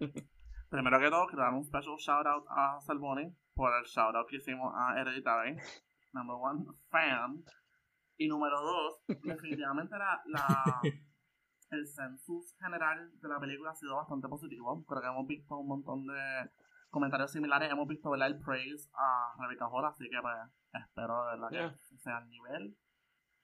Primero 0.70 0.98
que 0.98 1.10
todo, 1.10 1.26
quiero 1.26 1.42
dar 1.42 1.52
un 1.52 1.64
special 1.64 1.96
shout 1.98 2.26
out 2.26 2.46
a 2.48 2.80
Salmoni 2.80 3.30
por 3.54 3.72
el 3.78 3.84
shout 3.84 4.14
out 4.14 4.26
que 4.26 4.36
hicimos 4.36 4.72
a 4.74 4.98
Hereditary, 4.98 5.58
number 6.14 6.36
one 6.36 6.64
fan. 6.88 7.44
Y 8.16 8.28
número 8.28 8.60
dos, 8.60 9.02
definitivamente 9.22 9.98
la, 9.98 10.22
la, 10.26 10.80
el 11.72 11.86
census 11.86 12.54
general 12.58 13.10
de 13.20 13.28
la 13.28 13.38
película 13.38 13.72
ha 13.72 13.74
sido 13.74 13.96
bastante 13.96 14.28
positivo. 14.28 14.82
Creo 14.86 15.02
que 15.02 15.08
hemos 15.08 15.26
visto 15.26 15.58
un 15.58 15.68
montón 15.68 16.06
de 16.06 16.50
comentarios 16.92 17.32
similares. 17.32 17.70
Hemos 17.72 17.88
visto 17.88 18.10
¿verdad? 18.10 18.28
el 18.28 18.38
praise 18.38 18.88
a 18.94 19.34
Rebecca 19.40 19.66
Hall, 19.66 19.86
así 19.86 20.04
que 20.08 20.20
pues, 20.20 20.34
espero 20.72 21.24
¿verdad? 21.24 21.48
que 21.50 21.96
sea 21.98 22.18
el 22.18 22.28
nivel. 22.28 22.76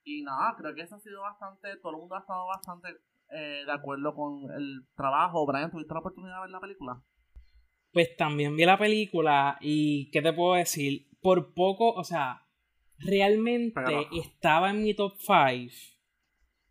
Y 0.04 0.22
nada, 0.22 0.54
creo 0.56 0.74
que 0.74 0.82
eso 0.82 0.94
ha 0.94 1.00
sido 1.00 1.22
bastante, 1.22 1.76
todo 1.82 1.92
el 1.92 1.98
mundo 1.98 2.14
ha 2.14 2.20
estado 2.20 2.46
bastante 2.46 2.88
eh, 3.30 3.64
de 3.66 3.72
acuerdo 3.72 4.14
con 4.14 4.50
el 4.52 4.86
trabajo. 4.94 5.44
Brian, 5.46 5.70
¿tuviste 5.70 5.92
la 5.92 6.00
oportunidad 6.00 6.36
de 6.36 6.40
ver 6.42 6.50
la 6.50 6.60
película? 6.60 7.02
Pues 7.92 8.16
también 8.16 8.54
vi 8.54 8.64
la 8.64 8.78
película 8.78 9.58
y 9.60 10.10
¿qué 10.10 10.22
te 10.22 10.32
puedo 10.32 10.54
decir? 10.54 11.08
Por 11.20 11.54
poco, 11.54 11.92
o 11.92 12.04
sea, 12.04 12.46
realmente 12.98 13.80
estaba 14.12 14.70
en 14.70 14.82
mi 14.82 14.94
top 14.94 15.14
5. 15.18 15.72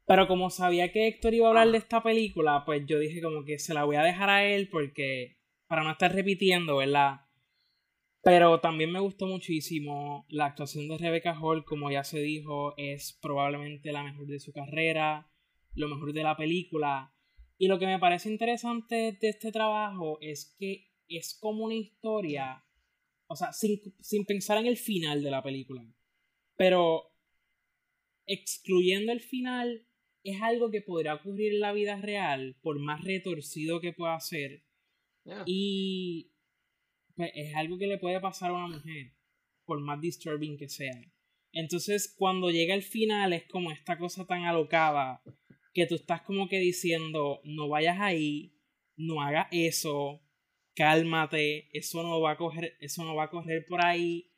Pero 0.05 0.27
como 0.27 0.49
sabía 0.49 0.91
que 0.91 1.07
Héctor 1.07 1.33
iba 1.33 1.47
a 1.47 1.49
hablar 1.49 1.69
de 1.69 1.79
esta 1.79 2.01
película, 2.01 2.63
pues 2.65 2.85
yo 2.85 2.97
dije 2.97 3.21
como 3.21 3.43
que 3.43 3.59
se 3.59 3.73
la 3.73 3.83
voy 3.83 3.97
a 3.97 4.03
dejar 4.03 4.29
a 4.29 4.45
él 4.45 4.69
porque 4.71 5.36
para 5.67 5.83
no 5.83 5.91
estar 5.91 6.13
repitiendo, 6.13 6.77
¿verdad? 6.77 7.21
Pero 8.23 8.59
también 8.59 8.91
me 8.91 8.99
gustó 8.99 9.27
muchísimo 9.27 10.25
la 10.29 10.45
actuación 10.45 10.87
de 10.87 10.97
Rebecca 10.97 11.37
Hall, 11.39 11.63
como 11.63 11.91
ya 11.91 12.03
se 12.03 12.19
dijo, 12.19 12.73
es 12.77 13.17
probablemente 13.21 13.91
la 13.91 14.03
mejor 14.03 14.27
de 14.27 14.39
su 14.39 14.51
carrera, 14.51 15.31
lo 15.73 15.87
mejor 15.87 16.13
de 16.13 16.23
la 16.23 16.35
película. 16.35 17.13
Y 17.57 17.67
lo 17.67 17.79
que 17.79 17.85
me 17.85 17.99
parece 17.99 18.29
interesante 18.29 19.17
de 19.19 19.29
este 19.29 19.51
trabajo 19.51 20.17
es 20.21 20.55
que 20.59 20.91
es 21.07 21.37
como 21.39 21.65
una 21.65 21.75
historia, 21.75 22.65
o 23.27 23.35
sea, 23.35 23.53
sin, 23.53 23.79
sin 23.99 24.25
pensar 24.25 24.57
en 24.57 24.67
el 24.67 24.77
final 24.77 25.23
de 25.23 25.31
la 25.31 25.41
película, 25.41 25.85
pero 26.57 27.13
excluyendo 28.25 29.11
el 29.11 29.21
final, 29.21 29.87
es 30.23 30.41
algo 30.41 30.69
que 30.69 30.81
podría 30.81 31.15
ocurrir 31.15 31.53
en 31.53 31.61
la 31.61 31.71
vida 31.71 31.95
real, 31.95 32.57
por 32.61 32.79
más 32.79 33.03
retorcido 33.03 33.79
que 33.79 33.93
pueda 33.93 34.19
ser. 34.19 34.66
Y 35.45 36.31
pues, 37.15 37.31
es 37.35 37.55
algo 37.55 37.77
que 37.77 37.87
le 37.87 37.97
puede 37.97 38.19
pasar 38.19 38.51
a 38.51 38.53
una 38.53 38.67
mujer, 38.67 39.13
por 39.65 39.79
más 39.81 39.99
disturbing 39.99 40.57
que 40.57 40.69
sea. 40.69 41.01
Entonces, 41.51 42.13
cuando 42.17 42.51
llega 42.51 42.75
el 42.75 42.83
final, 42.83 43.33
es 43.33 43.45
como 43.47 43.71
esta 43.71 43.97
cosa 43.97 44.25
tan 44.25 44.43
alocada 44.43 45.21
que 45.73 45.85
tú 45.85 45.95
estás 45.95 46.21
como 46.21 46.47
que 46.47 46.59
diciendo, 46.59 47.41
no 47.43 47.69
vayas 47.69 47.99
ahí, 47.99 48.53
no 48.95 49.21
hagas 49.21 49.47
eso, 49.51 50.21
cálmate, 50.75 51.69
eso 51.77 52.03
no 52.03 52.21
va 52.21 52.31
a 52.31 52.37
coger, 52.37 52.77
eso 52.79 53.03
no 53.03 53.15
va 53.15 53.25
a 53.25 53.29
correr 53.29 53.65
por 53.65 53.83
ahí. 53.83 54.31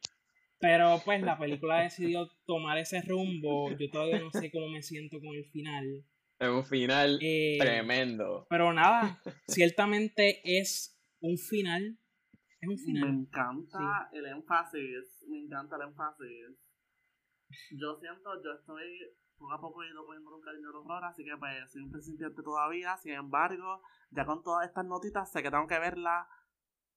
Pero 0.60 1.02
pues 1.06 1.22
la 1.22 1.38
película 1.38 1.82
decidió 1.82 2.30
tomar 2.46 2.78
ese 2.78 3.02
rumbo. 3.02 3.72
Yo 3.78 3.90
todavía 3.90 4.20
no 4.20 4.32
sé 4.32 4.52
cómo 4.52 4.68
me 4.68 4.82
siento 4.82 5.20
con 5.20 5.36
el 5.36 5.46
final. 5.46 6.06
Es 6.40 6.48
un 6.48 6.64
final 6.64 7.20
eh, 7.22 7.58
tremendo. 7.60 8.48
Pero 8.50 8.72
nada, 8.72 9.20
ciertamente 9.48 10.42
es 10.46 10.98
un 11.20 11.38
final. 11.38 12.00
Es 12.62 12.70
un 12.70 12.78
final. 12.78 13.10
Me 13.10 13.22
encanta 13.24 14.10
el 14.14 14.26
énfasis. 14.26 15.26
Me 15.28 15.40
encanta 15.40 15.76
el 15.76 15.90
énfasis. 15.90 16.58
Yo 17.72 17.98
siento, 18.00 18.42
yo 18.42 18.54
estoy 18.54 18.86
poco 19.38 19.54
a 19.54 19.60
poco 19.60 19.84
ido 19.84 20.06
poniendo 20.06 20.34
un 20.34 20.42
cariño 20.42 20.72
de 20.72 20.78
horror, 20.78 21.04
así 21.04 21.26
que 21.26 21.36
pues 21.38 21.72
soy 21.72 21.82
un 21.82 21.92
principiante 21.92 22.42
todavía. 22.42 22.96
Sin 22.96 23.14
embargo, 23.14 23.82
ya 24.12 24.26
con 24.26 24.42
todas 24.42 24.66
estas 24.66 24.86
notitas 24.86 25.30
sé 25.30 25.44
que 25.44 25.52
tengo 25.52 25.68
que 25.68 25.80
verla 25.80 26.26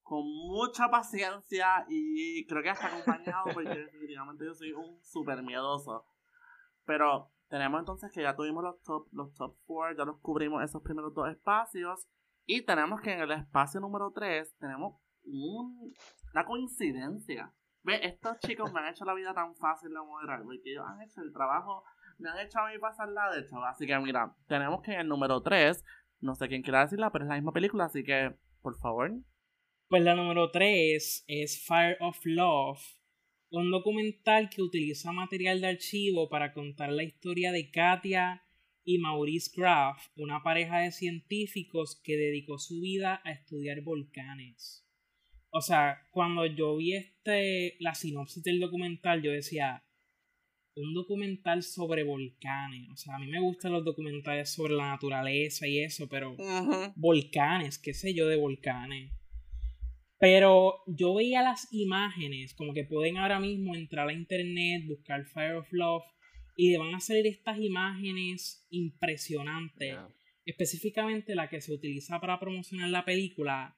con 0.02 0.24
mucha 0.24 0.88
paciencia 0.88 1.84
y 1.88 2.46
creo 2.46 2.62
que 2.62 2.70
hasta 2.70 2.86
acompañado 2.86 3.46
porque 3.54 3.70
definitivamente 3.90 4.44
yo 4.44 4.54
soy 4.54 4.72
un 4.72 5.02
súper 5.02 5.42
miedoso. 5.42 6.06
Pero 6.84 7.31
tenemos 7.52 7.80
entonces 7.80 8.10
que 8.10 8.22
ya 8.22 8.34
tuvimos 8.34 8.64
los 8.64 8.80
top, 8.80 9.08
los 9.12 9.34
top 9.34 9.54
4, 9.66 9.98
ya 9.98 10.06
los 10.06 10.18
cubrimos 10.20 10.64
esos 10.64 10.80
primeros 10.80 11.12
dos 11.12 11.28
espacios. 11.28 12.08
Y 12.46 12.62
tenemos 12.64 13.02
que 13.02 13.12
en 13.12 13.20
el 13.20 13.30
espacio 13.30 13.78
número 13.78 14.10
3 14.10 14.56
tenemos 14.58 14.98
una 15.24 16.46
coincidencia. 16.46 17.52
Ve, 17.82 18.00
estos 18.06 18.38
chicos 18.38 18.72
me 18.72 18.80
han 18.80 18.86
hecho 18.86 19.04
la 19.04 19.12
vida 19.12 19.34
tan 19.34 19.54
fácil 19.54 19.90
de 19.90 20.00
moderar, 20.00 20.42
porque 20.44 20.62
ellos 20.64 20.86
han 20.88 21.02
hecho 21.02 21.20
el 21.20 21.30
trabajo, 21.30 21.84
me 22.16 22.30
han 22.30 22.38
hecho 22.38 22.58
a 22.58 22.70
mí 22.70 22.78
pasarla 22.78 23.30
de 23.30 23.40
hecho. 23.40 23.62
Así 23.62 23.86
que 23.86 23.98
mira, 23.98 24.34
tenemos 24.46 24.80
que 24.80 24.94
en 24.94 25.00
el 25.00 25.08
número 25.08 25.42
3 25.42 25.84
no 26.20 26.34
sé 26.34 26.48
quién 26.48 26.62
quiera 26.62 26.80
decirla, 26.80 27.12
pero 27.12 27.26
es 27.26 27.28
la 27.28 27.34
misma 27.34 27.52
película, 27.52 27.84
así 27.84 28.02
que, 28.02 28.34
por 28.62 28.78
favor. 28.78 29.12
Pues 29.88 30.02
la 30.02 30.14
número 30.14 30.50
3 30.50 31.24
es 31.26 31.66
Fire 31.66 31.98
of 32.00 32.18
Love, 32.24 32.80
un 33.52 33.70
documental 33.70 34.48
que 34.48 34.62
utiliza 34.62 35.12
material 35.12 35.60
de 35.60 35.68
archivo 35.68 36.28
para 36.30 36.54
contar 36.54 36.90
la 36.90 37.02
historia 37.02 37.52
de 37.52 37.70
Katia 37.70 38.42
y 38.82 38.98
Maurice 38.98 39.50
Graff, 39.54 40.08
una 40.16 40.42
pareja 40.42 40.80
de 40.80 40.90
científicos 40.90 42.00
que 42.02 42.16
dedicó 42.16 42.58
su 42.58 42.80
vida 42.80 43.20
a 43.24 43.32
estudiar 43.32 43.82
volcanes. 43.82 44.88
O 45.50 45.60
sea, 45.60 45.98
cuando 46.12 46.46
yo 46.46 46.76
vi 46.76 46.94
este, 46.94 47.76
la 47.78 47.94
sinopsis 47.94 48.42
del 48.42 48.58
documental, 48.58 49.22
yo 49.22 49.30
decía, 49.30 49.84
un 50.74 50.94
documental 50.94 51.62
sobre 51.62 52.04
volcanes. 52.04 52.88
O 52.90 52.96
sea, 52.96 53.16
a 53.16 53.18
mí 53.18 53.26
me 53.26 53.40
gustan 53.40 53.72
los 53.72 53.84
documentales 53.84 54.48
sobre 54.50 54.72
la 54.72 54.88
naturaleza 54.88 55.68
y 55.68 55.80
eso, 55.80 56.08
pero 56.08 56.34
volcanes, 56.96 57.78
qué 57.78 57.92
sé 57.92 58.14
yo 58.14 58.26
de 58.28 58.36
volcanes. 58.36 59.12
Pero 60.22 60.84
yo 60.86 61.14
veía 61.14 61.42
las 61.42 61.66
imágenes, 61.72 62.54
como 62.54 62.72
que 62.72 62.84
pueden 62.84 63.16
ahora 63.16 63.40
mismo 63.40 63.74
entrar 63.74 64.08
a 64.08 64.12
internet, 64.12 64.84
buscar 64.86 65.24
Fire 65.24 65.54
of 65.54 65.66
Love, 65.72 66.04
y 66.56 66.76
van 66.76 66.94
a 66.94 67.00
salir 67.00 67.26
estas 67.26 67.58
imágenes 67.58 68.64
impresionantes. 68.70 69.96
Específicamente 70.44 71.34
la 71.34 71.48
que 71.48 71.60
se 71.60 71.72
utiliza 71.72 72.20
para 72.20 72.38
promocionar 72.38 72.88
la 72.90 73.04
película. 73.04 73.76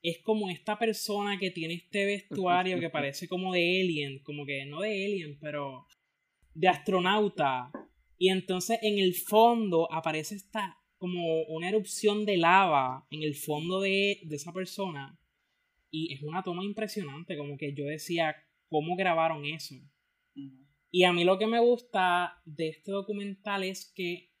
Es 0.00 0.20
como 0.22 0.48
esta 0.48 0.78
persona 0.78 1.40
que 1.40 1.50
tiene 1.50 1.74
este 1.74 2.04
vestuario 2.04 2.78
que 2.78 2.90
parece 2.90 3.26
como 3.26 3.52
de 3.52 3.80
alien, 3.80 4.20
como 4.22 4.46
que 4.46 4.66
no 4.66 4.82
de 4.82 5.06
alien, 5.06 5.40
pero 5.40 5.86
de 6.54 6.68
astronauta. 6.68 7.72
Y 8.16 8.28
entonces 8.28 8.78
en 8.82 9.00
el 9.00 9.16
fondo 9.16 9.92
aparece 9.92 10.36
esta 10.36 10.78
como 10.98 11.42
una 11.48 11.68
erupción 11.68 12.26
de 12.26 12.36
lava 12.36 13.08
en 13.10 13.24
el 13.24 13.34
fondo 13.34 13.80
de, 13.80 14.20
esa 14.30 14.52
persona. 14.52 15.19
Y 15.90 16.14
es 16.14 16.22
una 16.22 16.42
toma 16.42 16.64
impresionante, 16.64 17.36
como 17.36 17.56
que 17.56 17.74
yo 17.74 17.84
decía, 17.84 18.36
¿cómo 18.68 18.96
grabaron 18.96 19.44
eso? 19.44 19.74
Y 20.92 21.04
a 21.04 21.12
mí 21.12 21.24
lo 21.24 21.38
que 21.38 21.46
me 21.46 21.60
gusta 21.60 22.40
de 22.44 22.68
este 22.68 22.92
documental 22.92 23.64
es 23.64 23.92
que 23.94 24.32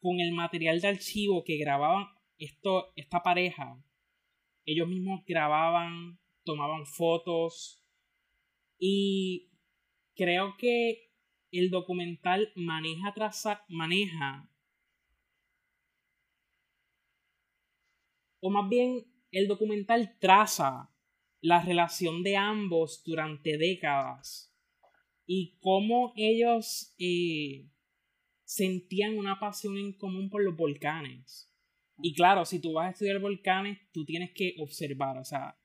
con 0.00 0.20
el 0.20 0.32
material 0.32 0.80
de 0.80 0.88
archivo 0.88 1.44
que 1.44 1.58
grababan 1.58 2.06
esto, 2.38 2.92
esta 2.96 3.22
pareja, 3.22 3.82
ellos 4.64 4.88
mismos 4.88 5.24
grababan, 5.26 6.18
tomaban 6.44 6.86
fotos 6.86 7.84
y 8.78 9.50
creo 10.14 10.56
que 10.56 11.12
el 11.52 11.70
documental 11.70 12.52
maneja, 12.56 13.12
traza, 13.14 13.64
maneja, 13.68 14.50
o 18.40 18.50
más 18.50 18.68
bien 18.68 19.11
el 19.32 19.48
documental 19.48 20.16
traza 20.20 20.90
la 21.40 21.60
relación 21.62 22.22
de 22.22 22.36
ambos 22.36 23.02
durante 23.04 23.58
décadas 23.58 24.54
y 25.26 25.58
cómo 25.60 26.12
ellos 26.16 26.94
eh, 26.98 27.68
sentían 28.44 29.18
una 29.18 29.40
pasión 29.40 29.76
en 29.78 29.94
común 29.94 30.30
por 30.30 30.44
los 30.44 30.56
volcanes. 30.56 31.52
Y 32.00 32.14
claro, 32.14 32.44
si 32.44 32.60
tú 32.60 32.74
vas 32.74 32.88
a 32.88 32.90
estudiar 32.90 33.18
volcanes, 33.18 33.78
tú 33.92 34.04
tienes 34.04 34.30
que 34.32 34.54
observar, 34.58 35.18
o 35.18 35.24
sea, 35.24 35.58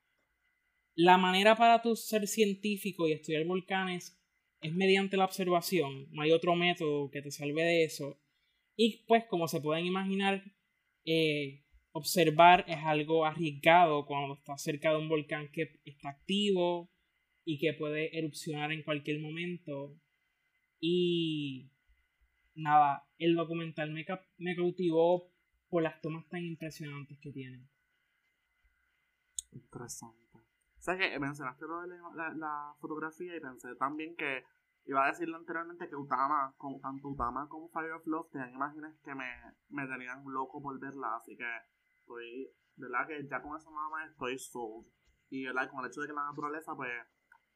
la 0.95 1.17
manera 1.17 1.55
para 1.55 1.81
tú 1.81 1.95
ser 1.95 2.27
científico 2.27 3.07
y 3.07 3.11
estudiar 3.11 3.45
volcanes 3.45 4.19
es 4.61 4.73
mediante 4.73 5.17
la 5.17 5.25
observación, 5.25 6.07
no 6.11 6.23
hay 6.23 6.31
otro 6.31 6.55
método 6.55 7.11
que 7.11 7.21
te 7.21 7.29
salve 7.29 7.61
de 7.63 7.83
eso. 7.83 8.19
Y 8.75 9.05
pues 9.05 9.25
como 9.25 9.47
se 9.47 9.61
pueden 9.61 9.85
imaginar, 9.85 10.43
eh, 11.05 11.66
observar 11.97 12.63
es 12.67 12.77
algo 12.85 13.25
arriesgado 13.25 14.05
cuando 14.05 14.35
estás 14.35 14.61
cerca 14.61 14.91
de 14.91 14.97
un 14.97 15.09
volcán 15.09 15.49
que 15.51 15.81
está 15.83 16.09
activo 16.09 16.91
y 17.43 17.57
que 17.57 17.73
puede 17.73 18.17
erupcionar 18.17 18.71
en 18.71 18.83
cualquier 18.83 19.19
momento. 19.19 19.95
Y 20.79 21.71
nada, 22.53 23.07
el 23.17 23.35
documental 23.35 23.91
me, 23.91 24.55
cautivó 24.55 25.31
por 25.69 25.81
las 25.81 25.99
tomas 26.01 26.27
tan 26.29 26.43
impresionantes 26.43 27.17
que 27.19 27.31
tiene. 27.31 27.67
Interesante. 29.51 30.39
¿Sabes 30.77 31.09
que 31.09 31.19
mencionaste 31.19 31.65
lo 31.65 31.81
de 31.81 31.87
la, 32.35 32.75
fotografía 32.79 33.35
y 33.35 33.39
pensé 33.39 33.75
también 33.75 34.15
que 34.15 34.43
iba 34.85 35.03
a 35.03 35.07
decirlo 35.07 35.37
anteriormente 35.37 35.89
que 35.89 35.95
Utama, 35.95 36.53
con, 36.57 36.79
tanto 36.79 37.09
Utama 37.09 37.49
como 37.49 37.69
Fire 37.69 37.93
of 37.93 38.05
Love 38.05 38.29
tenían 38.31 38.53
imágenes 38.53 38.93
que 39.03 39.15
me, 39.15 39.25
me 39.69 39.87
tenían 39.87 40.23
loco 40.25 40.61
por 40.61 40.79
verla, 40.79 41.17
así 41.17 41.35
que 41.35 41.43
estoy, 42.07 42.49
verdad 42.75 43.07
que 43.07 43.27
ya 43.29 43.41
con 43.41 43.57
eso 43.57 43.69
nada 43.71 43.89
más 43.89 44.11
estoy 44.11 44.37
sold. 44.39 44.87
Y 45.29 45.45
verdad, 45.45 45.69
con 45.69 45.83
el 45.83 45.91
hecho 45.91 46.01
de 46.01 46.07
que 46.07 46.13
la 46.13 46.23
naturaleza, 46.23 46.73
pues, 46.75 46.89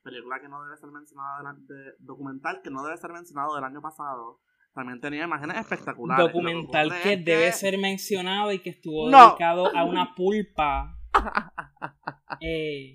película 0.04 0.42
que 0.42 0.50
no 0.50 0.64
debe 0.64 0.78
ser 0.78 0.90
mencionada, 0.90 1.56
de, 1.58 1.94
documental 2.00 2.62
que 2.62 2.70
no 2.70 2.84
debe 2.84 2.98
ser 2.98 3.12
mencionado 3.12 3.56
del 3.56 3.64
año 3.64 3.82
pasado, 3.82 4.42
también 4.74 5.00
tenía 5.00 5.24
imágenes 5.24 5.58
espectaculares. 5.58 6.26
Documental 6.26 6.92
que 7.02 7.18
debe 7.18 7.52
ser 7.52 7.78
mencionado 7.78 8.52
y 8.52 8.60
que 8.60 8.72
estuvo 8.72 9.10
dedicado 9.10 9.76
a 9.76 9.84
una 9.84 10.14
pulpa. 10.16 10.98
eh, 12.42 12.94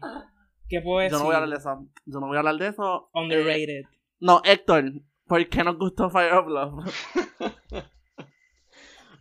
¿Qué 0.69 0.81
puedo 0.81 1.01
decir? 1.01 1.13
Yo 1.13 1.19
no 1.19 1.25
voy 1.27 1.35
a 1.35 1.39
hablar 1.39 1.51
de 1.51 1.57
eso. 1.57 1.89
Yo 2.07 2.21
no 2.21 2.27
voy 2.27 2.37
a 2.37 2.39
hablar 2.41 2.57
de 2.57 2.67
eso. 2.69 3.11
Underrated. 3.13 3.85
no, 4.21 4.41
Héctor, 4.45 4.85
¿por 5.27 5.47
qué 5.49 5.65
nos 5.65 5.79
gustó 5.79 6.11
Fire 6.11 6.33
of 6.33 6.49
Love? 6.49 6.85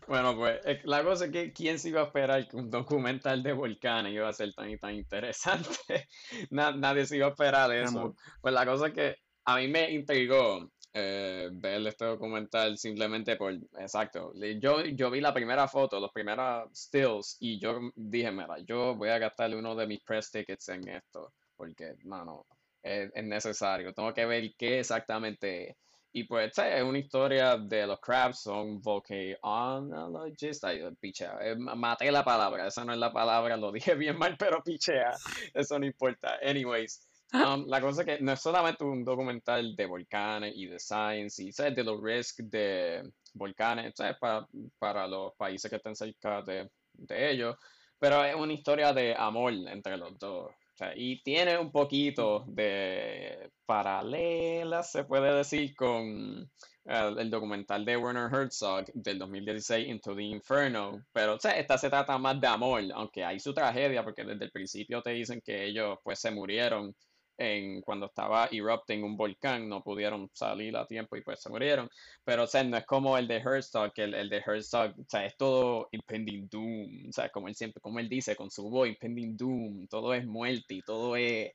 Bueno, 0.07 0.35
pues 0.35 0.59
la 0.83 1.03
cosa 1.03 1.25
es 1.25 1.31
que 1.31 1.51
quién 1.51 1.79
se 1.79 1.89
iba 1.89 2.01
a 2.01 2.05
esperar 2.05 2.47
que 2.47 2.57
un 2.57 2.69
documental 2.69 3.41
de 3.41 3.53
volcanes 3.53 4.13
iba 4.13 4.29
a 4.29 4.33
ser 4.33 4.53
tan 4.53 4.77
tan 4.77 4.93
interesante. 4.93 6.07
nadie 6.51 7.05
se 7.05 7.17
iba 7.17 7.27
a 7.27 7.29
esperar 7.29 7.71
eso. 7.71 8.15
Pues 8.41 8.53
la 8.53 8.65
cosa 8.65 8.87
es 8.87 8.93
que 8.93 9.15
a 9.45 9.57
mí 9.57 9.67
me 9.67 9.91
intrigó 9.91 10.69
eh, 10.97 11.49
ver 11.51 11.85
este 11.87 12.05
documental 12.05 12.77
simplemente 12.77 13.35
por, 13.35 13.53
exacto, 13.77 14.31
yo, 14.59 14.85
yo 14.85 15.11
vi 15.11 15.19
la 15.19 15.33
primera 15.33 15.67
foto, 15.67 15.99
los 15.99 16.11
primeros 16.13 16.69
stills 16.73 17.35
y 17.41 17.59
yo 17.59 17.91
dije, 17.95 18.31
mira, 18.31 18.59
yo 18.65 18.95
voy 18.95 19.09
a 19.09 19.19
gastarle 19.19 19.57
uno 19.57 19.75
de 19.75 19.87
mis 19.87 20.01
press 20.01 20.31
tickets 20.31 20.69
en 20.69 20.87
esto, 20.87 21.33
porque, 21.57 21.95
mano, 22.05 22.45
es, 22.81 23.11
es 23.13 23.23
necesario, 23.25 23.93
tengo 23.93 24.13
que 24.13 24.25
ver 24.25 24.53
qué 24.57 24.79
exactamente 24.79 25.75
y 26.17 26.23
pues 26.23 26.57
es 26.57 26.81
una 26.81 26.97
historia 26.97 27.57
de 27.57 27.85
los 27.85 27.99
crabs, 27.99 28.39
son 28.43 28.81
volcanologists, 28.81 30.63
ay, 30.63 30.81
pichea, 30.97 31.37
eh, 31.41 31.57
maté 31.57 32.09
la 32.09 32.23
palabra, 32.23 32.67
esa 32.67 32.85
no 32.85 32.93
es 32.93 32.99
la 32.99 33.11
palabra, 33.11 33.57
lo 33.57 33.69
dije 33.73 33.95
bien 33.95 34.17
mal, 34.17 34.37
pero 34.39 34.63
pichea, 34.63 35.11
eso 35.53 35.77
no 35.77 35.85
importa. 35.85 36.39
Anyways, 36.41 37.05
um, 37.33 37.65
la 37.67 37.81
cosa 37.81 38.03
es 38.03 38.07
que 38.07 38.23
no 38.23 38.31
es 38.31 38.39
solamente 38.41 38.85
un 38.85 39.03
documental 39.03 39.75
de 39.75 39.85
volcanes 39.85 40.53
y 40.55 40.67
de 40.67 40.79
science, 40.79 41.43
y 41.43 41.51
¿sabes? 41.51 41.75
de 41.75 41.83
los 41.83 42.01
risks 42.01 42.49
de 42.49 43.11
volcanes, 43.33 43.91
¿sabes? 43.97 44.15
Para, 44.17 44.47
para 44.79 45.07
los 45.07 45.33
países 45.35 45.69
que 45.69 45.75
estén 45.75 45.97
cerca 45.97 46.41
de, 46.43 46.69
de 46.93 47.29
ellos, 47.29 47.57
pero 47.99 48.23
es 48.23 48.35
una 48.35 48.53
historia 48.53 48.93
de 48.93 49.13
amor 49.13 49.51
entre 49.51 49.97
los 49.97 50.17
dos 50.17 50.49
y 50.95 51.21
tiene 51.23 51.57
un 51.57 51.71
poquito 51.71 52.45
de 52.47 53.51
paralela, 53.65 54.83
se 54.83 55.03
puede 55.03 55.33
decir, 55.33 55.75
con 55.75 56.49
el, 56.85 57.29
documental 57.29 57.85
de 57.85 57.97
Werner 57.97 58.29
Herzog 58.31 58.85
del 58.93 59.19
2016, 59.19 59.87
Into 59.87 60.15
the 60.15 60.23
Inferno. 60.23 61.03
Pero 61.11 61.35
esta 61.35 61.77
se 61.77 61.89
trata 61.89 62.17
más 62.17 62.39
de 62.39 62.47
amor, 62.47 62.83
aunque 62.93 63.23
hay 63.23 63.39
su 63.39 63.53
tragedia, 63.53 64.03
porque 64.03 64.23
desde 64.23 64.45
el 64.45 64.51
principio 64.51 65.01
te 65.01 65.11
dicen 65.11 65.41
que 65.41 65.65
ellos 65.65 65.97
pues 66.03 66.19
se 66.19 66.31
murieron 66.31 66.95
en, 67.37 67.81
cuando 67.81 68.07
estaba 68.07 68.47
erupting 68.51 69.03
un 69.03 69.17
volcán, 69.17 69.67
no 69.69 69.83
pudieron 69.83 70.29
salir 70.33 70.75
a 70.77 70.87
tiempo 70.87 71.15
y 71.15 71.21
pues 71.21 71.41
se 71.41 71.49
murieron. 71.49 71.89
Pero, 72.23 72.43
o 72.43 72.47
sea, 72.47 72.63
no 72.63 72.77
es 72.77 72.85
como 72.85 73.17
el 73.17 73.27
de 73.27 73.37
Herzog, 73.37 73.93
que 73.93 74.03
el, 74.03 74.29
de 74.29 74.37
Herzog, 74.45 74.93
o 74.99 75.05
sea, 75.07 75.25
es 75.25 75.35
todo 75.37 75.89
impending 75.91 76.47
doom, 76.49 77.09
o 77.09 77.11
sea, 77.11 77.29
como 77.29 77.47
él 77.47 77.55
siempre, 77.55 77.81
como 77.81 77.99
él 77.99 78.09
dice 78.09 78.35
con 78.35 78.51
su 78.51 78.69
voz, 78.69 78.87
impending 78.87 79.37
doom, 79.37 79.87
todo 79.87 80.13
es 80.13 80.25
muerte 80.25 80.75
y 80.75 80.81
todo 80.81 81.15
es 81.15 81.53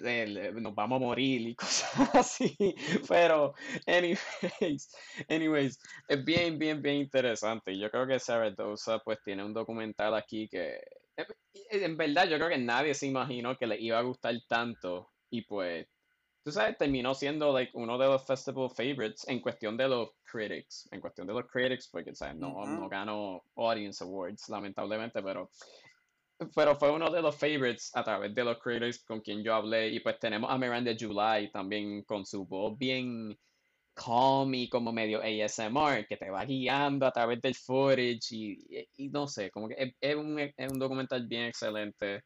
nos 0.00 0.74
vamos 0.74 0.96
a 0.96 1.04
morir 1.04 1.48
y 1.48 1.54
cosas 1.56 2.14
así. 2.14 2.56
Pero, 3.08 3.54
anyways, 3.86 4.94
anyways, 5.28 5.78
es 6.08 6.24
bien, 6.24 6.58
bien, 6.58 6.80
bien 6.82 6.96
interesante. 6.96 7.76
Yo 7.76 7.90
creo 7.90 8.06
que 8.06 8.18
Sarah 8.18 8.50
Dosa 8.50 8.98
pues 9.00 9.18
tiene 9.24 9.44
un 9.44 9.52
documental 9.52 10.14
aquí 10.14 10.48
que 10.48 10.80
en 11.70 11.96
verdad 11.96 12.28
yo 12.28 12.36
creo 12.36 12.48
que 12.48 12.58
nadie 12.58 12.94
se 12.94 13.06
imaginó 13.06 13.56
que 13.56 13.66
le 13.66 13.80
iba 13.80 13.98
a 13.98 14.02
gustar 14.02 14.34
tanto. 14.48 15.10
Y 15.30 15.42
pues 15.42 15.86
tú 16.44 16.52
sabes 16.52 16.78
terminó 16.78 17.14
siendo 17.14 17.52
like 17.52 17.72
uno 17.74 17.98
de 17.98 18.06
los 18.06 18.24
festival 18.24 18.70
favorites 18.70 19.26
en 19.28 19.40
cuestión 19.40 19.76
de 19.76 19.88
los 19.88 20.10
critics. 20.24 20.88
En 20.92 21.00
cuestión 21.00 21.26
de 21.26 21.34
los 21.34 21.46
critics 21.46 21.88
porque 21.88 22.14
¿sabes? 22.14 22.36
no 22.36 22.64
no 22.66 22.88
ganó 22.88 23.42
audience 23.56 24.02
awards 24.02 24.48
lamentablemente 24.48 25.22
pero 25.22 25.50
pero 26.54 26.76
fue 26.76 26.92
uno 26.92 27.10
de 27.10 27.20
los 27.20 27.36
favorites 27.36 27.90
a 27.94 28.04
través 28.04 28.32
de 28.32 28.44
los 28.44 28.58
critics 28.58 29.04
con 29.04 29.20
quien 29.20 29.42
yo 29.42 29.54
hablé. 29.54 29.88
Y 29.88 30.00
pues 30.00 30.18
tenemos 30.20 30.50
a 30.50 30.56
Miranda 30.56 30.92
July 30.98 31.50
también 31.50 32.04
con 32.04 32.24
su 32.24 32.46
voz 32.46 32.78
bien 32.78 33.36
calm 34.04 34.54
y 34.54 34.68
como 34.68 34.92
medio 34.92 35.20
ASMR 35.20 36.06
que 36.06 36.16
te 36.16 36.30
va 36.30 36.44
guiando 36.44 37.06
a 37.06 37.12
través 37.12 37.40
del 37.40 37.54
footage 37.54 38.30
y, 38.30 38.88
y, 38.96 39.08
no 39.08 39.26
sé, 39.26 39.50
como 39.50 39.68
que 39.68 39.94
es, 40.00 40.16
un, 40.16 40.38
es, 40.38 40.72
un, 40.72 40.78
documental 40.78 41.26
bien 41.26 41.44
excelente 41.44 42.22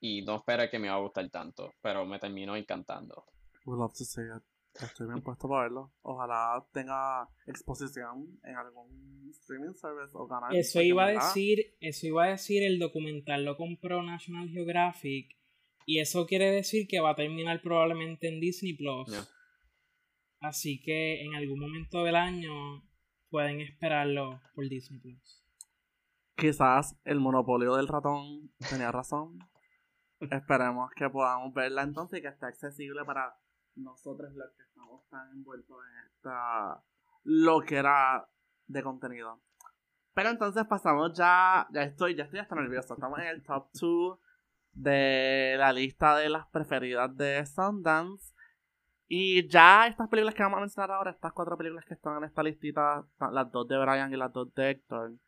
y 0.00 0.22
no 0.22 0.36
espera 0.36 0.68
que 0.68 0.78
me 0.78 0.88
va 0.88 0.96
a 0.96 1.00
gustar 1.00 1.28
tanto, 1.30 1.72
pero 1.80 2.04
me 2.04 2.18
terminó 2.18 2.56
encantando. 2.56 3.24
Would 3.64 3.78
love 3.78 3.92
to 3.94 4.04
see 4.04 4.22
it. 4.22 4.42
Estoy 4.80 5.06
bien 5.06 5.20
puesto 5.20 5.48
para 5.48 5.64
verlo. 5.64 5.92
Ojalá 6.00 6.64
tenga 6.72 7.28
exposición 7.46 8.40
en 8.42 8.56
algún 8.56 9.30
streaming 9.30 9.74
service 9.74 10.10
o 10.14 10.26
canal. 10.26 10.54
Eso 10.56 10.80
iba 10.80 11.04
a 11.04 11.10
decir, 11.10 11.76
eso 11.78 12.06
iba 12.06 12.24
a 12.24 12.28
decir 12.28 12.62
el 12.62 12.78
documental 12.78 13.44
lo 13.44 13.56
compró 13.56 14.02
National 14.02 14.48
Geographic 14.48 15.36
y 15.84 16.00
eso 16.00 16.26
quiere 16.26 16.50
decir 16.50 16.88
que 16.88 17.00
va 17.00 17.10
a 17.10 17.14
terminar 17.14 17.60
probablemente 17.60 18.28
en 18.28 18.40
Disney 18.40 18.74
Plus. 18.74 19.10
Así 20.42 20.80
que 20.80 21.22
en 21.22 21.34
algún 21.34 21.60
momento 21.60 22.02
del 22.04 22.16
año 22.16 22.82
pueden 23.30 23.60
esperarlo 23.60 24.40
por 24.54 24.68
Disney 24.68 25.00
Plus. 25.00 25.42
Quizás 26.36 26.98
el 27.04 27.20
monopolio 27.20 27.76
del 27.76 27.88
ratón 27.88 28.50
tenía 28.68 28.90
razón. 28.90 29.38
Esperemos 30.18 30.90
que 30.96 31.08
podamos 31.08 31.54
verla 31.54 31.82
entonces 31.82 32.18
y 32.18 32.22
que 32.22 32.28
esté 32.28 32.46
accesible 32.46 33.04
para 33.04 33.36
nosotros 33.76 34.32
los 34.34 34.50
que 34.56 34.62
estamos 34.62 35.08
tan 35.08 35.30
envueltos 35.30 35.76
en 35.90 36.06
esta 36.06 36.82
lo 37.24 37.60
que 37.60 37.76
era 37.76 38.28
de 38.66 38.82
contenido. 38.82 39.40
Pero 40.14 40.30
entonces 40.30 40.64
pasamos 40.66 41.16
ya, 41.16 41.66
ya 41.72 41.82
estoy, 41.84 42.14
ya 42.14 42.24
estoy 42.24 42.40
hasta 42.40 42.54
nervioso. 42.54 42.94
Estamos 42.94 43.18
en 43.20 43.26
el 43.26 43.42
top 43.42 43.68
2 43.80 44.18
de 44.72 45.54
la 45.58 45.72
lista 45.72 46.16
de 46.16 46.28
las 46.28 46.46
preferidas 46.48 47.16
de 47.16 47.44
Sundance. 47.46 48.34
Y 49.14 49.46
ya 49.46 49.86
estas 49.88 50.08
películas 50.08 50.34
que 50.34 50.42
vamos 50.42 50.56
a 50.56 50.60
mencionar 50.60 50.92
ahora, 50.92 51.10
estas 51.10 51.34
cuatro 51.34 51.54
películas 51.58 51.84
que 51.84 51.92
están 51.92 52.16
en 52.16 52.24
esta 52.24 52.42
listita, 52.42 53.06
las 53.30 53.52
dos 53.52 53.68
de 53.68 53.76
Brian 53.76 54.10
y 54.10 54.16
las 54.16 54.32
dos 54.32 54.54
de 54.54 54.70
Héctor, 54.70 55.18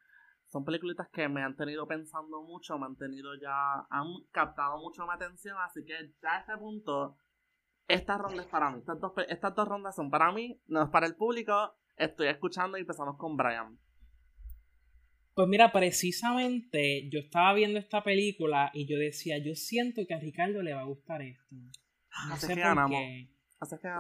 son 0.47 0.65
películas 0.65 1.07
que 1.13 1.29
me 1.29 1.43
han 1.43 1.55
tenido 1.55 1.87
pensando 1.87 2.41
mucho, 2.45 2.79
me 2.79 2.87
han 2.87 2.97
tenido 2.97 3.35
ya, 3.39 3.85
han 3.91 4.07
captado 4.31 4.79
mucho 4.79 5.05
mi 5.05 5.13
atención, 5.13 5.59
así 5.61 5.85
que 5.85 6.15
ya 6.23 6.31
a 6.31 6.41
este 6.41 6.57
punto, 6.57 7.19
esta 7.87 8.17
ronda 8.17 8.41
es 8.41 8.49
para 8.49 8.71
mí, 8.71 8.79
estas 8.79 8.99
dos, 8.99 9.13
estas 9.29 9.55
dos 9.55 9.69
rondas 9.69 9.95
son 9.95 10.11
para 10.11 10.33
mí, 10.33 10.59
no 10.67 10.85
es 10.85 10.89
para 10.89 11.07
el 11.07 11.15
público, 11.15 11.75
estoy 11.97 12.29
escuchando 12.29 12.79
y 12.79 12.81
empezamos 12.81 13.19
con 13.19 13.37
Brian. 13.37 13.79
Pues 15.35 15.47
mira, 15.47 15.73
precisamente 15.73 17.11
yo 17.11 17.21
estaba 17.21 17.53
viendo 17.53 17.79
esta 17.79 18.03
película 18.03 18.71
y 18.73 18.87
yo 18.87 18.97
decía, 18.97 19.37
yo 19.45 19.55
siento 19.55 20.07
que 20.09 20.15
a 20.15 20.21
Ricardo 20.21 20.63
le 20.63 20.73
va 20.73 20.81
a 20.81 20.85
gustar 20.85 21.21
esto. 21.21 21.55
No 22.31 22.37
sé 22.39 22.57
por 22.57 22.89
qué 22.89 23.34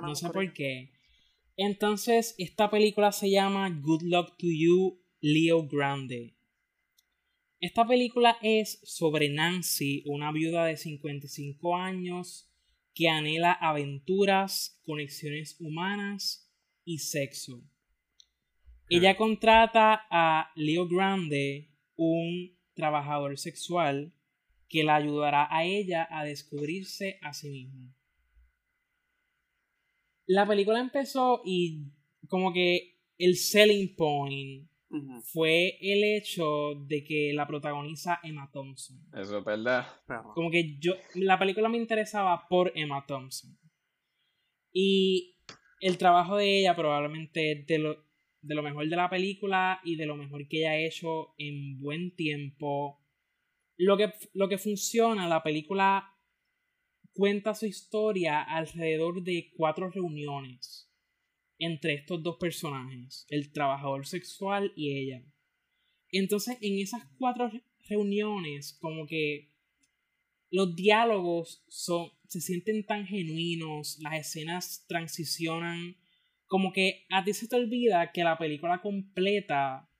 no 0.02 0.14
sé 0.14 0.30
por 0.30 0.52
qué. 0.52 0.92
Entonces, 1.56 2.34
esta 2.38 2.70
película 2.70 3.12
se 3.12 3.30
llama 3.30 3.70
Good 3.70 4.02
Luck 4.02 4.36
to 4.36 4.46
You, 4.46 5.00
Leo 5.20 5.66
Grande. 5.66 6.36
Esta 7.60 7.86
película 7.86 8.36
es 8.42 8.80
sobre 8.82 9.28
Nancy, 9.30 10.02
una 10.06 10.32
viuda 10.32 10.66
de 10.66 10.76
55 10.76 11.76
años 11.76 12.50
que 12.92 13.08
anhela 13.08 13.52
aventuras, 13.52 14.80
conexiones 14.84 15.56
humanas 15.60 16.52
y 16.84 16.98
sexo. 16.98 17.62
Ella 18.88 19.16
contrata 19.16 20.06
a 20.10 20.50
Leo 20.56 20.86
Grande, 20.86 21.70
un 21.96 22.56
trabajador 22.74 23.38
sexual, 23.38 24.12
que 24.68 24.84
la 24.84 24.96
ayudará 24.96 25.48
a 25.50 25.64
ella 25.64 26.06
a 26.10 26.24
descubrirse 26.24 27.18
a 27.22 27.32
sí 27.32 27.48
misma. 27.48 27.94
La 30.26 30.46
película 30.46 30.80
empezó 30.80 31.42
y 31.44 31.84
como 32.28 32.52
que 32.52 32.98
el 33.18 33.36
selling 33.36 33.94
point 33.96 34.68
fue 35.24 35.76
el 35.80 36.04
hecho 36.04 36.74
de 36.86 37.04
que 37.04 37.32
la 37.34 37.46
protagoniza 37.46 38.20
Emma 38.22 38.50
Thompson. 38.52 38.98
Eso 39.12 39.38
es 39.38 39.44
verdad. 39.44 39.86
Como 40.34 40.50
que 40.50 40.78
yo, 40.78 40.94
la 41.14 41.38
película 41.38 41.68
me 41.68 41.78
interesaba 41.78 42.46
por 42.48 42.72
Emma 42.74 43.04
Thompson. 43.06 43.58
Y 44.72 45.36
el 45.80 45.98
trabajo 45.98 46.36
de 46.36 46.60
ella 46.60 46.76
probablemente 46.76 47.52
es 47.52 47.66
de 47.66 47.78
lo, 47.78 48.04
de 48.40 48.54
lo 48.54 48.62
mejor 48.62 48.88
de 48.88 48.96
la 48.96 49.10
película 49.10 49.80
y 49.84 49.96
de 49.96 50.06
lo 50.06 50.16
mejor 50.16 50.46
que 50.48 50.58
ella 50.58 50.72
ha 50.72 50.78
hecho 50.78 51.34
en 51.38 51.78
buen 51.80 52.14
tiempo. 52.14 53.00
Lo 53.76 53.96
que, 53.96 54.12
lo 54.32 54.48
que 54.48 54.58
funciona, 54.58 55.28
la 55.28 55.42
película 55.42 56.13
cuenta 57.14 57.54
su 57.54 57.66
historia 57.66 58.42
alrededor 58.42 59.22
de 59.22 59.52
cuatro 59.56 59.90
reuniones 59.90 60.90
entre 61.58 61.94
estos 61.94 62.22
dos 62.22 62.36
personajes, 62.38 63.26
el 63.30 63.52
trabajador 63.52 64.06
sexual 64.06 64.72
y 64.76 64.98
ella. 64.98 65.24
Entonces, 66.10 66.58
en 66.60 66.78
esas 66.78 67.02
cuatro 67.18 67.48
re- 67.48 67.64
reuniones, 67.88 68.76
como 68.80 69.06
que 69.06 69.52
los 70.50 70.74
diálogos 70.76 71.64
son, 71.68 72.10
se 72.28 72.40
sienten 72.40 72.84
tan 72.86 73.06
genuinos, 73.06 73.98
las 74.00 74.14
escenas 74.14 74.84
transicionan, 74.88 75.96
como 76.46 76.72
que 76.72 77.06
a 77.10 77.24
ti 77.24 77.32
se 77.32 77.48
te 77.48 77.56
olvida 77.56 78.12
que 78.12 78.24
la 78.24 78.38
película 78.38 78.80
completa 78.80 79.90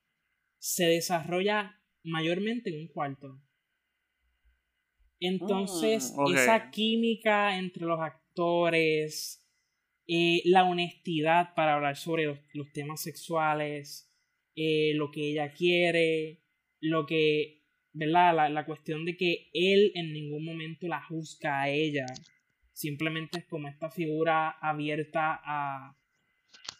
se 0.59 0.87
desarrolla 0.87 1.81
mayormente 2.05 2.71
en 2.71 2.81
un 2.83 2.89
cuarto. 2.89 3.41
Entonces, 5.27 6.15
Mm, 6.17 6.35
esa 6.35 6.71
química 6.71 7.59
entre 7.59 7.85
los 7.87 8.01
actores, 8.01 9.41
eh, 10.07 10.43
la 10.45 10.65
honestidad 10.65 11.55
para 11.55 11.75
hablar 11.75 11.97
sobre 11.97 12.25
los, 12.25 12.39
los 12.53 12.73
temas 12.73 13.01
sexuales, 13.01 14.11
eh, 14.55 14.93
lo 14.95 15.11
que 15.11 15.31
ella 15.31 15.53
quiere, 15.53 16.43
lo 16.81 17.07
que, 17.07 17.63
¿verdad? 17.93 18.35
La, 18.35 18.49
la 18.49 18.67
cuestión 18.67 19.05
de 19.05 19.17
que 19.17 19.51
él 19.55 19.93
en 19.95 20.13
ningún 20.13 20.45
momento 20.45 20.87
la 20.89 21.03
juzga 21.03 21.63
a 21.63 21.71
ella, 21.71 22.07
simplemente 22.73 23.39
es 23.39 23.47
como 23.47 23.69
esta 23.69 23.91
figura 23.91 24.51
abierta 24.61 25.41
a, 25.43 25.97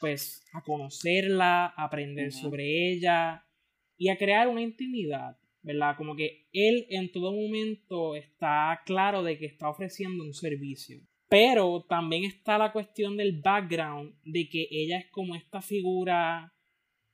pues, 0.01 0.45
a 0.53 0.63
conocerla, 0.63 1.67
a 1.67 1.85
aprender 1.85 2.31
sobre 2.33 2.93
ella 2.93 3.47
y 3.97 4.09
a 4.11 4.19
crear 4.19 4.49
una 4.49 4.61
intimidad, 4.61 5.39
¿verdad? 5.65 5.97
Como 5.97 6.15
que 6.15 6.47
él 6.53 6.87
en 6.91 7.11
todo 7.11 7.33
momento 7.33 8.15
está 8.15 8.83
claro 8.87 9.23
de 9.23 9.39
que 9.39 9.47
está 9.47 9.69
ofreciendo 9.69 10.23
un 10.23 10.35
servicio. 10.35 11.01
Pero 11.29 11.85
también 11.89 12.25
está 12.25 12.59
la 12.59 12.71
cuestión 12.71 13.17
del 13.17 13.41
background, 13.41 14.15
de 14.25 14.49
que 14.49 14.69
ella 14.71 14.99
es 14.99 15.11
como 15.11 15.35
esta 15.35 15.61
figura 15.61 16.53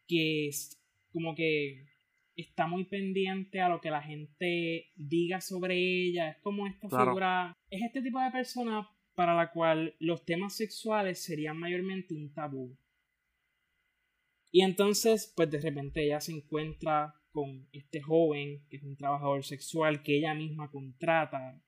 que 0.07 0.49
es 0.49 0.77
como 1.13 1.35
que 1.35 1.87
está 2.35 2.67
muy 2.67 2.85
pendiente 2.85 3.61
a 3.61 3.69
lo 3.69 3.81
que 3.81 3.91
la 3.91 4.03
gente 4.03 4.91
diga 4.97 5.41
sobre 5.41 5.77
ella. 5.79 6.31
Es 6.31 6.39
como 6.43 6.67
esta 6.67 6.89
Claro. 6.89 7.13
figura, 7.13 7.57
es 7.71 7.83
este 7.83 8.03
tipo 8.03 8.21
de 8.21 8.31
persona 8.31 8.89
para 9.15 9.35
la 9.35 9.53
cual 9.53 9.95
los 10.01 10.25
temas 10.25 10.57
sexuales 10.57 11.23
serían 11.23 11.57
mayormente 11.57 12.15
un 12.15 12.33
tabú. 12.35 12.77
Y 14.51 14.63
entonces, 14.63 15.33
pues 15.37 15.51
de 15.51 15.61
repente 15.61 16.05
ella 16.05 16.21
se 16.21 16.33
encuentra 16.33 17.15
con 17.33 17.69
este 17.73 18.01
joven, 18.01 18.67
que 18.69 18.77
es 18.79 18.83
un 18.83 18.97
trabajador 18.97 19.45
sexual 19.45 20.03
que 20.03 20.19
ella 20.19 20.35
misma 20.35 20.71
contrata. 20.71 21.63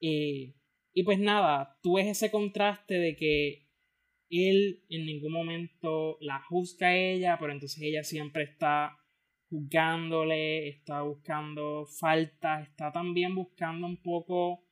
Eh, 0.00 0.54
y 0.92 1.02
pues 1.04 1.18
nada, 1.18 1.78
tú 1.82 1.94
ves 1.96 2.06
ese 2.06 2.30
contraste 2.30 2.94
de 2.94 3.16
que 3.16 3.68
él 4.30 4.84
en 4.88 5.06
ningún 5.06 5.32
momento 5.32 6.16
la 6.20 6.40
juzga 6.48 6.88
a 6.88 6.96
ella, 6.96 7.36
pero 7.38 7.52
entonces 7.52 7.82
ella 7.82 8.02
siempre 8.04 8.44
está 8.44 8.96
juzgándole, 9.48 10.68
está 10.68 11.02
buscando 11.02 11.84
faltas, 11.86 12.68
está 12.68 12.92
también 12.92 13.34
buscando 13.34 13.86
un 13.86 14.00
poco 14.00 14.64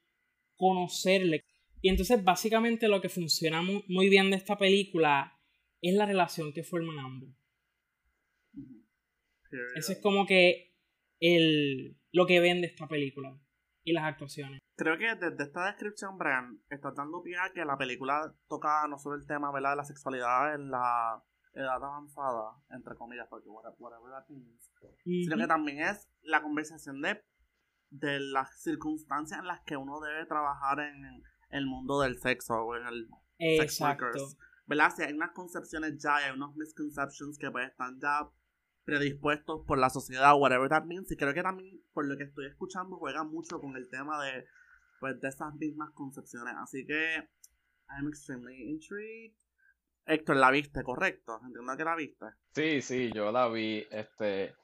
conocerle. 0.56 1.44
Y 1.80 1.88
entonces 1.88 2.22
básicamente 2.22 2.88
lo 2.88 3.00
que 3.00 3.08
funciona 3.08 3.62
mu- 3.62 3.82
muy 3.88 4.08
bien 4.08 4.30
de 4.30 4.36
esta 4.36 4.56
película 4.56 5.32
es 5.80 5.94
la 5.94 6.06
relación 6.06 6.52
que 6.52 6.62
forman 6.64 6.98
ambos. 6.98 7.30
Eso 9.74 9.92
es 9.92 10.00
como 10.00 10.26
que 10.26 10.74
el, 11.20 11.98
lo 12.12 12.26
que 12.26 12.40
vende 12.40 12.66
esta 12.66 12.86
película 12.86 13.38
y 13.84 13.92
las 13.92 14.04
actuaciones. 14.04 14.60
Creo 14.76 14.96
que 14.96 15.14
desde 15.14 15.42
esta 15.42 15.66
descripción, 15.66 16.18
Brian, 16.18 16.62
estás 16.70 16.94
dando 16.94 17.22
pie 17.22 17.36
a 17.36 17.52
que 17.52 17.64
la 17.64 17.76
película 17.76 18.34
toca 18.48 18.86
no 18.88 18.98
solo 18.98 19.16
el 19.16 19.26
tema 19.26 19.50
¿verdad? 19.50 19.70
de 19.70 19.76
la 19.76 19.84
sexualidad 19.84 20.54
en 20.54 20.70
la 20.70 21.22
edad 21.54 21.82
avanzada, 21.82 22.62
entre 22.70 22.94
comillas, 22.94 23.26
porque 23.28 23.48
whatever, 23.48 24.12
that 24.12 24.28
means, 24.28 24.70
sino 25.04 25.36
que 25.36 25.46
también 25.46 25.80
es 25.80 26.08
la 26.22 26.42
conversación 26.42 27.00
de, 27.00 27.20
de 27.90 28.20
las 28.20 28.62
circunstancias 28.62 29.40
en 29.40 29.46
las 29.46 29.62
que 29.62 29.76
uno 29.76 30.00
debe 30.00 30.26
trabajar 30.26 30.78
en 30.80 31.22
el 31.50 31.66
mundo 31.66 32.00
del 32.00 32.18
sexo 32.18 32.54
o 32.54 32.76
en 32.76 32.86
el 32.86 33.08
sex 33.38 33.80
Exacto. 33.80 34.04
workers. 34.04 34.36
¿Verdad? 34.66 34.92
Si 34.94 35.02
hay 35.02 35.14
unas 35.14 35.30
concepciones 35.32 35.96
ya, 36.00 36.16
hay 36.16 36.32
unos 36.32 36.54
misconceptions 36.54 37.38
que 37.38 37.50
pues 37.50 37.70
están 37.70 37.98
ya 37.98 38.28
predispuestos 38.88 39.66
por 39.66 39.76
la 39.76 39.90
sociedad, 39.90 40.34
whatever 40.34 40.66
that 40.70 40.84
means, 40.84 41.14
creo 41.18 41.34
que 41.34 41.42
también, 41.42 41.78
por 41.92 42.06
lo 42.06 42.16
que 42.16 42.24
estoy 42.24 42.46
escuchando, 42.46 42.96
juega 42.96 43.22
mucho 43.22 43.60
con 43.60 43.76
el 43.76 43.90
tema 43.90 44.24
de, 44.24 44.46
pues, 44.98 45.20
de 45.20 45.28
esas 45.28 45.54
mismas 45.56 45.90
concepciones. 45.92 46.54
Así 46.56 46.86
que, 46.86 47.16
I'm 47.90 48.08
extremely 48.08 48.70
intrigued. 48.70 49.34
Héctor, 50.06 50.36
¿la 50.36 50.50
viste? 50.50 50.82
Correcto. 50.82 51.38
Entiendo 51.44 51.76
que 51.76 51.84
la 51.84 51.96
viste. 51.96 52.26
Sí, 52.54 52.80
sí, 52.80 53.10
yo 53.12 53.30
la 53.30 53.48
vi. 53.48 53.86
Este, 53.90 54.54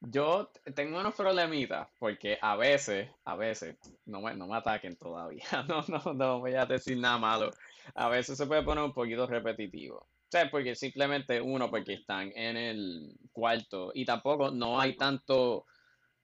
yo 0.00 0.50
tengo 0.74 0.98
unos 0.98 1.14
problemitas 1.14 1.88
porque 2.00 2.36
a 2.42 2.56
veces, 2.56 3.08
a 3.24 3.36
veces, 3.36 3.76
no 4.06 4.20
me, 4.22 4.34
no 4.34 4.48
me 4.48 4.56
ataquen 4.56 4.96
todavía. 4.96 5.44
No, 5.68 5.84
no, 5.86 6.14
no 6.14 6.40
voy 6.40 6.54
a 6.54 6.66
decir 6.66 6.98
nada 6.98 7.18
malo. 7.18 7.52
A 7.94 8.08
veces 8.08 8.36
se 8.36 8.46
puede 8.46 8.64
poner 8.64 8.82
un 8.82 8.92
poquito 8.92 9.24
repetitivo. 9.28 10.08
Sea, 10.30 10.50
porque 10.50 10.74
simplemente 10.74 11.40
uno, 11.40 11.70
porque 11.70 11.94
están 11.94 12.30
en 12.36 12.56
el 12.56 13.12
cuarto 13.32 13.92
y 13.94 14.04
tampoco 14.04 14.50
no 14.50 14.78
hay 14.78 14.94
tanto 14.96 15.64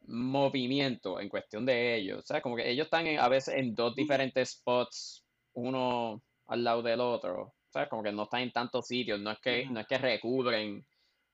movimiento 0.06 1.20
en 1.20 1.28
cuestión 1.28 1.64
de 1.64 1.96
ellos. 1.96 2.18
O 2.18 2.22
sea, 2.26 2.40
como 2.42 2.56
que 2.56 2.68
ellos 2.70 2.84
están 2.86 3.06
en- 3.06 3.18
a 3.18 3.28
veces 3.28 3.54
en 3.56 3.74
dos 3.74 3.94
diferentes 3.94 4.50
spots, 4.50 5.24
uno 5.54 6.22
al 6.46 6.64
lado 6.64 6.82
del 6.82 7.00
otro. 7.00 7.54
Sea, 7.70 7.88
como 7.88 8.02
que 8.02 8.12
no 8.12 8.24
están 8.24 8.42
en 8.42 8.52
tantos 8.52 8.86
sitios. 8.86 9.18
No 9.20 9.30
es 9.30 9.38
que, 9.40 9.64
no 9.70 9.80
es 9.80 9.86
que 9.86 9.98
recubren 9.98 10.84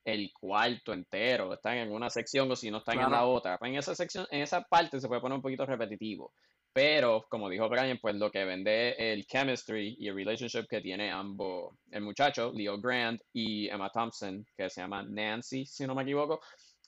el 0.05 0.33
cuarto 0.33 0.93
entero, 0.95 1.53
están 1.53 1.77
en 1.77 1.93
una 1.93 2.09
sección 2.09 2.51
o 2.51 2.57
si 2.57 2.71
no 2.71 2.79
están 2.79 2.95
en 2.95 3.11
la 3.11 3.27
otra. 3.27 3.59
Pues 3.59 3.71
en 3.73 3.79
esa 3.79 3.95
sección, 3.95 4.27
en 4.31 4.41
esa 4.43 4.63
parte 4.63 4.99
se 5.01 5.09
puede 5.09 5.21
poner 5.21 5.37
un 5.37 5.43
poquito 5.43 5.67
repetitivo. 5.67 6.33
Pero, 6.73 7.27
como 7.29 7.49
dijo 7.49 7.69
Brian, 7.69 7.99
pues 8.01 8.15
lo 8.15 8.31
que 8.31 8.45
vende 8.45 8.95
el 8.97 9.27
chemistry 9.27 9.97
y 9.99 10.09
el 10.09 10.15
relationship 10.15 10.69
que 10.69 10.81
tiene 10.81 11.11
ambos, 11.11 11.75
el 11.91 12.03
muchacho, 12.03 12.53
Leo 12.55 12.81
Grant, 12.81 13.21
y 13.33 13.69
Emma 13.69 13.91
Thompson, 13.91 14.47
que 14.57 14.71
se 14.71 14.81
llama 14.81 15.03
Nancy, 15.03 15.67
si 15.67 15.85
no 15.87 15.97
me 15.97 16.03
equivoco, 16.03 16.41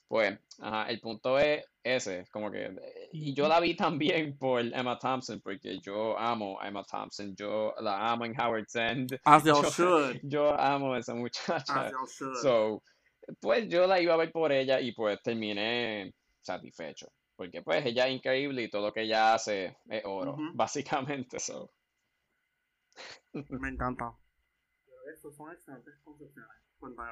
pues, 0.07 0.37
ajá, 0.59 0.89
el 0.89 1.01
punto 1.01 1.37
es 1.37 1.65
ese, 1.83 2.25
como 2.31 2.49
que, 2.49 2.73
y 3.11 3.33
yo 3.33 3.47
la 3.49 3.59
vi 3.59 3.75
también 3.75 4.37
por 4.37 4.61
Emma 4.61 4.97
Thompson, 4.97 5.41
porque 5.41 5.79
yo 5.81 6.17
amo 6.17 6.61
a 6.61 6.67
Emma 6.69 6.83
Thompson, 6.83 7.35
yo 7.35 7.73
la 7.81 8.11
amo 8.11 8.23
en 8.25 8.39
Howard's 8.39 8.75
End, 8.75 9.19
As 9.25 9.43
yo, 9.43 9.61
should. 9.63 10.19
yo 10.23 10.57
amo 10.57 10.93
a 10.93 10.99
esa 10.99 11.13
muchacha. 11.13 11.87
As. 11.87 12.41
So, 12.41 12.83
pues 13.41 13.67
yo 13.67 13.85
la 13.87 13.99
iba 13.99 14.13
a 14.13 14.17
ver 14.17 14.31
por 14.31 14.51
ella 14.51 14.79
y 14.79 14.93
pues 14.93 15.21
terminé 15.21 16.13
satisfecho. 16.41 17.07
Porque 17.35 17.61
pues 17.61 17.85
ella 17.85 18.07
es 18.07 18.15
increíble 18.15 18.63
y 18.63 18.69
todo 18.69 18.87
lo 18.87 18.93
que 18.93 19.01
ella 19.01 19.33
hace 19.33 19.77
es 19.89 20.03
oro, 20.05 20.37
básicamente. 20.53 21.39
So. 21.39 21.71
Me 23.33 23.69
encanta. 23.69 24.15
Esas 25.11 25.35
son 25.35 25.51
excelentes 25.51 25.95
concepciones. 26.03 26.51
Cuéntame. 26.77 27.09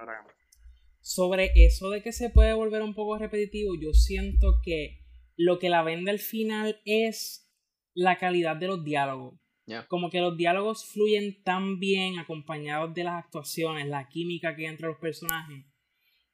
Sobre 0.99 1.51
eso 1.55 1.89
de 1.89 2.03
que 2.03 2.11
se 2.11 2.29
puede 2.29 2.53
volver 2.53 2.83
un 2.83 2.93
poco 2.93 3.17
repetitivo, 3.17 3.73
yo 3.79 3.93
siento 3.93 4.59
que 4.63 4.99
lo 5.35 5.57
que 5.57 5.69
la 5.69 5.81
vende 5.81 6.11
al 6.11 6.19
final 6.19 6.79
es 6.85 7.51
la 7.93 8.17
calidad 8.17 8.55
de 8.57 8.67
los 8.67 8.83
diálogos. 8.83 9.39
Yeah. 9.65 9.87
Como 9.87 10.09
que 10.09 10.19
los 10.19 10.37
diálogos 10.37 10.85
fluyen 10.85 11.41
tan 11.43 11.79
bien 11.79 12.19
acompañados 12.19 12.93
de 12.93 13.03
las 13.03 13.23
actuaciones, 13.23 13.87
la 13.87 14.07
química 14.09 14.55
que 14.55 14.63
hay 14.63 14.71
entre 14.73 14.87
los 14.87 14.97
personajes. 14.97 15.65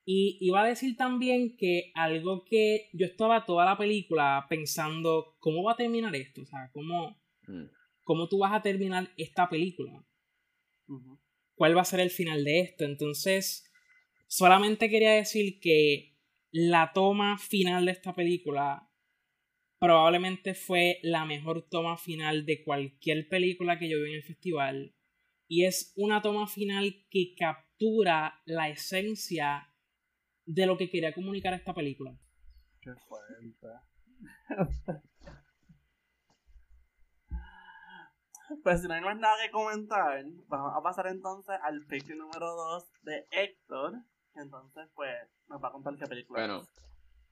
Y 0.10 0.38
iba 0.40 0.64
a 0.64 0.68
decir 0.68 0.96
también 0.96 1.58
que 1.58 1.92
algo 1.94 2.46
que 2.46 2.88
yo 2.94 3.06
estaba 3.06 3.44
toda 3.46 3.66
la 3.66 3.78
película 3.78 4.46
pensando, 4.48 5.36
¿cómo 5.40 5.64
va 5.64 5.74
a 5.74 5.76
terminar 5.76 6.16
esto? 6.16 6.44
O 6.44 6.46
sea, 6.46 6.70
¿cómo, 6.72 7.22
Mm. 7.46 7.66
cómo 8.04 8.30
tú 8.30 8.40
vas 8.40 8.54
a 8.54 8.62
terminar 8.62 9.12
esta 9.18 9.50
película? 9.50 10.06
Cuál 11.56 11.76
va 11.76 11.82
a 11.82 11.86
ser 11.86 12.00
el 12.00 12.10
final 12.10 12.46
de 12.46 12.62
esto. 12.62 12.86
Entonces, 12.86 13.70
solamente 14.28 14.90
quería 14.90 15.12
decir 15.12 15.60
que 15.60 16.16
la 16.52 16.94
toma 16.94 17.38
final 17.38 17.86
de 17.86 17.92
esta 17.92 18.14
película 18.16 18.90
probablemente 19.80 20.54
fue 20.54 21.00
la 21.04 21.26
mejor 21.26 21.68
toma 21.70 21.98
final 21.98 22.46
de 22.46 22.64
cualquier 22.64 23.28
película 23.28 23.78
que 23.78 23.90
yo 23.90 24.02
vi 24.02 24.12
en 24.12 24.16
el 24.16 24.24
festival. 24.24 24.96
Y 25.50 25.66
es 25.66 25.92
una 25.98 26.22
toma 26.22 26.48
final 26.48 27.06
que 27.10 27.36
captura 27.36 28.42
la 28.46 28.70
esencia 28.70 29.74
de 30.48 30.66
lo 30.66 30.78
que 30.78 30.90
quería 30.90 31.14
comunicar 31.14 31.54
esta 31.54 31.74
película. 31.74 32.18
Qué 32.82 32.94
fuerte. 33.08 33.54
Pues 38.64 38.82
si 38.82 38.88
no 38.88 38.94
hay 38.94 39.02
más 39.02 39.18
nada 39.18 39.36
que 39.44 39.52
comentar, 39.52 40.24
vamos 40.48 40.72
a 40.76 40.82
pasar 40.82 41.08
entonces 41.08 41.56
al 41.64 41.86
pick 41.86 42.08
número 42.16 42.48
2 42.56 42.84
de 43.02 43.28
Héctor. 43.32 43.94
Entonces, 44.36 44.88
pues, 44.96 45.14
nos 45.50 45.62
va 45.62 45.68
a 45.70 45.72
contar 45.72 45.98
qué 45.98 46.06
película 46.08 46.40
Bueno, 46.40 46.62
es. 46.62 46.70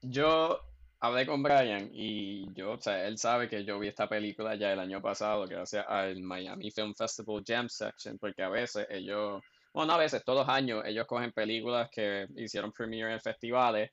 yo 0.02 0.60
hablé 1.00 1.26
con 1.26 1.42
Brian 1.42 1.88
y 1.92 2.52
yo, 2.54 2.72
o 2.72 2.80
sea, 2.80 3.06
él 3.06 3.16
sabe 3.18 3.48
que 3.48 3.64
yo 3.64 3.78
vi 3.78 3.88
esta 3.88 4.08
película 4.08 4.56
ya 4.56 4.72
el 4.72 4.80
año 4.80 5.00
pasado 5.00 5.46
gracias 5.46 5.86
al 5.88 6.20
Miami 6.22 6.70
Film 6.70 6.94
Festival 6.94 7.42
Jam 7.46 7.68
Section, 7.68 8.18
porque 8.18 8.42
a 8.42 8.48
veces 8.50 8.86
ellos, 8.90 9.42
bueno, 9.76 9.88
no 9.88 9.92
a 9.92 9.98
veces, 9.98 10.24
todos 10.24 10.46
los 10.46 10.48
años 10.48 10.82
ellos 10.86 11.06
cogen 11.06 11.32
películas 11.32 11.90
que 11.92 12.26
hicieron 12.36 12.72
premiere 12.72 13.12
en 13.12 13.20
festivales 13.20 13.90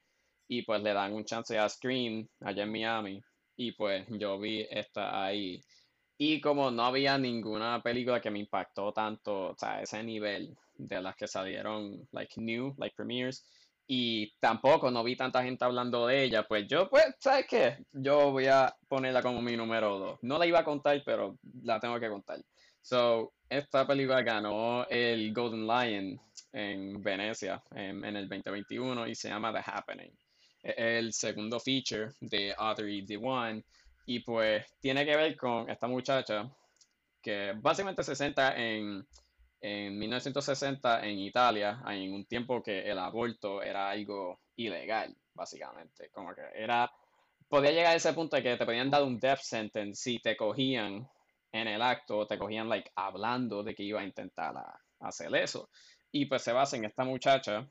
y 0.48 0.62
pues 0.62 0.82
le 0.82 0.94
dan 0.94 1.12
un 1.12 1.26
chance 1.26 1.60
a 1.60 1.68
screen 1.68 2.30
allá 2.40 2.64
en 2.64 2.72
Miami 2.72 3.22
y 3.58 3.74
pues 3.74 4.06
yo 4.12 4.40
vi 4.40 4.66
esta 4.70 5.26
ahí. 5.26 5.60
Y 6.18 6.40
como 6.40 6.72
no 6.72 6.86
había 6.86 7.18
ninguna 7.18 7.82
película 7.84 8.22
que 8.22 8.32
me 8.32 8.40
impactó 8.40 8.94
tanto, 8.94 9.50
o 9.50 9.56
sea, 9.58 9.82
ese 9.82 10.02
nivel 10.04 10.56
de 10.76 11.02
las 11.02 11.18
que 11.18 11.28
salieron, 11.28 12.08
like, 12.14 12.40
new, 12.40 12.74
like, 12.78 12.96
premieres, 12.96 13.46
y 13.86 14.34
tampoco 14.40 14.90
no 14.90 15.04
vi 15.04 15.18
tanta 15.18 15.44
gente 15.44 15.66
hablando 15.66 16.08
de 16.08 16.24
ella, 16.24 16.48
pues 16.48 16.66
yo, 16.66 16.90
pues, 16.90 17.14
¿sabes 17.20 17.46
qué? 17.46 17.80
Yo 17.92 18.32
voy 18.32 18.48
a 18.48 18.74
ponerla 18.88 19.22
como 19.22 19.42
mi 19.42 19.58
número 19.58 20.00
dos. 20.00 20.20
No 20.22 20.38
la 20.38 20.46
iba 20.46 20.60
a 20.60 20.64
contar, 20.64 21.02
pero 21.06 21.38
la 21.62 21.82
tengo 21.82 22.00
que 22.00 22.08
contar. 22.08 22.40
So, 22.82 23.34
esta 23.58 23.86
película 23.86 24.22
ganó 24.24 24.88
el 24.90 25.32
Golden 25.32 25.68
Lion 25.68 26.20
en 26.54 27.02
Venecia 27.02 27.62
en, 27.76 28.04
el 28.04 28.28
2021 28.28 29.08
y 29.08 29.16
se 29.16 29.30
llama 29.30 29.54
The 29.54 29.62
Happening. 29.64 30.12
Es 30.62 30.76
el 30.78 31.14
segundo 31.14 31.60
feature 31.60 32.12
de 32.20 32.54
Audrey 32.58 33.06
Diwan 33.06 33.64
y 34.06 34.20
pues 34.22 34.66
tiene 34.80 35.06
que 35.06 35.16
ver 35.16 35.38
con 35.38 35.70
esta 35.70 35.88
muchacha 35.88 36.50
que 37.22 37.54
básicamente 37.56 38.04
se 38.04 38.16
centra 38.16 38.56
en, 38.58 39.06
en 39.62 40.00
1960 40.00 41.06
en 41.06 41.20
Italia, 41.20 41.82
en 41.88 42.12
un 42.12 42.26
tiempo 42.26 42.62
que 42.62 42.90
el 42.90 42.98
aborto 42.98 43.62
era 43.62 43.90
algo 43.90 44.40
ilegal, 44.56 45.16
básicamente. 45.34 46.10
Como 46.10 46.34
que 46.34 46.42
era, 46.56 46.92
podía 47.48 47.72
llegar 47.72 47.94
a 47.94 47.96
ese 47.96 48.14
punto 48.14 48.36
de 48.36 48.44
que 48.44 48.58
te 48.58 48.66
podían 48.66 48.90
dar 48.90 49.04
un 49.04 49.20
death 49.20 49.42
sentence 49.42 50.02
si 50.02 50.20
te 50.20 50.36
cogían 50.36 51.08
en 51.54 51.68
el 51.68 51.82
acto, 51.82 52.26
te 52.28 52.38
cogían 52.38 52.68
like 52.68 52.92
hablando 52.96 53.64
de 53.64 53.76
que 53.76 53.84
iba 53.84 54.02
a 54.02 54.04
intentar 54.04 54.56
hacer 55.00 55.34
eso. 55.36 55.70
Y 56.12 56.26
pues 56.26 56.42
se 56.42 56.52
basa 56.52 56.76
en 56.76 56.86
esta 56.86 57.04
muchacha 57.04 57.68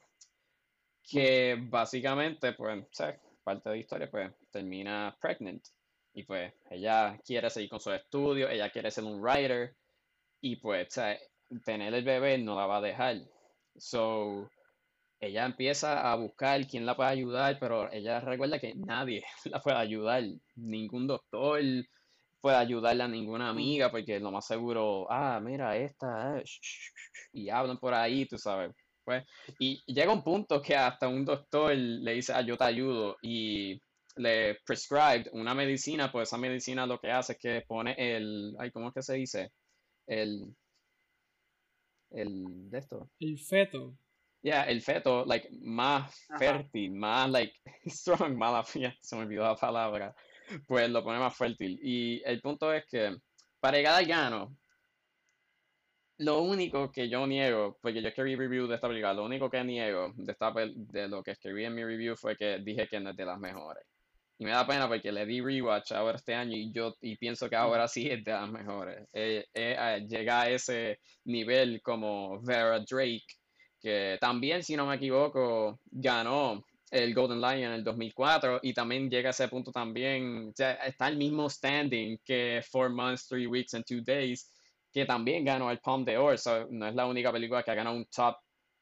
que 1.03 1.57
básicamente, 1.61 2.53
pues, 2.53 2.85
parte 3.43 3.69
de 3.69 3.75
la 3.77 3.81
historia, 3.81 4.11
pues 4.11 4.33
termina 4.51 5.17
pregnant. 5.21 5.67
Y 6.15 6.23
pues 6.25 6.53
ella 6.71 7.19
quiere 7.25 7.51
seguir 7.51 7.71
con 7.71 7.81
sus 7.81 7.95
estudios, 7.95 8.51
ella 8.51 8.71
quiere 8.71 8.91
ser 8.91 9.05
un 9.05 9.21
writer 9.21 9.75
y 10.41 10.57
pues 10.57 10.89
tener 11.65 11.95
el 11.95 12.05
bebé 12.05 12.39
no 12.39 12.55
la 12.55 12.67
va 12.67 12.77
a 12.77 12.83
dejar. 12.83 13.17
So, 13.79 14.51
ella 15.19 15.47
empieza 15.47 16.13
a 16.13 16.15
buscar 16.17 16.67
quién 16.67 16.85
la 16.85 16.95
puede 16.95 17.11
ayudar, 17.11 17.59
pero 17.59 17.91
ella 17.91 18.21
recuerda 18.21 18.59
que 18.59 18.75
nadie 18.75 19.25
la 19.47 19.61
puede 19.61 19.79
ayudar, 19.79 20.23
ningún 20.55 21.07
doctor 21.07 21.63
puede 22.43 22.57
ayudarle 22.59 23.05
a 23.05 23.09
ninguna 23.09 23.49
amiga, 23.51 23.91
porque 23.91 24.21
lo 24.21 24.31
más 24.33 24.47
seguro, 24.47 25.07
ah, 25.11 25.41
mira, 25.43 25.77
esta, 25.79 26.39
eh, 26.39 26.43
sh- 26.45 26.61
sh- 26.63 26.93
sh", 26.95 27.31
y 27.35 27.49
hablan 27.51 27.79
por 27.79 27.95
ahí, 27.95 28.27
tú 28.27 28.39
sabes. 28.39 28.73
Pues, 29.05 29.25
y 29.59 29.83
llega 29.93 30.13
un 30.13 30.23
punto 30.25 30.61
que 30.63 30.77
hasta 30.77 31.09
un 31.09 31.25
doctor 31.25 31.75
le 31.77 32.13
dice, 32.15 32.33
ah, 32.35 32.43
yo 32.43 32.57
te 32.59 32.65
ayudo, 32.65 33.17
y 33.23 33.81
le 34.17 34.57
prescribed 34.67 35.29
una 35.33 35.55
medicina, 35.55 36.13
pues 36.13 36.29
esa 36.29 36.39
medicina 36.39 36.87
lo 36.87 36.99
que 37.01 37.11
hace 37.11 37.35
es 37.35 37.39
que 37.39 37.63
pone 37.67 37.95
el, 37.99 38.55
ay, 38.59 38.71
¿cómo 38.73 38.89
es 38.89 38.95
que 38.95 39.03
se 39.03 39.15
dice? 39.15 39.53
El, 40.07 40.55
el, 42.11 42.71
de 42.71 42.79
esto, 42.79 43.11
El 43.21 43.39
feto. 43.39 43.97
ya, 44.43 44.65
el 44.65 44.83
feto, 44.83 45.25
like, 45.25 45.49
más 45.63 46.15
Ajá. 46.29 46.39
fértil, 46.39 46.93
más, 46.93 47.31
like, 47.31 47.53
strong, 47.87 48.37
mala 48.37 48.65
se 48.65 49.17
me 49.17 49.23
olvidó 49.23 49.45
la 49.45 49.55
palabra, 49.57 50.15
pues 50.67 50.91
lo 50.91 51.03
pone 51.03 51.19
más 51.19 51.37
fértil. 51.37 51.79
Y 51.83 52.23
el 52.25 52.41
punto 52.41 52.73
es 52.73 52.85
que, 52.87 53.17
para 53.61 53.77
llegar 53.77 53.95
al 53.99 54.07
gano, 54.07 54.57
lo 56.19 56.43
único 56.43 56.91
que 56.91 57.09
yo 57.09 57.27
niego, 57.27 57.79
porque 57.81 58.01
yo 58.01 58.09
escribí 58.09 58.37
review 58.37 58.67
de 58.67 58.77
esta 58.77 58.89
película, 58.89 59.15
lo 59.15 59.25
único 59.25 59.51
que 59.51 59.63
niego 59.65 60.13
de, 60.17 60.33
esta 60.33 60.53
de 60.53 61.09
lo 61.09 61.23
que 61.23 61.33
escribí 61.33 61.65
en 61.65 61.75
mi 61.75 61.85
review 61.85 62.17
fue 62.17 62.37
que 62.37 62.59
dije 62.59 62.87
que 62.89 63.01
no 63.01 63.11
es 63.11 63.17
de 63.17 63.25
las 63.25 63.39
mejores. 63.39 63.85
Y 64.39 64.45
me 64.45 64.51
da 64.51 64.67
pena 64.67 64.89
porque 64.89 65.13
le 65.13 65.27
di 65.27 65.41
rewatch 65.41 65.93
ahora 65.93 66.17
este 66.17 66.35
año 66.35 66.57
y 66.57 66.73
yo 66.73 66.95
y 67.01 67.17
pienso 67.17 67.49
que 67.49 67.57
ahora 67.57 67.87
sí 67.87 68.09
es 68.11 68.25
de 68.25 68.33
las 68.33 68.51
mejores. 68.51 69.07
Eh, 69.13 69.47
eh, 69.55 70.05
llega 70.09 70.43
a 70.43 70.51
ese 70.51 71.01
nivel 71.25 71.81
como 71.83 72.41
Vera 72.43 72.81
Drake, 72.81 73.27
que 73.81 74.19
también, 74.21 74.63
si 74.63 74.77
no 74.77 74.87
me 74.87 74.97
equivoco, 74.97 75.81
ganó 75.91 76.65
el 76.93 77.15
Golden 77.15 77.41
Lion 77.41 77.65
en 77.65 77.73
el 77.73 77.85
2004 77.85 78.61
y 78.63 78.75
también 78.75 79.09
llega 79.11 79.31
a 79.31 79.33
ese 79.33 79.49
punto 79.49 79.73
también, 79.73 80.51
o 80.51 80.53
sea, 80.55 80.75
está 80.75 81.09
el 81.09 81.17
mismo 81.17 81.49
standing 81.49 82.19
que 82.23 82.63
Four 82.71 82.91
Months, 82.91 83.27
Three 83.27 83.47
Weeks 83.47 83.73
and 83.73 83.85
Two 83.87 84.03
Days, 84.05 84.53
que 84.93 85.07
también 85.07 85.43
ganó 85.43 85.71
el 85.71 85.79
Palm 85.79 86.05
d'Or, 86.05 86.39
so, 86.39 86.67
no 86.71 86.87
es 86.87 86.95
la 86.95 87.07
única 87.07 87.33
película 87.33 87.63
que 87.63 87.71
ha 87.71 87.75
ganado 87.75 87.97
un 87.97 88.05
Top 88.15 88.37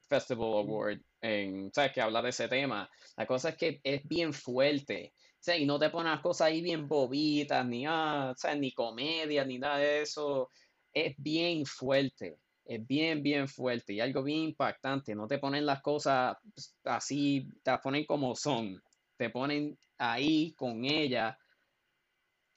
Festival 0.08 0.54
Award, 0.54 1.00
en, 1.20 1.70
¿sabes? 1.72 1.92
Que 1.92 2.00
habla 2.00 2.20
de 2.20 2.30
ese 2.30 2.48
tema. 2.48 2.90
La 3.16 3.26
cosa 3.26 3.50
es 3.50 3.56
que 3.56 3.80
es 3.84 4.02
bien 4.08 4.32
fuerte, 4.32 5.12
o 5.14 5.42
sea, 5.42 5.56
y 5.56 5.64
no 5.64 5.78
te 5.78 5.90
ponen 5.90 6.10
las 6.10 6.20
cosas 6.20 6.48
ahí 6.48 6.62
bien 6.62 6.88
bobitas, 6.88 7.64
ni, 7.64 7.86
ah, 7.86 8.32
o 8.34 8.36
sea, 8.36 8.56
ni 8.56 8.72
comedia, 8.72 9.44
ni 9.44 9.58
nada 9.58 9.78
de 9.78 10.02
eso. 10.02 10.50
Es 10.92 11.14
bien 11.16 11.64
fuerte, 11.64 12.38
es 12.64 12.86
bien, 12.86 13.22
bien 13.22 13.48
fuerte 13.48 13.92
y 13.92 14.00
algo 14.00 14.22
bien 14.22 14.40
impactante. 14.40 15.14
No 15.14 15.26
te 15.26 15.38
ponen 15.38 15.66
las 15.66 15.82
cosas 15.82 16.36
pues, 16.54 16.76
así, 16.84 17.48
te 17.62 17.76
ponen 17.78 18.04
como 18.04 18.34
son. 18.34 18.80
Te 19.16 19.30
ponen 19.30 19.78
ahí 19.98 20.52
con 20.54 20.84
ella. 20.84 21.38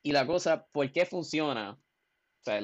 Y 0.01 0.11
la 0.11 0.25
cosa, 0.25 0.65
¿por 0.71 0.91
qué 0.91 1.05
funciona? 1.05 1.71
O 1.71 2.43
sea, 2.43 2.61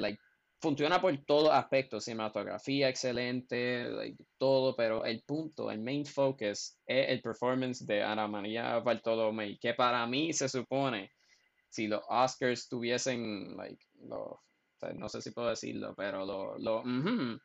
funciona 0.60 1.00
por 1.00 1.16
todos 1.24 1.50
aspectos, 1.50 2.04
cinematografía 2.04 2.88
excelente, 2.88 4.16
todo, 4.36 4.76
pero 4.76 5.04
el 5.04 5.22
punto, 5.22 5.70
el 5.70 5.80
main 5.80 6.04
focus 6.04 6.78
es 6.86 7.08
el 7.08 7.22
performance 7.22 7.86
de 7.86 8.02
Ana 8.02 8.28
María 8.28 8.78
Bartolomé, 8.80 9.58
que 9.58 9.74
para 9.74 10.06
mí 10.06 10.32
se 10.32 10.48
supone, 10.48 11.10
si 11.68 11.86
los 11.86 12.02
Oscars 12.08 12.68
tuviesen, 12.68 13.56
like, 13.56 13.82
no 14.96 15.08
sé 15.08 15.20
si 15.22 15.30
puedo 15.30 15.48
decirlo, 15.48 15.94
pero 15.96 16.24
lo, 16.24 16.58
lo, 16.58 16.80
ujú, 16.80 17.38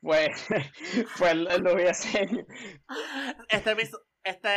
pues, 0.00 0.28
pues 1.18 1.34
lo 1.34 1.74
hubiesen, 1.74 2.46
Este 3.48 3.74
este, 4.26 4.48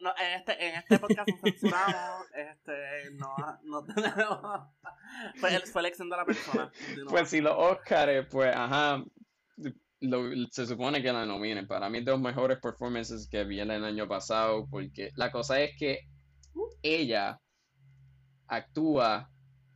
no, 0.00 0.10
en 0.18 0.38
este, 0.38 0.66
en 0.68 0.74
este 0.76 0.98
podcast 0.98 1.28
nos 1.28 1.40
censuramos, 1.42 2.26
este, 2.34 3.10
no, 3.12 3.34
no 3.64 3.84
tenemos, 3.84 4.40
fue, 5.36 5.54
el- 5.54 5.66
fue 5.66 5.82
elección 5.82 6.08
de 6.08 6.16
la 6.16 6.24
persona. 6.24 6.72
Pues 7.08 7.28
si 7.28 7.40
los 7.42 7.52
Oscars, 7.54 8.26
pues, 8.30 8.54
ajá, 8.56 9.04
lo- 10.00 10.30
se 10.50 10.66
supone 10.66 11.02
que 11.02 11.12
la 11.12 11.26
nominen. 11.26 11.66
Para 11.66 11.90
mí, 11.90 11.98
es 11.98 12.04
de 12.06 12.12
los 12.12 12.20
mejores 12.20 12.58
performances 12.60 13.28
que 13.30 13.44
vi 13.44 13.60
el 13.60 13.70
año 13.70 14.08
pasado, 14.08 14.66
porque 14.70 15.10
la 15.16 15.30
cosa 15.30 15.60
es 15.60 15.72
que 15.78 15.98
ella 16.82 17.38
actúa, 18.46 19.29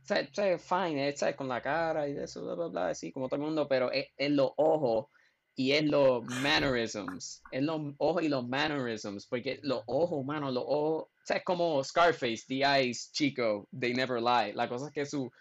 sea, 0.05 0.27
sea, 0.31 0.57
fine, 0.59 1.15
¿sabes? 1.15 1.35
con 1.35 1.47
la 1.47 1.61
cara 1.61 2.07
y 2.07 2.13
de 2.13 2.25
eso, 2.25 2.43
bla, 2.43 2.55
bla, 2.55 2.67
bla, 2.67 2.87
así 2.89 3.11
como 3.11 3.27
todo 3.27 3.37
el 3.39 3.45
mundo, 3.45 3.67
pero 3.67 3.91
es, 3.91 4.07
es 4.17 4.31
los 4.31 4.51
ojos 4.57 5.07
y 5.55 5.71
es 5.71 5.85
los 5.85 6.23
mannerisms, 6.25 7.41
es 7.51 7.63
los 7.63 7.81
ojos 7.97 8.23
y 8.23 8.29
los 8.29 8.47
mannerisms, 8.47 9.25
porque 9.27 9.59
los 9.63 9.83
ojos, 9.87 10.25
mano, 10.25 10.51
los 10.51 10.63
ojos, 10.67 11.03
o 11.03 11.25
sea, 11.25 11.37
es 11.37 11.43
como 11.43 11.83
Scarface, 11.83 12.43
The 12.47 12.63
Eyes, 12.63 13.11
Chico, 13.11 13.67
They 13.77 13.93
Never 13.93 14.21
Lie. 14.21 14.53
La 14.53 14.67
cosa 14.67 14.87
es 14.87 14.93
que 14.93 15.05
su 15.05 15.31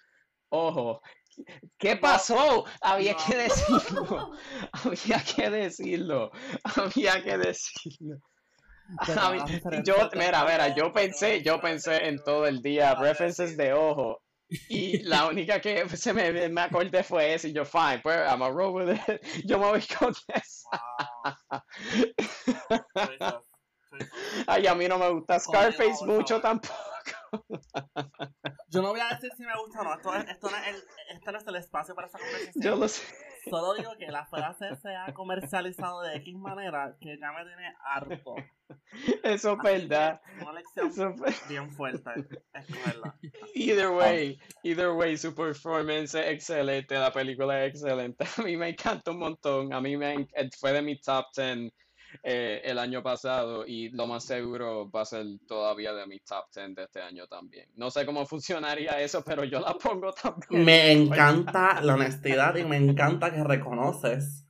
ojo 0.50 1.00
¿Qué 1.78 1.96
pasó? 1.96 2.64
Había 2.80 3.12
No. 3.12 3.18
que 3.26 3.36
decirlo. 3.36 4.32
Había 4.72 5.22
que 5.24 5.50
decirlo. 5.50 6.30
Había 6.76 7.22
que 7.22 7.38
decirlo. 7.38 8.18
Pero 9.06 9.14
Yo, 9.84 10.10
mira, 10.14 10.44
mira, 10.44 10.74
yo 10.74 10.92
pensé, 10.92 11.42
yo 11.42 11.60
pensé 11.60 12.06
en 12.06 12.22
todo 12.22 12.46
el 12.46 12.60
día 12.62 12.94
references 12.94 13.56
de 13.56 13.72
ojo. 13.72 14.22
Y 14.68 14.98
la 15.04 15.26
única 15.28 15.60
que 15.60 15.88
se 15.88 16.12
me, 16.12 16.48
me 16.48 16.60
acordé 16.60 17.02
fue 17.02 17.34
esa 17.34 17.48
y 17.48 17.52
yo, 17.52 17.64
fine, 17.64 18.00
pues, 18.02 18.16
I'm 18.28 18.42
a 18.42 18.50
roll 18.50 18.74
with 18.74 18.94
it. 18.94 19.22
Yo 19.46 19.58
me 19.58 19.66
voy 19.66 19.82
con 19.98 20.14
esa. 20.28 20.68
Wow. 23.10 23.42
Ay, 24.46 24.66
a 24.66 24.74
mí 24.74 24.88
no 24.88 24.98
me 24.98 25.08
gusta 25.10 25.38
Scarface 25.38 26.04
mucho 26.06 26.40
tampoco. 26.40 26.74
Yo 28.68 28.82
no 28.82 28.90
voy 28.90 29.00
a 29.00 29.08
decir 29.14 29.30
si 29.36 29.42
me 29.44 29.52
gusta 29.56 29.80
o 29.80 29.84
no. 29.84 29.94
Esto, 29.94 30.14
es- 30.14 30.28
esto 30.28 30.50
no 30.50 30.56
es 30.56 30.66
el, 30.68 30.84
esto 31.16 31.32
no 31.32 31.38
es 31.38 31.46
el 31.46 31.56
espacio 31.56 31.94
para 31.94 32.06
esa 32.08 32.18
conversación. 32.18 32.62
Yo 32.64 32.76
lo 32.76 32.88
sé. 32.88 33.02
Solo 33.50 33.74
digo 33.74 33.90
que 33.98 34.06
la 34.10 34.26
frase 34.26 34.74
se 34.76 34.94
ha 34.94 35.12
comercializado 35.12 36.02
de 36.02 36.16
X 36.16 36.34
manera 36.36 36.96
que 37.00 37.18
ya 37.18 37.32
me 37.32 37.44
tiene 37.44 37.74
harto. 37.84 38.34
Eso 39.22 39.52
es 39.52 39.58
verdad. 39.62 40.20
Una 40.40 40.52
lección 40.52 40.88
Eso 40.88 41.14
es- 41.26 41.48
bien 41.48 41.70
fuerte. 41.70 42.10
Escogerla. 42.54 43.16
Either 43.54 43.90
way, 43.90 44.38
either 44.62 44.90
way, 44.90 45.16
su 45.16 45.34
performance 45.34 46.14
es 46.14 46.26
excelente, 46.28 46.94
la 46.96 47.12
película 47.12 47.64
es 47.64 47.70
excelente. 47.74 48.24
A 48.38 48.42
mí 48.42 48.56
me 48.56 48.70
encanta 48.70 49.10
un 49.10 49.18
montón. 49.18 49.72
A 49.72 49.80
mí 49.80 49.96
me 49.96 50.26
fue 50.58 50.72
de 50.72 50.82
mi 50.82 50.98
top 51.00 51.26
10 51.36 51.72
eh, 52.22 52.62
el 52.64 52.78
año 52.78 53.02
pasado 53.02 53.66
y 53.66 53.90
lo 53.90 54.06
más 54.06 54.24
seguro 54.24 54.90
va 54.90 55.02
a 55.02 55.04
ser 55.06 55.26
todavía 55.46 55.92
de 55.92 56.06
mi 56.06 56.20
top 56.20 56.44
10 56.54 56.74
de 56.74 56.82
este 56.84 57.00
año 57.02 57.26
también. 57.26 57.68
No 57.76 57.90
sé 57.90 58.06
cómo 58.06 58.24
funcionaría 58.26 59.00
eso, 59.00 59.22
pero 59.24 59.44
yo 59.44 59.60
la 59.60 59.74
pongo 59.74 60.12
también. 60.12 60.64
Me 60.64 60.92
encanta 60.92 61.80
la 61.82 61.94
honestidad 61.94 62.56
y 62.56 62.64
me 62.64 62.76
encanta 62.76 63.32
que 63.32 63.42
reconoces 63.44 64.46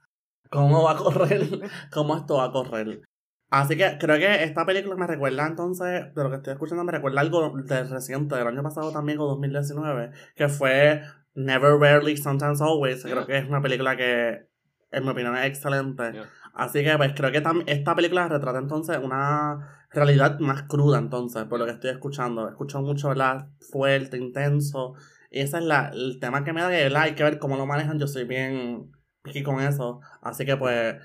cómo 0.50 0.84
va 0.84 0.92
a 0.92 0.96
correr, 0.96 1.42
cómo 1.92 2.16
esto 2.16 2.36
va 2.36 2.44
a 2.44 2.52
correr. 2.52 3.02
Así 3.50 3.76
que 3.76 3.98
creo 4.00 4.18
que 4.18 4.42
esta 4.42 4.66
película 4.66 4.96
me 4.96 5.06
recuerda 5.06 5.46
entonces, 5.46 6.12
de 6.12 6.22
lo 6.22 6.28
que 6.30 6.36
estoy 6.36 6.54
escuchando, 6.54 6.82
me 6.82 6.90
recuerda 6.90 7.20
algo 7.20 7.50
de 7.56 7.84
reciente, 7.84 8.34
del 8.34 8.48
año 8.48 8.62
pasado 8.64 8.90
también, 8.90 9.20
o 9.20 9.26
2019, 9.26 10.10
que 10.34 10.48
fue 10.48 11.02
Never 11.34 11.74
Rarely, 11.78 12.16
Sometimes 12.16 12.60
Always. 12.60 13.02
Creo 13.02 13.16
Yeah. 13.16 13.26
que 13.26 13.38
es 13.38 13.48
una 13.48 13.60
película 13.60 13.96
que, 13.96 14.48
en 14.90 15.04
mi 15.04 15.10
opinión, 15.10 15.36
es 15.36 15.46
excelente. 15.46 16.12
Yeah. 16.12 16.30
Así 16.54 16.84
que 16.84 16.96
pues 16.96 17.12
creo 17.14 17.32
que 17.32 17.42
esta 17.66 17.94
película 17.96 18.28
retrata 18.28 18.58
entonces 18.58 18.98
una 19.02 19.86
realidad 19.90 20.38
más 20.38 20.62
cruda 20.64 20.98
entonces, 20.98 21.44
por 21.44 21.58
lo 21.58 21.66
que 21.66 21.72
estoy 21.72 21.90
escuchando. 21.90 22.48
Escucho 22.48 22.80
mucho, 22.80 23.08
¿verdad? 23.08 23.48
Fuerte, 23.70 24.16
intenso. 24.16 24.94
Y 25.30 25.40
ese 25.40 25.58
es 25.58 25.64
la, 25.64 25.90
el 25.92 26.18
tema 26.20 26.44
que 26.44 26.52
me 26.52 26.62
da 26.62 26.70
que. 26.70 26.96
Hay 26.96 27.14
que 27.14 27.24
ver 27.24 27.38
cómo 27.38 27.56
lo 27.56 27.66
manejan. 27.66 27.98
Yo 27.98 28.06
soy 28.06 28.24
bien 28.24 28.92
picky 29.22 29.42
con 29.42 29.60
eso. 29.60 30.00
Así 30.22 30.44
que 30.44 30.56
pues 30.56 30.96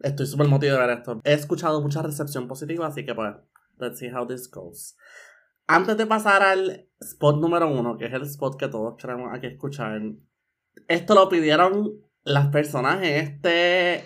estoy 0.00 0.26
súper 0.26 0.48
motivado 0.48 0.80
de 0.80 0.86
ver 0.86 0.98
esto. 0.98 1.20
He 1.24 1.32
escuchado 1.32 1.80
mucha 1.80 2.02
recepción 2.02 2.46
positiva, 2.46 2.86
así 2.86 3.06
que 3.06 3.14
pues 3.14 3.34
let's 3.78 3.98
see 3.98 4.10
how 4.12 4.26
this 4.26 4.50
goes. 4.50 4.96
Antes 5.66 5.96
de 5.96 6.06
pasar 6.06 6.42
al 6.42 6.88
spot 7.00 7.40
número 7.40 7.68
uno, 7.68 7.96
que 7.96 8.06
es 8.06 8.12
el 8.12 8.22
spot 8.22 8.58
que 8.58 8.68
todos 8.68 8.96
queremos 8.98 9.30
aquí 9.32 9.46
escuchar, 9.46 10.00
esto 10.88 11.14
lo 11.14 11.28
pidieron 11.28 11.92
las 12.24 12.48
personas 12.48 13.02
en 13.02 13.26
este 13.26 14.04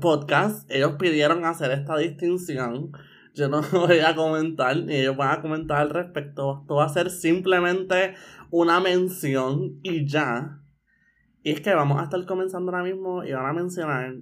podcast. 0.00 0.70
Ellos 0.70 0.94
pidieron 0.98 1.44
hacer 1.44 1.70
esta 1.70 1.96
distinción. 1.96 2.92
Yo 3.34 3.48
no 3.48 3.62
voy 3.72 4.00
a 4.00 4.14
comentar, 4.14 4.76
ni 4.76 4.96
ellos 4.96 5.16
van 5.16 5.38
a 5.38 5.42
comentar 5.42 5.78
al 5.78 5.90
respecto. 5.90 6.60
Esto 6.62 6.74
va 6.76 6.84
a 6.84 6.88
ser 6.88 7.10
simplemente 7.10 8.14
una 8.50 8.80
mención 8.80 9.80
y 9.82 10.06
ya. 10.06 10.60
Y 11.42 11.50
es 11.52 11.60
que 11.60 11.74
vamos 11.74 12.00
a 12.00 12.04
estar 12.04 12.24
comenzando 12.26 12.72
ahora 12.72 12.84
mismo 12.84 13.24
y 13.24 13.32
van 13.32 13.46
a 13.46 13.52
mencionar 13.52 14.14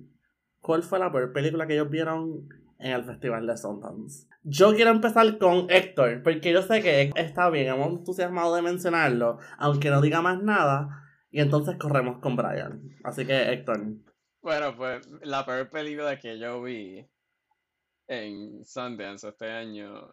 cuál 0.61 0.83
fue 0.83 0.99
la 0.99 1.13
peor 1.13 1.33
película 1.33 1.67
que 1.67 1.75
ellos 1.75 1.91
vieron 1.91 2.49
en 2.79 2.93
el 2.93 3.05
Festival 3.05 3.47
de 3.47 3.57
Sundance. 3.57 4.27
Yo 4.43 4.75
quiero 4.75 4.91
empezar 4.91 5.39
con 5.39 5.67
Héctor, 5.71 6.23
porque 6.25 6.53
yo 6.53 6.63
sé 6.63 6.83
que 6.83 7.13
está 7.15 7.49
bien, 7.49 7.69
hemos 7.69 8.01
entusiasmado 8.01 8.57
de 8.57 8.63
mencionarlo, 8.63 9.39
aunque 9.57 9.91
no 9.91 10.01
diga 10.01 10.21
más 10.21 10.43
nada. 10.43 10.89
Y 11.31 11.41
entonces 11.41 11.77
corremos 11.79 12.19
con 12.19 12.37
Brian. 12.37 12.83
Así 13.05 13.25
que, 13.25 13.53
Héctor. 13.53 13.81
Bueno, 14.43 14.77
pues 14.77 15.07
la 15.23 15.47
peor 15.47 15.71
película 15.71 16.19
que 16.19 16.37
yo 16.37 16.61
vi 16.63 17.09
en 18.09 18.65
Sundance 18.65 19.29
este 19.29 19.51
año, 19.51 20.13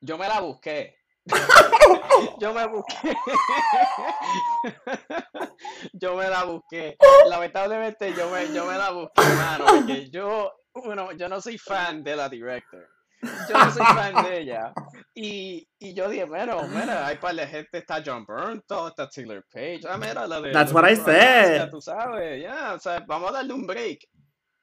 yo 0.00 0.16
me 0.16 0.26
la 0.26 0.40
busqué. 0.40 0.96
Yo 2.40 2.54
me 2.54 2.66
busqué. 2.66 3.14
Yo 5.92 6.16
me 6.16 6.28
la 6.28 6.44
busqué. 6.44 6.96
Lamentablemente 7.28 8.14
yo 8.14 8.30
me, 8.30 8.52
yo 8.52 8.64
me 8.64 8.78
la 8.78 8.90
busqué, 8.90 9.22
mano, 9.36 9.66
porque 9.66 10.10
yo, 10.10 10.52
bueno, 10.74 11.12
yo 11.12 11.28
no 11.28 11.40
soy 11.40 11.58
fan 11.58 12.02
de 12.02 12.16
la 12.16 12.28
director. 12.28 12.88
Yo 13.22 13.58
no 13.58 13.70
soy 13.70 13.84
fan 13.86 14.24
de 14.24 14.38
ella. 14.40 14.72
Y, 15.14 15.68
y 15.78 15.94
yo 15.94 16.08
dije, 16.08 16.24
bueno, 16.24 16.62
mira, 16.68 17.06
hay 17.06 17.16
par 17.18 17.34
de 17.34 17.46
gente, 17.46 17.78
está 17.78 18.02
John 18.04 18.24
Burnton, 18.24 18.88
está 18.88 19.08
Taylor 19.08 19.44
Page. 19.52 19.80
Ah, 19.88 19.98
mira, 19.98 20.26
la 20.26 20.40
de. 20.40 20.52
That's 20.52 20.72
la 20.72 20.80
what 20.80 20.90
I 20.90 20.96
said. 20.96 21.70
Tú 21.70 21.80
sabes, 21.80 22.42
ya, 22.42 22.74
o 22.74 22.78
sea, 22.78 23.04
vamos 23.06 23.30
a 23.30 23.34
darle 23.34 23.52
un 23.52 23.66
break. 23.66 24.00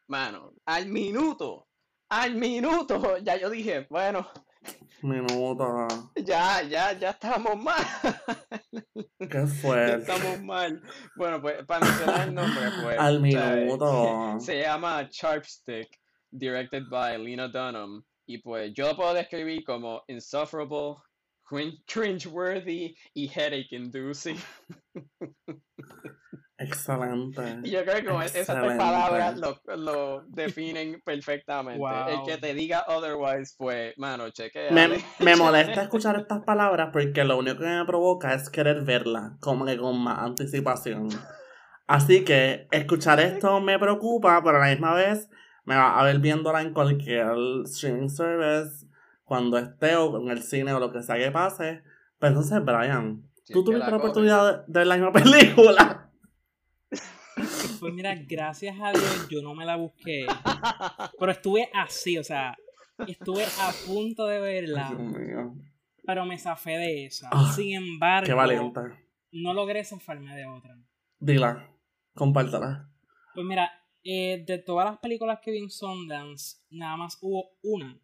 Mano, 0.07 0.53
al 0.65 0.87
minuto, 0.87 1.67
al 2.09 2.35
minuto, 2.35 3.17
ya 3.21 3.35
yo 3.37 3.49
dije, 3.49 3.85
bueno, 3.89 4.27
Minuto. 5.01 5.87
ya, 6.15 6.61
ya, 6.63 6.91
ya 6.93 7.11
estamos 7.11 7.55
mal. 7.61 7.83
Qué 9.19 9.27
Ya 9.29 9.47
fuerte. 9.47 9.95
estamos 10.01 10.41
mal. 10.41 10.81
Bueno, 11.15 11.41
pues 11.41 11.63
para 11.65 11.85
mencionar 11.85 12.27
el 12.27 12.33
nombre, 12.33 12.63
pues. 12.83 12.97
Al 12.99 13.19
minuto. 13.21 14.39
Se 14.39 14.59
llama 14.61 15.07
Sharpstick, 15.11 15.87
directed 16.31 16.83
by 16.89 17.17
Lena 17.17 17.47
Dunham. 17.47 18.03
Y 18.27 18.39
pues 18.39 18.73
yo 18.73 18.87
lo 18.89 18.95
puedo 18.95 19.13
describir 19.13 19.63
como 19.63 20.03
insufferable, 20.07 20.95
crin- 21.49 21.81
cringeworthy 21.87 22.95
y 23.13 23.27
headache 23.29 23.75
inducing. 23.75 24.37
Excelente. 26.59 27.59
Y 27.63 27.69
yo 27.69 27.83
creo 27.85 28.19
que 28.19 28.25
esas 28.39 28.59
tres 28.59 28.77
palabras 28.77 29.37
lo, 29.37 29.61
lo 29.75 30.23
definen 30.27 30.99
perfectamente. 31.05 32.13
El 32.13 32.23
que 32.25 32.37
te 32.39 32.53
diga 32.55 32.83
otherwise, 32.87 33.53
pues, 33.57 33.93
mano, 33.97 34.29
chequea. 34.31 34.71
Me, 34.71 34.87
me 35.19 35.35
molesta 35.37 35.83
escuchar 35.83 36.19
estas 36.19 36.43
palabras 36.43 36.89
porque 36.91 37.23
lo 37.23 37.37
único 37.37 37.59
que 37.59 37.65
me 37.67 37.85
provoca 37.85 38.33
es 38.33 38.49
querer 38.49 38.81
verla, 38.83 39.37
como 39.39 39.65
que 39.65 39.77
con 39.77 39.99
más 39.99 40.17
anticipación. 40.19 41.09
Así 41.85 42.25
que 42.25 42.67
escuchar 42.71 43.19
esto 43.19 43.61
me 43.61 43.77
preocupa, 43.77 44.41
pero 44.43 44.57
a 44.57 44.61
la 44.67 44.71
misma 44.71 44.95
vez 44.95 45.29
me 45.67 45.75
va 45.75 45.99
a 45.99 46.03
ver 46.03 46.19
viéndola 46.19 46.61
en 46.61 46.71
cualquier 46.73 47.27
streaming 47.65 48.07
service, 48.09 48.87
cuando 49.25 49.57
esté 49.57 49.97
o 49.97 50.17
en 50.21 50.29
el 50.29 50.41
cine 50.41 50.71
o 50.71 50.79
lo 50.79 50.91
que 50.91 51.03
sea 51.03 51.17
que 51.17 51.29
pase. 51.29 51.83
Pero 52.17 52.29
entonces, 52.29 52.63
Brian, 52.63 53.21
Si 53.43 53.51
tú 53.53 53.63
tuviste 53.65 53.91
la 53.91 53.97
oportunidad 53.97 54.65
de, 54.65 54.71
de 54.71 54.79
ver 54.79 54.87
la 54.87 54.95
misma 54.95 55.11
película. 55.23 56.09
Pues 57.79 57.93
mira, 57.93 58.15
gracias 58.27 58.75
a 58.81 58.91
Dios 58.91 59.27
yo 59.29 59.41
no 59.41 59.53
me 59.53 59.65
la 59.65 59.75
busqué. 59.75 60.25
Pero 61.19 61.31
estuve 61.31 61.69
así, 61.73 62.17
o 62.17 62.23
sea, 62.23 62.55
estuve 63.05 63.43
a 63.43 63.71
punto 63.85 64.25
de 64.25 64.39
verla, 64.39 64.87
Dios 64.89 65.01
mío, 65.01 65.53
pero 66.05 66.25
me 66.25 66.39
zafé 66.39 66.71
de 66.77 67.05
esa. 67.05 67.29
Ah, 67.31 67.51
Sin 67.53 67.75
embargo, 67.75 68.25
qué 68.25 68.33
valiente. 68.33 68.79
no 69.33 69.53
logré 69.53 69.83
zafarme 69.83 70.33
de 70.35 70.45
otra. 70.47 70.75
Dila, 71.19 71.67
compártela. 72.15 72.89
Pues 73.35 73.45
mira, 73.45 73.69
eh, 74.09 74.43
de 74.47 74.57
todas 74.59 74.85
las 74.85 74.99
películas 74.99 75.39
que 75.41 75.51
vi 75.51 75.57
en 75.57 75.69
Sundance, 75.69 76.59
nada 76.69 76.95
más 76.95 77.17
hubo 77.21 77.49
una 77.61 77.99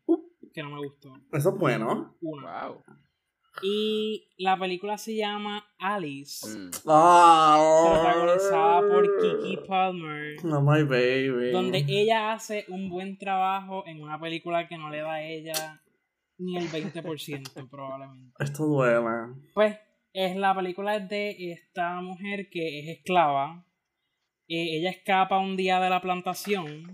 que 0.53 0.61
no 0.61 0.69
me 0.71 0.79
gustó. 0.85 1.13
Eso 1.31 1.49
es 1.49 1.57
bueno. 1.57 2.17
Una. 2.21 2.67
Wow. 2.67 2.81
Y 3.61 4.27
la 4.37 4.57
película 4.57 4.97
se 4.97 5.15
llama 5.15 5.63
Alice, 5.79 6.45
Mm. 6.47 6.71
Oh, 6.85 7.91
protagonizada 7.93 8.81
por 8.81 9.07
Kiki 9.21 9.57
Palmer. 9.67 10.43
No, 10.43 10.61
my 10.61 10.83
baby. 10.83 11.51
donde 11.51 11.85
ella 11.87 12.33
hace 12.33 12.65
un 12.67 12.89
buen 12.89 13.17
trabajo 13.17 13.83
en 13.85 14.01
una 14.01 14.19
película 14.19 14.67
que 14.67 14.77
no 14.77 14.89
le 14.89 15.01
da 15.01 15.13
a 15.13 15.23
ella 15.23 15.81
ni 16.39 16.57
el 16.57 16.67
20% 16.67 17.69
probablemente. 17.69 18.33
Esto 18.39 18.65
duele. 18.65 19.35
Pues 19.53 19.77
es 20.13 20.35
la 20.35 20.53
película 20.55 20.95
es 20.95 21.07
de 21.07 21.51
esta 21.53 22.01
mujer 22.01 22.49
que 22.49 22.79
es 22.79 22.97
esclava. 22.97 23.65
Eh, 24.47 24.77
ella 24.77 24.89
escapa 24.89 25.37
un 25.39 25.55
día 25.55 25.79
de 25.79 25.89
la 25.89 26.01
plantación 26.01 26.91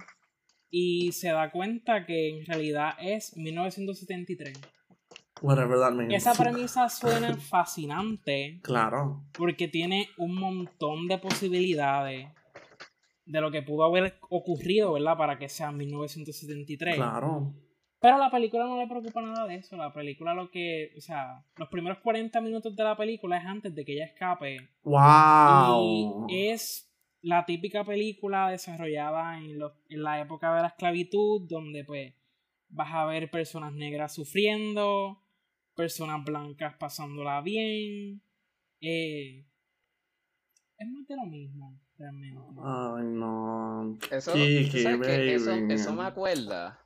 y 0.70 1.12
se 1.14 1.30
da 1.30 1.52
cuenta 1.52 2.06
que 2.06 2.30
en 2.40 2.46
realidad 2.46 2.94
es 3.02 3.36
1973. 3.38 4.60
Whatever 5.42 5.80
that 5.80 5.94
means. 5.94 6.14
Esa 6.14 6.34
premisa 6.34 6.90
suena 6.90 7.36
fascinante 7.38 8.60
Claro. 8.62 9.24
porque 9.34 9.68
tiene 9.68 10.10
un 10.18 10.36
montón 10.36 11.08
de 11.08 11.18
posibilidades 11.18 12.28
de 13.26 13.42
lo 13.42 13.50
que 13.52 13.62
pudo 13.62 13.86
haber 13.86 14.20
ocurrido, 14.30 14.94
¿verdad? 14.94 15.18
Para 15.18 15.38
que 15.38 15.48
sea 15.50 15.72
1973. 15.72 16.96
Claro. 16.96 17.54
Pero 18.02 18.16
a 18.16 18.18
la 18.18 18.32
película 18.32 18.66
no 18.66 18.78
le 18.78 18.88
preocupa 18.88 19.22
nada 19.22 19.46
de 19.46 19.56
eso. 19.56 19.76
La 19.78 19.94
película 19.94 20.34
lo 20.34 20.50
que, 20.50 20.92
o 20.98 21.02
sea, 21.02 21.44
los 21.58 21.68
primeros 21.70 22.00
40 22.00 22.40
minutos 22.42 22.76
de 22.76 22.84
la 22.84 22.96
película 22.98 23.38
es 23.38 23.46
antes 23.46 23.76
de 23.76 23.86
que 23.86 23.94
ella 23.94 24.06
escape. 24.06 24.58
Wow. 24.84 26.28
Y 26.30 26.48
es 26.48 26.89
la 27.22 27.46
típica 27.46 27.84
película 27.84 28.50
desarrollada 28.50 29.38
en, 29.38 29.60
los- 29.60 29.74
en 29.90 30.04
la 30.04 30.22
época 30.22 30.56
de 30.56 30.62
la 30.62 30.68
esclavitud, 30.70 31.42
donde 31.48 31.84
pues 31.84 32.14
vas 32.70 32.94
a 32.94 33.06
ver 33.06 33.30
personas 33.32 33.74
negras 33.74 34.14
sufriendo, 34.14 35.22
personas 35.76 36.24
blancas 36.24 36.76
pasándola 36.78 37.42
bien. 37.42 38.22
Eh, 38.82 39.46
es 40.78 40.88
más 40.88 41.06
de 41.08 41.16
lo 41.18 41.26
mismo, 41.26 41.78
realmente. 41.98 42.40
Ay, 42.64 43.04
no. 43.06 43.98
Eso, 44.12 44.34
Kiki, 44.34 44.70
¿tú 44.70 44.78
sabes 44.78 45.08
qué? 45.08 45.34
eso, 45.36 45.52
eso 45.70 45.94
me 45.94 46.04
acuerda. 46.04 46.80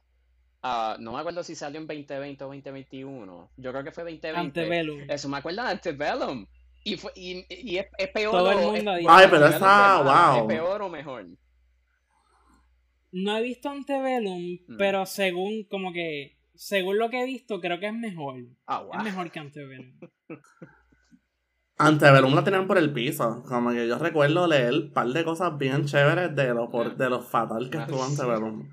ah, 0.64 0.98
no 1.00 1.12
me 1.14 1.20
acuerdo 1.20 1.44
si 1.44 1.54
salió 1.56 1.80
en 1.80 1.86
2020 1.88 2.44
o 2.44 2.48
2021. 2.48 3.52
Yo 3.58 3.72
creo 3.72 3.84
que 3.84 3.92
fue 3.92 4.04
2020. 4.04 4.40
Antebellum. 4.40 5.02
Eso 5.10 5.30
me 5.30 5.38
acuerda 5.38 5.66
de 5.66 5.72
Antebellum. 5.74 6.48
Y, 6.86 6.98
fue, 6.98 7.12
y, 7.16 7.46
y 7.50 7.78
es, 7.78 7.88
es, 7.98 8.10
peor 8.10 8.32
Todo 8.32 8.50
o, 8.50 8.52
el 8.52 8.58
mundo 8.58 8.92
es, 8.94 9.00
dice- 9.00 9.10
Ay, 9.12 9.28
pero 9.30 9.46
es 9.48 9.56
esa, 9.56 10.02
wow. 10.02 10.42
¿Es 10.50 10.56
peor 10.58 10.82
o 10.82 10.90
mejor? 10.90 11.26
No 13.12 13.38
he 13.38 13.42
visto 13.42 13.70
Antebellum, 13.70 14.58
Mm. 14.68 14.78
pero 14.78 15.06
según 15.06 15.64
como 15.70 15.94
que 15.94 16.38
según 16.56 16.98
lo 17.00 17.10
que 17.10 17.22
he 17.22 17.26
visto, 17.26 17.60
creo 17.62 17.80
que 17.80 17.88
es 17.88 17.94
mejor. 17.94 18.36
Ah, 18.68 18.82
wow. 18.82 18.94
Es 18.98 19.04
mejor 19.04 19.32
que 19.32 19.40
Antebellum. 19.40 20.00
Antebellum 21.78 22.36
la 22.36 22.44
tenían 22.44 22.68
por 22.68 22.78
el 22.78 22.94
piso. 22.94 23.44
Como 23.48 23.72
que 23.72 23.88
yo 23.88 23.98
recuerdo 23.98 24.46
leer 24.48 24.74
un 24.74 24.94
par 24.94 25.08
de 25.08 25.24
cosas 25.24 25.58
bien 25.58 25.86
chéveres 25.86 26.36
de 26.36 26.54
lo, 26.54 26.70
por, 26.70 26.96
de 26.96 27.10
lo 27.10 27.22
fatal 27.22 27.70
que 27.70 27.78
Ah, 27.80 27.82
estuvo 27.82 28.06
sí. 28.06 28.12
Antebellum. 28.12 28.70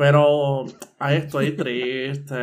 Pero 0.00 0.64
ahí 0.98 1.18
estoy 1.18 1.54
triste. 1.54 2.34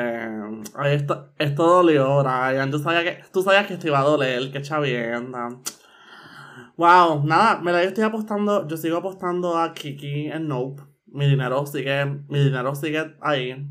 Ay, 0.76 0.94
esto, 0.94 1.34
esto 1.40 1.66
dolió, 1.66 2.22
Ryan. 2.22 2.70
Tú 2.70 2.78
sabías 2.78 3.04
que, 3.04 3.24
tú 3.32 3.42
sabías 3.42 3.66
que 3.66 3.74
esto 3.74 3.88
iba 3.88 3.98
a 3.98 4.04
doler, 4.04 4.52
que 4.52 4.62
chavienda. 4.62 5.50
Wow, 6.78 7.26
nada, 7.26 7.60
me 7.60 7.72
la 7.72 7.82
estoy 7.82 8.04
apostando, 8.04 8.68
yo 8.68 8.78
sigo 8.78 8.98
apostando 8.98 9.58
a 9.58 9.74
Kiki 9.74 10.28
en 10.28 10.48
Nope. 10.48 10.84
Mi 11.08 11.28
dinero 11.28 11.66
sigue, 11.66 12.06
mi 12.28 12.44
dinero 12.44 12.76
sigue 12.76 13.16
ahí. 13.22 13.68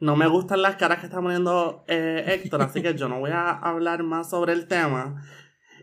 No 0.00 0.16
me 0.16 0.28
gustan 0.28 0.62
las 0.62 0.76
caras 0.76 1.00
que 1.00 1.04
está 1.04 1.20
poniendo 1.20 1.84
eh, 1.88 2.24
Héctor, 2.28 2.62
así 2.62 2.80
que 2.80 2.94
yo 2.94 3.06
no 3.10 3.20
voy 3.20 3.32
a 3.32 3.50
hablar 3.50 4.02
más 4.02 4.30
sobre 4.30 4.54
el 4.54 4.66
tema. 4.66 5.22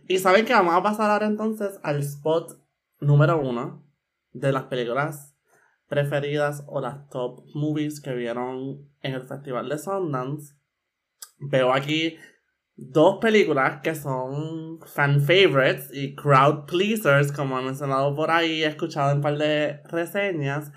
Y 0.07 0.17
saben 0.17 0.45
que 0.45 0.53
vamos 0.53 0.73
a 0.73 0.81
pasar 0.81 1.11
ahora 1.11 1.27
entonces 1.27 1.79
al 1.83 1.99
spot 1.99 2.53
número 2.99 3.39
uno 3.39 3.85
de 4.31 4.51
las 4.51 4.63
películas 4.63 5.32
preferidas 5.87 6.63
o 6.67 6.81
las 6.81 7.09
top 7.09 7.43
movies 7.53 8.01
que 8.01 8.13
vieron 8.13 8.89
en 9.01 9.13
el 9.13 9.23
Festival 9.23 9.69
de 9.69 9.77
Sundance. 9.77 10.55
Veo 11.39 11.73
aquí 11.73 12.17
dos 12.75 13.19
películas 13.19 13.81
que 13.81 13.95
son 13.95 14.79
fan 14.85 15.21
favorites 15.21 15.89
y 15.93 16.15
crowd 16.15 16.65
pleasers, 16.65 17.31
como 17.31 17.59
he 17.59 17.63
mencionado 17.63 18.15
por 18.15 18.31
ahí, 18.31 18.63
he 18.63 18.67
escuchado 18.67 19.11
en 19.11 19.17
un 19.17 19.23
par 19.23 19.37
de 19.37 19.81
reseñas. 19.85 20.71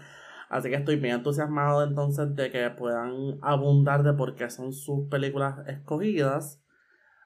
Así 0.49 0.69
que 0.69 0.77
estoy 0.77 0.97
bien 0.97 1.17
entusiasmado 1.17 1.83
entonces 1.83 2.35
de 2.37 2.51
que 2.51 2.71
puedan 2.71 3.39
abundar 3.43 4.03
de 4.03 4.13
por 4.13 4.37
qué 4.37 4.49
son 4.49 4.73
sus 4.73 5.09
películas 5.09 5.67
escogidas. 5.67 6.63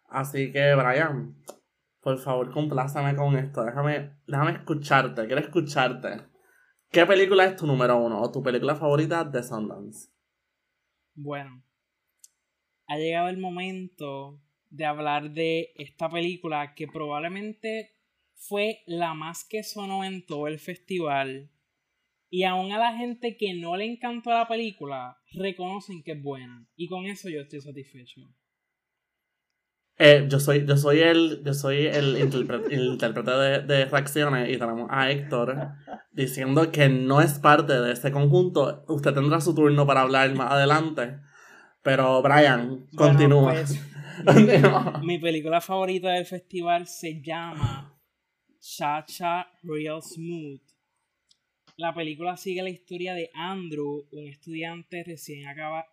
Así 0.08 0.52
que, 0.52 0.74
Brian, 0.74 1.36
por 2.00 2.18
favor, 2.18 2.50
complácame 2.50 3.14
con 3.14 3.36
esto. 3.36 3.64
Déjame, 3.64 4.16
déjame 4.26 4.52
escucharte, 4.52 5.26
quiero 5.26 5.40
escucharte. 5.40 6.22
¿Qué 6.92 7.06
película 7.06 7.44
es 7.44 7.54
tu 7.54 7.68
número 7.68 7.96
uno 7.98 8.20
o 8.20 8.32
tu 8.32 8.42
película 8.42 8.74
favorita 8.74 9.22
de 9.22 9.44
Sundance? 9.44 10.10
Bueno, 11.14 11.62
ha 12.88 12.98
llegado 12.98 13.28
el 13.28 13.38
momento 13.38 14.42
de 14.70 14.86
hablar 14.86 15.30
de 15.30 15.72
esta 15.76 16.10
película 16.10 16.74
que 16.74 16.88
probablemente 16.88 17.94
fue 18.34 18.82
la 18.86 19.14
más 19.14 19.44
que 19.44 19.62
sonó 19.62 20.02
en 20.02 20.26
todo 20.26 20.48
el 20.48 20.58
festival. 20.58 21.52
Y 22.28 22.42
aún 22.42 22.72
a 22.72 22.78
la 22.78 22.96
gente 22.96 23.36
que 23.36 23.54
no 23.54 23.76
le 23.76 23.84
encantó 23.84 24.30
la 24.30 24.48
película, 24.48 25.16
reconocen 25.30 26.02
que 26.02 26.12
es 26.12 26.22
buena. 26.22 26.68
Y 26.74 26.88
con 26.88 27.06
eso 27.06 27.28
yo 27.28 27.42
estoy 27.42 27.60
satisfecho. 27.60 28.22
Eh, 30.02 30.26
yo 30.30 30.40
soy, 30.40 30.64
yo 30.66 30.78
soy 30.78 31.00
el, 31.00 31.42
yo 31.44 31.52
soy 31.52 31.86
el, 31.86 32.16
intérprete 32.18 33.30
de, 33.30 33.58
de 33.60 33.84
reacciones 33.84 34.48
y 34.48 34.56
tenemos 34.58 34.88
a 34.90 35.10
Héctor 35.10 35.72
diciendo 36.10 36.72
que 36.72 36.88
no 36.88 37.20
es 37.20 37.38
parte 37.38 37.78
de 37.80 37.92
ese 37.92 38.10
conjunto. 38.10 38.82
Usted 38.88 39.12
tendrá 39.12 39.40
su 39.42 39.54
turno 39.54 39.86
para 39.86 40.00
hablar 40.00 40.34
más 40.34 40.52
adelante. 40.52 41.18
Pero 41.82 42.22
Brian, 42.22 42.86
Bueno, 42.92 43.12
continúa. 43.12 43.52
pues, 43.52 43.80
mi 45.02 45.18
película 45.18 45.60
favorita 45.60 46.10
del 46.12 46.26
festival 46.26 46.86
se 46.86 47.20
llama 47.22 47.94
Cha 48.58 49.04
Cha 49.06 49.46
Real 49.62 50.02
Smooth. 50.02 50.60
La 51.76 51.94
película 51.94 52.36
sigue 52.36 52.62
la 52.62 52.68
historia 52.68 53.14
de 53.14 53.30
Andrew, 53.34 54.06
un 54.12 54.26
estudiante 54.28 55.02
recién 55.06 55.46
acaba, 55.48 55.86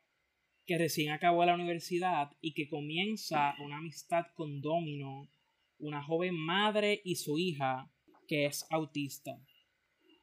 que 0.68 0.78
recién 0.78 1.12
acabó 1.12 1.46
la 1.46 1.56
universidad 1.56 2.30
y 2.42 2.54
que 2.54 2.68
comienza 2.68 3.56
una 3.64 3.78
amistad 3.78 4.26
con 4.36 4.62
Domino, 4.62 5.32
una 5.80 6.04
joven 6.04 6.36
madre 6.36 7.02
y 7.06 7.16
su 7.16 7.40
hija 7.40 7.90
que 8.28 8.46
es 8.46 8.68
autista. 8.70 9.42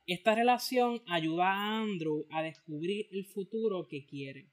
Esta 0.07 0.35
relación 0.35 1.01
ayuda 1.07 1.51
a 1.51 1.81
Andrew 1.81 2.27
a 2.31 2.43
descubrir 2.43 3.09
el 3.11 3.25
futuro 3.25 3.89
que 3.89 4.05
quiere. 4.05 4.51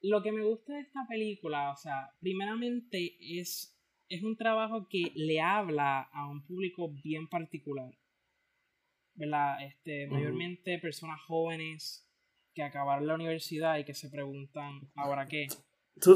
Lo 0.00 0.22
que 0.22 0.30
me 0.30 0.44
gusta 0.44 0.74
de 0.74 0.82
esta 0.82 1.04
película, 1.08 1.72
o 1.72 1.76
sea, 1.76 2.14
primeramente 2.20 3.16
es, 3.20 3.76
es 4.08 4.22
un 4.22 4.36
trabajo 4.36 4.86
que 4.88 5.10
le 5.16 5.40
habla 5.40 6.02
a 6.02 6.30
un 6.30 6.46
público 6.46 6.88
bien 7.02 7.26
particular. 7.28 7.92
¿Verdad? 9.14 9.66
Este, 9.66 10.06
mayormente 10.06 10.78
personas 10.78 11.20
jóvenes 11.22 12.09
que 12.60 12.66
acabaron 12.66 13.06
la 13.06 13.14
universidad 13.14 13.78
y 13.78 13.84
que 13.84 13.94
se 13.94 14.10
preguntan, 14.10 14.90
¿ahora 14.94 15.26
qué? 15.26 15.48
Too, 15.98 16.14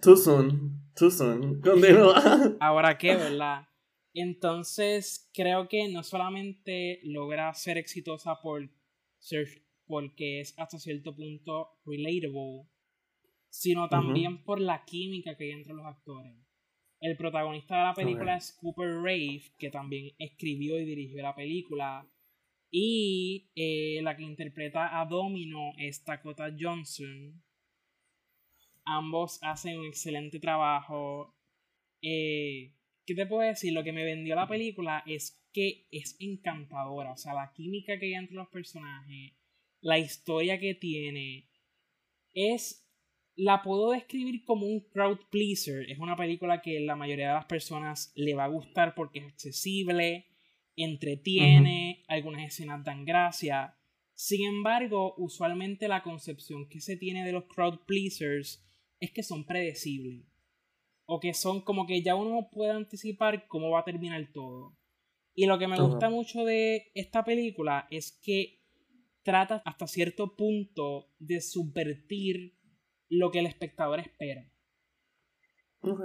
too 0.00 0.16
soon. 0.16 0.92
Too 0.94 1.10
soon. 1.10 1.60
Continúa. 1.60 2.22
¿Ahora 2.60 2.96
qué, 2.96 3.16
verdad? 3.16 3.66
Entonces, 4.14 5.28
creo 5.34 5.68
que 5.68 5.88
no 5.88 6.04
solamente 6.04 7.00
logra 7.02 7.52
ser 7.54 7.78
exitosa 7.78 8.40
por 8.40 8.70
ser, 9.18 9.48
porque 9.86 10.40
es 10.40 10.54
hasta 10.56 10.78
cierto 10.78 11.16
punto 11.16 11.70
relatable, 11.84 12.68
sino 13.48 13.88
también 13.88 14.44
por 14.44 14.60
la 14.60 14.84
química 14.84 15.36
que 15.36 15.44
hay 15.44 15.50
entre 15.50 15.74
los 15.74 15.84
actores. 15.84 16.36
El 17.00 17.16
protagonista 17.16 17.76
de 17.76 17.82
la 17.82 17.94
película 17.94 18.36
es 18.36 18.52
Cooper 18.52 18.98
Rave, 18.98 19.42
que 19.58 19.70
también 19.70 20.14
escribió 20.18 20.78
y 20.78 20.84
dirigió 20.84 21.22
la 21.22 21.34
película. 21.34 22.08
Y 22.74 23.50
eh, 23.54 24.00
la 24.02 24.16
que 24.16 24.22
interpreta 24.22 24.98
a 24.98 25.04
Domino 25.04 25.74
es 25.76 26.02
Dakota 26.06 26.50
Johnson. 26.58 27.44
Ambos 28.86 29.38
hacen 29.42 29.78
un 29.78 29.84
excelente 29.84 30.40
trabajo. 30.40 31.36
Eh, 32.00 32.72
¿Qué 33.04 33.14
te 33.14 33.26
puedo 33.26 33.42
decir? 33.42 33.74
Lo 33.74 33.84
que 33.84 33.92
me 33.92 34.04
vendió 34.04 34.34
la 34.34 34.48
película 34.48 35.02
es 35.06 35.46
que 35.52 35.86
es 35.90 36.16
encantadora. 36.18 37.12
O 37.12 37.16
sea, 37.18 37.34
la 37.34 37.52
química 37.52 37.98
que 37.98 38.06
hay 38.06 38.14
entre 38.14 38.36
los 38.36 38.48
personajes, 38.48 39.34
la 39.82 39.98
historia 39.98 40.58
que 40.58 40.74
tiene, 40.74 41.50
es. 42.32 42.78
La 43.34 43.62
puedo 43.62 43.92
describir 43.92 44.44
como 44.44 44.66
un 44.66 44.80
crowd 44.90 45.18
pleaser. 45.30 45.90
Es 45.90 45.98
una 45.98 46.16
película 46.16 46.60
que 46.60 46.80
la 46.80 46.96
mayoría 46.96 47.28
de 47.28 47.34
las 47.34 47.46
personas 47.46 48.12
le 48.14 48.34
va 48.34 48.44
a 48.44 48.48
gustar 48.48 48.94
porque 48.94 49.20
es 49.20 49.24
accesible, 49.26 50.26
entretiene, 50.76 51.81
algunas 52.12 52.46
escenas 52.46 52.84
dan 52.84 53.04
gracia. 53.04 53.76
Sin 54.14 54.46
embargo, 54.46 55.14
usualmente 55.16 55.88
la 55.88 56.02
concepción 56.02 56.68
que 56.68 56.80
se 56.80 56.96
tiene 56.96 57.24
de 57.24 57.32
los 57.32 57.44
crowd 57.44 57.80
pleasers 57.86 58.64
es 59.00 59.10
que 59.12 59.22
son 59.22 59.44
predecibles. 59.44 60.26
O 61.04 61.18
que 61.20 61.34
son 61.34 61.62
como 61.62 61.86
que 61.86 62.02
ya 62.02 62.14
uno 62.14 62.48
puede 62.50 62.72
anticipar 62.72 63.46
cómo 63.48 63.70
va 63.70 63.80
a 63.80 63.84
terminar 63.84 64.30
todo. 64.32 64.78
Y 65.34 65.46
lo 65.46 65.58
que 65.58 65.66
me 65.66 65.80
gusta 65.80 66.10
mucho 66.10 66.44
de 66.44 66.90
esta 66.94 67.24
película 67.24 67.86
es 67.90 68.12
que 68.22 68.60
trata 69.22 69.62
hasta 69.64 69.86
cierto 69.86 70.36
punto 70.36 71.08
de 71.18 71.40
subvertir 71.40 72.58
lo 73.08 73.30
que 73.30 73.40
el 73.40 73.46
espectador 73.46 74.00
espera. 74.00 74.50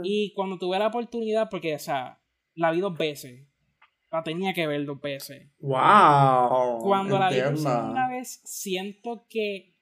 Y 0.03 0.33
cuando 0.33 0.57
tuve 0.57 0.79
la 0.79 0.87
oportunidad, 0.87 1.49
porque, 1.49 1.75
o 1.75 1.79
sea, 1.79 2.21
la 2.55 2.71
vi 2.71 2.79
dos 2.79 2.97
veces. 2.97 3.47
La 4.11 4.23
tenía 4.23 4.53
que 4.53 4.67
ver 4.67 4.85
dos 4.85 5.01
veces. 5.01 5.49
Wow. 5.59 6.79
Cuando 6.81 7.19
la 7.19 7.29
vi 7.29 7.41
por 7.41 7.57
segunda 7.57 8.09
vez, 8.09 8.41
siento 8.45 9.25
que 9.29 9.75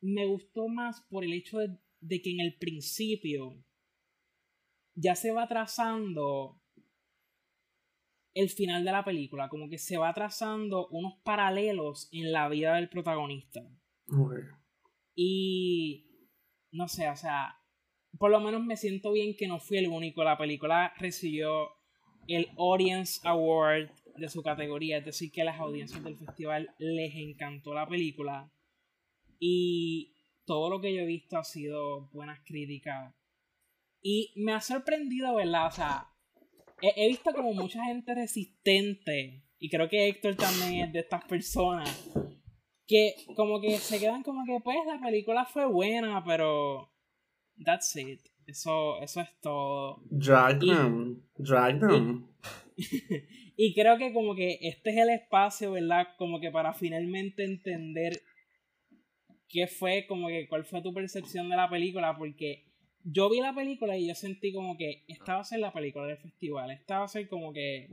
me 0.00 0.26
gustó 0.26 0.68
más 0.68 1.00
por 1.08 1.24
el 1.24 1.32
hecho 1.32 1.58
de, 1.58 1.78
de 2.00 2.20
que 2.20 2.30
en 2.30 2.40
el 2.40 2.58
principio 2.58 3.64
ya 4.94 5.14
se 5.14 5.32
va 5.32 5.48
trazando 5.48 6.60
el 8.34 8.50
final 8.50 8.84
de 8.84 8.92
la 8.92 9.04
película, 9.04 9.48
como 9.48 9.68
que 9.68 9.78
se 9.78 9.96
va 9.96 10.12
trazando 10.12 10.88
unos 10.88 11.14
paralelos 11.22 12.08
en 12.12 12.32
la 12.32 12.48
vida 12.48 12.74
del 12.74 12.88
protagonista. 12.88 13.62
Y 15.14 16.28
no 16.72 16.88
sé, 16.88 17.08
o 17.08 17.16
sea, 17.16 17.56
por 18.18 18.30
lo 18.30 18.40
menos 18.40 18.62
me 18.62 18.76
siento 18.76 19.12
bien 19.12 19.36
que 19.36 19.46
no 19.46 19.60
fui 19.60 19.78
el 19.78 19.88
único. 19.88 20.24
La 20.24 20.36
película 20.36 20.92
recibió 20.98 21.70
el 22.28 22.48
Audience 22.56 23.20
Award 23.24 23.90
de 24.16 24.28
su 24.28 24.42
categoría, 24.42 24.98
es 24.98 25.04
decir, 25.04 25.32
que 25.32 25.42
a 25.42 25.46
las 25.46 25.58
audiencias 25.58 26.02
del 26.02 26.16
festival 26.16 26.70
les 26.78 27.14
encantó 27.14 27.74
la 27.74 27.86
película. 27.86 28.50
Y 29.38 30.14
todo 30.44 30.70
lo 30.70 30.80
que 30.80 30.94
yo 30.94 31.02
he 31.02 31.06
visto 31.06 31.36
ha 31.36 31.44
sido 31.44 32.08
buenas 32.12 32.40
críticas. 32.44 33.14
Y 34.00 34.32
me 34.36 34.52
ha 34.52 34.60
sorprendido, 34.60 35.34
¿verdad? 35.34 35.66
O 35.66 35.70
sea, 35.70 36.08
he, 36.80 37.08
visto 37.08 37.32
como 37.32 37.54
mucha 37.54 37.84
gente 37.84 38.14
resistente, 38.14 39.42
y 39.58 39.70
creo 39.70 39.88
que 39.88 40.08
Héctor 40.08 40.36
también 40.36 40.86
es 40.86 40.92
de 40.92 41.00
estas 41.00 41.24
personas, 41.24 42.10
que 42.86 43.14
como 43.34 43.60
que 43.60 43.78
se 43.78 43.98
quedan 43.98 44.22
como 44.22 44.44
que 44.44 44.60
pues 44.62 44.76
la 44.86 45.00
película 45.00 45.46
fue 45.46 45.66
buena, 45.66 46.22
pero 46.24 46.92
that's 47.64 47.96
it. 47.96 48.20
Eso, 48.46 49.00
eso 49.00 49.20
es 49.20 49.28
todo. 49.40 50.02
Drag 50.10 50.62
Y- 50.62 50.68
them. 50.68 51.22
Drag 51.36 51.80
them. 51.80 52.26
y 53.56 53.74
creo 53.74 53.96
que 53.98 54.12
como 54.12 54.34
que 54.34 54.58
este 54.62 54.90
es 54.90 54.96
el 54.96 55.10
espacio, 55.10 55.72
¿verdad? 55.72 56.08
Como 56.18 56.40
que 56.40 56.50
para 56.50 56.72
finalmente 56.74 57.44
entender 57.44 58.20
qué 59.48 59.66
fue, 59.66 60.06
como 60.06 60.28
que 60.28 60.48
cuál 60.48 60.64
fue 60.64 60.82
tu 60.82 60.92
percepción 60.92 61.48
de 61.48 61.56
la 61.56 61.70
película, 61.70 62.16
porque 62.16 62.64
yo 63.04 63.30
vi 63.30 63.40
la 63.40 63.54
película 63.54 63.96
y 63.96 64.08
yo 64.08 64.14
sentí 64.14 64.52
como 64.52 64.76
que 64.76 65.04
esta 65.08 65.34
va 65.34 65.40
a 65.40 65.44
ser 65.44 65.60
la 65.60 65.72
película 65.72 66.06
del 66.06 66.18
festival, 66.18 66.70
esta 66.70 66.98
va 66.98 67.04
a 67.04 67.08
ser 67.08 67.28
como 67.28 67.52
que 67.52 67.88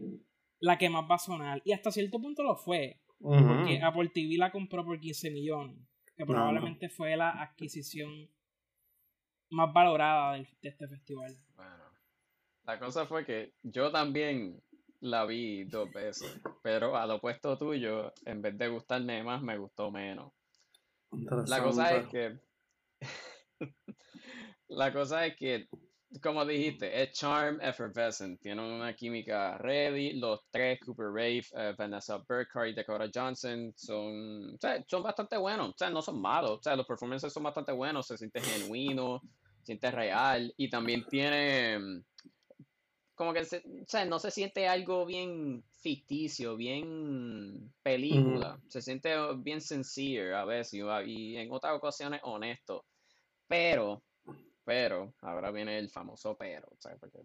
la 0.60 0.78
que 0.78 0.90
más 0.90 1.06
va 1.10 1.16
a 1.16 1.20
sonar, 1.20 1.62
y 1.66 1.74
hasta 1.74 1.92
cierto 1.92 2.20
punto 2.20 2.44
lo 2.44 2.56
fue, 2.56 3.02
Ujú. 3.20 3.46
porque 3.48 3.80
Apple 3.82 4.10
TV 4.14 4.38
la 4.38 4.52
compró 4.52 4.84
por 4.84 5.00
15 5.00 5.30
millones, 5.32 5.78
que 6.16 6.24
No, 6.24 6.28
probablemente 6.28 6.90
fue 6.90 7.16
la 7.16 7.30
adquisición 7.30 8.30
más 9.52 9.72
valorada 9.74 10.34
del- 10.34 10.48
de 10.62 10.70
este 10.70 10.88
festival. 10.88 11.36
Bueno, 11.56 11.84
la 12.64 12.80
cosa 12.80 13.06
fue 13.06 13.26
que 13.26 13.54
yo 13.64 13.92
también 13.92 14.62
la 15.02 15.26
vi 15.26 15.64
dos 15.66 15.92
veces, 15.92 16.40
pero 16.62 16.96
al 16.96 17.12
opuesto 17.12 17.58
tuyo, 17.58 18.14
en 18.26 18.42
vez 18.42 18.58
de 18.58 18.68
gustarme 18.68 19.24
más, 19.24 19.42
me 19.42 19.58
gustó 19.58 19.92
menos. 19.92 20.32
La 21.12 21.62
cosa 21.64 21.96
es 21.98 22.08
que. 22.08 22.40
La 24.70 24.94
cosa 24.94 25.26
es 25.26 25.36
que, 25.36 25.68
como 26.24 26.46
dijiste, 26.46 27.04
es 27.04 27.12
Charm 27.12 27.60
Effervescent. 27.62 28.40
Tienen 28.40 28.64
una 28.64 28.96
química 28.96 29.58
ready. 29.58 30.14
Los 30.14 30.40
tres, 30.50 30.80
Cooper 30.80 31.08
Rave, 31.08 31.44
eh, 31.58 31.76
Vanessa 31.78 32.18
Burkhardt 32.18 32.70
y 32.70 32.74
Dakota 32.74 33.10
Johnson, 33.14 33.74
son, 33.76 34.56
o 34.56 34.58
sea, 34.58 34.82
son 34.88 35.04
bastante 35.04 35.36
buenos. 35.38 35.70
O 35.72 35.78
sea, 35.78 35.90
no 35.90 36.02
son 36.02 36.22
malos. 36.22 36.52
O 36.52 36.64
sea, 36.64 36.76
los 36.78 36.88
performances 36.88 37.34
son 37.34 37.44
bastante 37.44 37.74
buenos. 37.74 38.08
Se 38.08 38.18
siente 38.18 38.40
genuino, 38.40 39.22
siente 39.64 39.92
real. 39.92 40.54
Y 40.58 40.70
también 40.70 41.06
tiene. 41.10 41.80
mm, 41.80 42.04
Como 43.16 43.34
que 43.34 43.46
se- 43.46 43.58
o 43.60 43.86
sea, 43.88 44.06
no 44.06 44.18
se 44.20 44.32
siente 44.32 44.68
algo 44.68 45.06
bien 45.06 45.64
ficticio, 45.82 46.56
bien 46.58 47.72
película. 47.84 48.60
Se 48.68 48.82
siente 48.82 49.14
bien 49.38 49.62
sincere 49.62 50.34
a 50.36 50.46
veces 50.46 50.82
y, 51.06 51.38
en 51.38 51.52
otras 51.52 51.76
ocasiones 51.76 52.22
honesto. 52.24 52.84
Pero, 53.48 54.02
pero, 54.66 55.14
ahora 55.22 55.52
viene 55.52 55.78
el 55.78 55.90
famoso 55.90 56.36
pero, 56.38 56.68
o 56.72 56.82
sea, 56.82 56.96
porque 56.98 57.20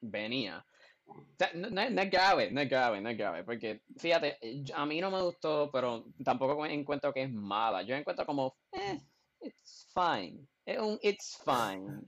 venía. 0.00 0.64
O 1.06 1.34
sea, 1.38 1.50
no, 1.54 1.70
no 1.70 1.80
es- 1.82 1.90
no 1.92 2.02
es 2.02 2.10
grave, 2.10 2.50
no 2.50 2.60
es 2.60 2.68
grave, 2.68 3.00
no 3.00 3.10
es 3.10 3.18
grave, 3.18 3.44
porque 3.44 3.82
fíjate, 3.98 4.38
a 4.74 4.86
mí 4.86 5.00
no 5.00 5.10
me 5.10 5.22
gustó, 5.22 5.70
pero 5.72 6.04
tampoco 6.24 6.64
encuentro 6.66 7.12
que 7.12 7.24
es 7.24 7.32
mala. 7.32 7.82
Yo 7.82 7.94
encuentro 7.96 8.26
como, 8.26 8.56
eh, 8.72 9.00
it's 9.42 9.86
fine. 9.94 10.46
Es 10.64 10.78
un 10.78 10.98
it's 11.02 11.36
fine 11.44 12.02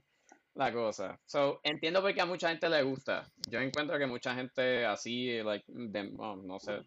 la 0.55 0.71
cosa. 0.71 1.19
So, 1.25 1.59
entiendo 1.63 2.01
por 2.01 2.13
qué 2.13 2.21
a 2.21 2.25
mucha 2.25 2.49
gente 2.49 2.69
le 2.69 2.81
gusta. 2.83 3.25
Yo 3.49 3.59
encuentro 3.59 3.97
que 3.99 4.05
mucha 4.07 4.33
gente 4.33 4.85
así, 4.85 5.41
like, 5.43 5.65
de- 5.67 6.13
oh, 6.17 6.37
no 6.37 6.59
sé, 6.59 6.79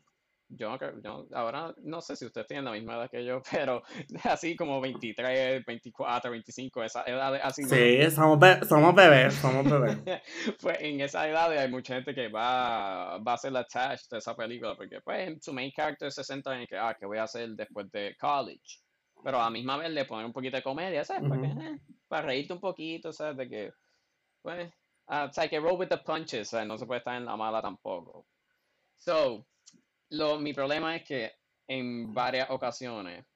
yo, 0.48 0.78
yo 1.04 1.26
ahora 1.34 1.74
no 1.82 2.00
sé 2.00 2.16
si 2.16 2.24
ustedes 2.24 2.46
tienen 2.46 2.64
la 2.64 2.72
misma 2.72 2.94
edad 2.94 3.10
que 3.10 3.22
yo, 3.22 3.42
pero 3.52 3.82
así 4.24 4.56
como 4.56 4.80
23, 4.80 5.62
24, 5.66 6.30
25, 6.30 6.82
esa 6.82 7.02
edad 7.02 7.34
así. 7.42 7.62
Sí, 7.64 8.10
somos, 8.10 8.38
be- 8.38 8.64
somos 8.66 8.94
bebés, 8.94 9.34
somos 9.34 9.70
bebés. 9.70 9.98
Pues 10.62 10.78
en 10.80 11.02
esa 11.02 11.28
edad 11.28 11.52
hay 11.52 11.70
mucha 11.70 11.94
gente 11.96 12.14
que 12.14 12.28
va, 12.28 13.18
va 13.18 13.34
a 13.34 13.36
ser 13.36 13.54
attached 13.54 14.10
a 14.12 14.16
esa 14.18 14.34
película, 14.34 14.74
porque 14.76 15.02
pues 15.02 15.36
su 15.42 15.52
main 15.52 15.70
character 15.70 16.10
se 16.10 16.24
centra 16.24 16.58
en 16.58 16.66
que, 16.66 16.78
ah, 16.78 16.96
¿qué 16.98 17.04
voy 17.04 17.18
a 17.18 17.24
hacer 17.24 17.50
después 17.50 17.90
de 17.92 18.16
college? 18.18 18.80
Pero 19.22 19.40
a 19.40 19.44
la 19.44 19.50
misma 19.50 19.76
vez 19.76 19.90
le 19.90 20.04
ponen 20.04 20.26
un 20.26 20.32
poquito 20.32 20.56
de 20.56 20.62
comedia, 20.62 21.04
¿sabes? 21.04 21.28
Para, 21.28 21.40
que, 21.40 21.46
Ujú. 21.48 21.60
eh, 21.60 21.78
para 22.08 22.26
reírte 22.26 22.52
un 22.52 22.60
poquito, 22.60 23.12
¿sabes? 23.12 23.36
De 23.36 23.48
que, 23.48 23.72
pues, 24.42 24.72
ah, 25.06 25.26
o 25.30 25.32
sea, 25.32 25.48
que 25.48 25.60
roll 25.60 25.78
with 25.78 25.88
the 25.88 25.98
punches, 25.98 26.48
¿sabes? 26.48 26.66
No 26.66 26.78
se 26.78 26.86
puede 26.86 26.98
estar 26.98 27.16
en 27.16 27.24
la 27.24 27.36
mala 27.36 27.60
tampoco. 27.60 28.26
So, 28.96 29.46
lo, 30.10 30.38
mi 30.38 30.52
problema 30.52 30.96
es 30.96 31.04
que 31.04 31.32
en 31.66 32.12
varias 32.14 32.50
ocasiones 32.50 33.26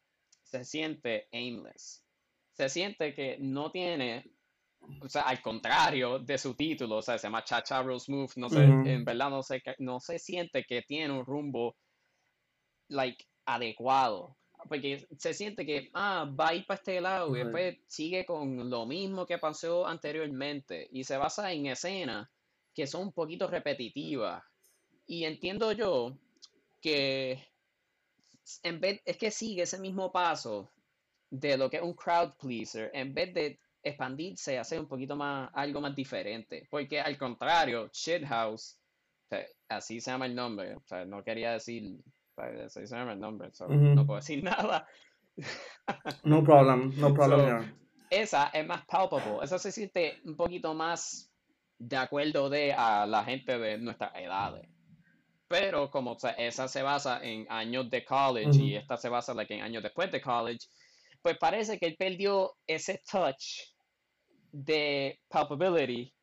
se 0.43 0.65
siente 0.65 1.29
aimless. 1.33 2.05
Se 2.53 2.69
siente 2.69 3.15
que 3.15 3.39
no 3.39 3.71
tiene, 3.71 4.25
o 5.01 5.09
sea, 5.09 5.23
al 5.23 5.41
contrario 5.41 6.19
de 6.19 6.39
su 6.39 6.55
título, 6.55 6.97
o 6.97 7.03
sea, 7.03 7.19
se 7.19 7.27
llama 7.27 7.45
Cha-Cha 7.45 7.83
Real 7.83 8.01
Smooth, 8.01 8.37
no 8.37 8.49
sé, 8.49 8.65
Ujú. 8.69 8.89
en 8.89 9.05
verdad 9.05 9.31
no 9.31 9.43
se, 9.43 9.63
no 9.79 10.01
se 10.01 10.19
siente 10.19 10.65
que 10.65 10.83
tiene 10.83 11.13
un 11.13 11.25
rumbo, 11.25 11.75
like, 12.89 13.25
adecuado. 13.47 14.37
Porque 14.69 15.07
se 15.19 15.35
siente 15.35 15.67
que, 15.67 15.91
ah, 15.95 16.31
va 16.39 16.49
a 16.49 16.55
ir 16.55 16.67
para 16.67 16.79
este 16.79 17.01
lado 17.01 17.29
y 17.29 17.41
Ujú. 17.41 17.45
después 17.45 17.79
sigue 17.87 18.25
con 18.25 18.71
lo 18.71 18.87
mismo 18.87 19.27
que 19.27 19.39
pasó 19.39 19.87
anteriormente 19.87 20.89
y 20.93 21.05
se 21.05 21.17
basa 21.17 21.53
en 21.53 21.67
escenas 21.67 22.29
que 22.75 22.87
son 22.87 23.03
un 23.03 23.13
poquito 23.13 23.47
repetitivas. 23.47 24.43
Y 25.07 25.25
entiendo 25.25 25.73
yo 25.73 26.17
que 26.81 27.39
en 28.63 28.81
vez, 28.81 29.01
es 29.05 29.17
que 29.17 29.31
sigue 29.31 29.63
ese 29.63 29.79
mismo 29.79 30.11
paso 30.11 30.73
de 31.31 31.57
lo 31.57 31.71
que 31.71 31.79
es 31.79 31.83
un 31.83 31.95
crowd 31.95 32.35
pleaser, 32.39 32.91
en 32.95 33.15
vez 33.15 33.33
de 33.35 33.59
expandirse, 33.83 34.59
hacer 34.59 34.79
un 34.81 34.87
poquito 34.87 35.17
más, 35.17 35.51
algo 35.55 35.81
más 35.81 35.95
diferente. 35.95 36.67
Porque 36.71 37.01
al 37.01 37.17
contrario, 37.19 37.91
Shithouse, 37.93 38.79
o 39.25 39.29
sea, 39.29 39.47
así 39.69 40.01
se 40.01 40.11
llama 40.11 40.27
el 40.27 40.35
nombre, 40.35 40.75
o 40.77 40.83
sea, 40.85 41.05
no 41.05 41.23
quería 41.23 41.53
decir, 41.53 42.03
se 42.69 42.87
llama 42.87 43.13
el 43.13 43.21
nombre, 43.21 43.51
so, 43.53 43.69
no 43.69 44.07
puedo 44.07 44.21
decir 44.21 44.43
nada. 44.45 44.87
No 46.25 46.43
problem, 46.45 46.93
no 46.97 47.15
problem 47.15 47.65
So, 47.65 47.83
esa 48.11 48.49
es 48.49 48.67
más 48.67 48.85
palpable, 48.85 49.39
esa 49.43 49.59
se 49.59 49.73
siente 49.73 50.21
un 50.25 50.37
poquito 50.37 50.75
más 50.75 51.33
de 51.79 51.97
acuerdo 51.97 52.51
de 52.51 52.73
a 52.73 53.07
la 53.07 53.25
gente 53.25 53.59
de 53.59 53.79
nuestras 53.79 54.15
edades. 54.17 54.69
Pero 55.49 55.91
como 55.91 56.13
o 56.13 56.19
sea, 56.19 56.33
esa 56.33 56.69
se 56.69 56.83
basa 56.83 57.23
en 57.23 57.47
años 57.51 57.91
de 57.91 58.05
college 58.05 58.63
y 58.63 58.77
esta 58.77 58.97
se 58.97 59.09
basa 59.09 59.35
like, 59.35 59.55
en 59.55 59.63
años 59.63 59.83
después 59.83 60.11
de 60.13 60.21
college, 60.21 60.67
pues 61.23 61.39
parece 61.39 61.79
que 61.79 61.87
él 61.87 61.97
perdió 61.99 62.55
ese 62.67 63.01
touch 63.11 63.73
de 64.51 65.19
palpability 65.29 66.15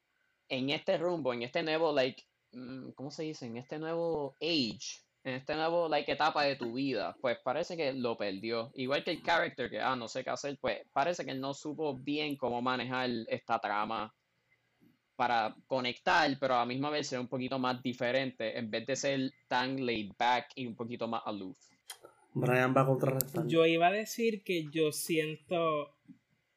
en 0.48 0.70
este 0.70 0.98
rumbo, 0.98 1.34
en 1.34 1.44
este 1.44 1.64
nuevo, 1.64 1.92
like, 1.92 2.24
mm, 2.52 2.92
¿cómo 2.92 3.12
se 3.12 3.24
dice? 3.24 3.46
En 3.46 3.58
este 3.58 3.80
nuevo 3.80 4.36
age, 4.42 5.04
en 5.24 5.36
este 5.36 5.56
nuevo, 5.56 5.90
like, 5.90 6.12
etapa 6.12 6.44
de 6.44 6.56
tu 6.56 6.74
vida, 6.74 7.16
pues 7.22 7.38
parece 7.44 7.76
que 7.76 7.94
lo 7.94 8.18
perdió. 8.18 8.72
Igual 8.76 9.04
que 9.04 9.12
el 9.12 9.22
character, 9.22 9.70
que, 9.70 9.80
ah, 9.80 9.96
no 9.96 10.08
sé 10.08 10.24
qué 10.24 10.30
hacer, 10.30 10.58
pues 10.60 10.80
parece 10.94 11.26
que 11.26 11.32
él 11.32 11.42
no 11.42 11.54
supo 11.54 11.98
bien 11.98 12.38
cómo 12.38 12.62
manejar 12.62 13.10
esta 13.28 13.60
trama 13.60 14.14
para 15.16 15.54
conectar, 15.68 16.32
pero 16.40 16.56
a 16.56 16.60
la 16.60 16.66
misma 16.66 16.90
vez 16.90 17.08
ser 17.08 17.20
un 17.20 17.28
poquito 17.28 17.60
más 17.60 17.84
diferente, 17.84 18.58
en 18.58 18.72
vez 18.72 18.86
de 18.86 18.96
ser 18.96 19.34
tan 19.50 19.86
laid 19.86 20.14
back 20.18 20.52
y 20.56 20.66
un 20.66 20.76
poquito 20.76 21.08
más 21.10 21.22
aloof. 21.26 21.58
Brian 22.34 22.74
va 22.76 22.82
a 22.82 22.86
contrarrestar. 22.86 23.46
Yo 23.48 23.66
iba 23.66 23.88
a 23.88 23.92
decir 23.92 24.44
que 24.44 24.68
yo 24.72 24.94
siento. 24.94 25.96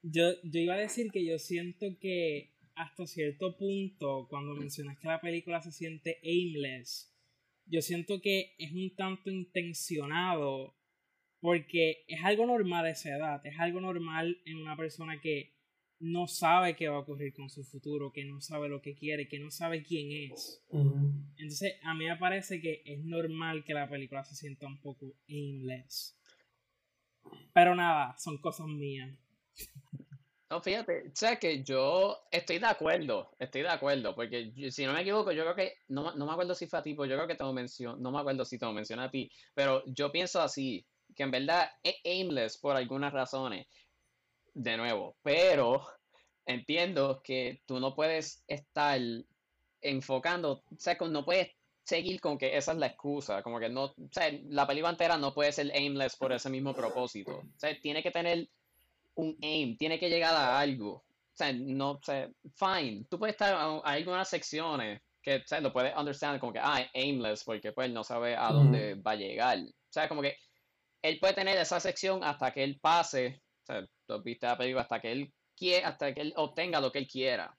Yo, 0.02 0.30
yo 0.44 0.60
iba 0.60 0.74
a 0.74 0.78
decir 0.78 1.10
que 1.10 1.24
yo 1.24 1.38
siento 1.38 1.86
que 2.00 2.52
hasta 2.74 3.06
cierto 3.06 3.56
punto, 3.56 4.26
cuando 4.28 4.54
mencionas 4.54 4.98
que 4.98 5.08
la 5.08 5.20
película 5.20 5.60
se 5.60 5.72
siente 5.72 6.18
aimless, 6.22 7.11
yo 7.73 7.81
siento 7.81 8.20
que 8.20 8.55
es 8.59 8.70
un 8.73 8.95
tanto 8.95 9.31
intencionado 9.31 10.77
porque 11.41 12.05
es 12.07 12.23
algo 12.23 12.45
normal 12.47 12.85
a 12.85 12.91
esa 12.91 13.16
edad, 13.16 13.47
es 13.47 13.59
algo 13.59 13.81
normal 13.81 14.43
en 14.45 14.59
una 14.59 14.77
persona 14.77 15.23
que 15.23 15.55
no 15.99 16.27
sabe 16.27 16.77
qué 16.77 16.89
va 16.89 16.97
a 16.97 17.01
ocurrir 17.01 17.33
con 17.33 17.49
su 17.49 17.64
futuro, 17.64 18.12
que 18.12 18.27
no 18.27 18.43
sabe 18.43 18.68
lo 18.68 18.83
que 18.83 18.95
quiere, 18.95 19.27
que 19.27 19.39
no 19.39 19.51
sabe 19.51 19.83
quién 19.83 20.31
es. 20.31 20.62
Entonces, 21.39 21.77
a 21.83 21.95
mí 21.95 22.05
me 22.05 22.16
parece 22.16 22.61
que 22.61 22.83
es 22.85 23.03
normal 23.05 23.64
que 23.64 23.73
la 23.73 23.89
película 23.89 24.23
se 24.23 24.37
sienta 24.37 24.66
un 24.66 24.79
poco 24.79 25.16
aimless. 25.27 26.18
Pero 27.55 27.75
nada, 27.75 28.14
son 28.18 28.37
cosas 28.39 28.66
mías. 28.66 29.18
No, 30.53 30.61
fíjate, 30.61 31.11
sea 31.14 31.36
que 31.36 31.62
yo 31.64 32.24
estoy 32.30 32.59
de 32.59 32.66
acuerdo, 32.66 33.30
estoy 33.38 33.62
de 33.62 33.70
acuerdo, 33.70 34.14
porque 34.14 34.53
si 34.70 34.84
no 34.84 34.92
me 34.92 35.00
equivoco, 35.00 35.32
yo 35.32 35.44
creo 35.44 35.55
que, 35.55 35.76
no, 35.88 36.14
no 36.14 36.26
me 36.26 36.32
acuerdo 36.32 36.55
si 36.55 36.66
fue 36.66 36.78
a 36.78 36.82
pero 36.82 37.07
yo 37.07 37.16
creo 37.16 37.26
que 37.26 37.36
te 37.36 37.42
lo 37.42 37.55
menciono, 37.55 37.96
no 37.96 38.11
me 38.11 38.18
acuerdo 38.18 38.44
si 38.44 38.59
te 38.59 38.66
lo 38.66 38.74
mencioné 38.74 39.05
a 39.05 39.11
ti, 39.11 39.30
pero 39.55 39.82
yo 39.86 40.12
pienso 40.12 40.42
así, 40.42 40.84
que 41.16 41.22
en 41.22 41.30
verdad 41.30 41.70
es 41.82 41.94
aimless 42.05 42.59
por 42.59 42.76
algunas 42.76 43.14
razones, 43.14 43.66
de 44.53 44.76
nuevo, 44.76 45.16
pero 45.22 45.86
entiendo 46.44 47.22
que 47.24 47.62
tú 47.64 47.80
no 47.80 47.94
puedes 47.94 48.44
estar 48.46 49.00
enfocando, 49.80 50.64
o 50.70 50.76
sea, 50.76 50.98
no 51.00 51.24
puedes 51.24 51.48
seguir 51.82 52.20
con 52.20 52.36
que 52.36 52.59
esa 52.59 52.72
es 52.72 52.78
la 52.78 52.88
excusa, 52.88 53.42
como 53.42 53.59
que 53.59 53.70
no, 53.70 53.84
o 53.84 53.94
sea, 54.11 54.30
la 54.50 54.66
película 54.66 54.90
entera 54.90 55.16
no 55.16 55.32
puede 55.32 55.50
ser 55.50 55.72
aimless 55.72 56.14
por 56.16 56.30
ese 56.30 56.50
mismo 56.50 56.74
propósito, 56.74 57.38
o 57.38 57.59
sea, 57.59 57.74
tiene 57.80 58.03
que 58.03 58.11
tener 58.11 58.50
un 59.14 59.36
aim, 59.42 59.76
tiene 59.76 59.98
que 59.98 60.08
llegar 60.10 60.34
a 60.34 60.58
algo. 60.58 60.92
O 60.94 61.34
sea, 61.34 61.52
no, 61.52 61.92
o 61.92 62.00
sea, 62.02 62.30
fine. 62.56 63.06
Tú 63.10 63.18
puedes 63.18 63.34
estar, 63.34 63.54
a- 63.54 63.80
hay 63.84 64.00
algunas 64.02 64.28
secciones 64.28 65.00
que, 65.22 65.36
o 65.36 65.42
sea, 65.46 65.60
lo 65.60 65.72
puedes 65.72 65.96
understand 65.96 66.40
como 66.40 66.52
que, 66.52 66.58
ah, 66.62 66.80
es 66.82 66.90
aimless, 66.94 67.44
porque 67.44 67.72
pues 67.72 67.90
no 67.90 68.04
sabe 68.04 68.36
a 68.36 68.52
dónde 68.52 68.94
va 68.96 69.12
a 69.12 69.16
llegar. 69.16 69.58
O 69.58 69.92
sea, 69.92 70.08
como 70.08 70.22
que 70.22 70.36
él 71.02 71.18
puede 71.20 71.34
tener 71.34 71.56
esa 71.58 71.80
sección 71.80 72.22
hasta 72.24 72.52
que 72.52 72.64
él 72.64 72.78
pase, 72.80 73.42
o 73.62 73.66
sea, 73.66 73.86
tú 74.06 74.22
viste 74.22 74.46
la 74.46 74.56
película, 74.58 74.82
hasta 74.82 75.00
que 75.00 75.12
él 75.12 75.32
quiera, 75.56 75.88
hasta 75.88 76.14
que 76.14 76.20
él 76.22 76.32
obtenga 76.36 76.80
lo 76.80 76.90
que 76.92 76.98
él 77.00 77.06
quiera. 77.08 77.56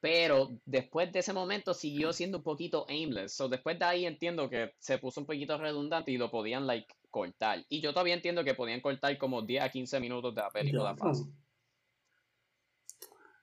Pero 0.00 0.50
después 0.66 1.10
de 1.12 1.20
ese 1.20 1.32
momento 1.32 1.72
siguió 1.72 2.12
siendo 2.12 2.38
un 2.38 2.44
poquito 2.44 2.84
aimless. 2.88 3.34
So 3.36 3.48
después 3.48 3.78
de 3.78 3.84
ahí 3.86 4.06
entiendo 4.06 4.50
que 4.50 4.72
se 4.78 4.98
puso 4.98 5.20
un 5.20 5.26
poquito 5.26 5.56
redundante 5.56 6.12
y 6.12 6.18
lo 6.18 6.30
podían 6.30 6.66
like 6.66 6.94
cortar. 7.14 7.64
Y 7.68 7.80
yo 7.80 7.92
todavía 7.92 8.14
entiendo 8.14 8.42
que 8.42 8.54
podían 8.54 8.80
cortar 8.80 9.16
como 9.18 9.40
10 9.42 9.62
a 9.62 9.68
15 9.68 10.00
minutos 10.00 10.34
de 10.34 10.40
la 10.40 10.50
película 10.50 10.96
fácil. 10.96 11.32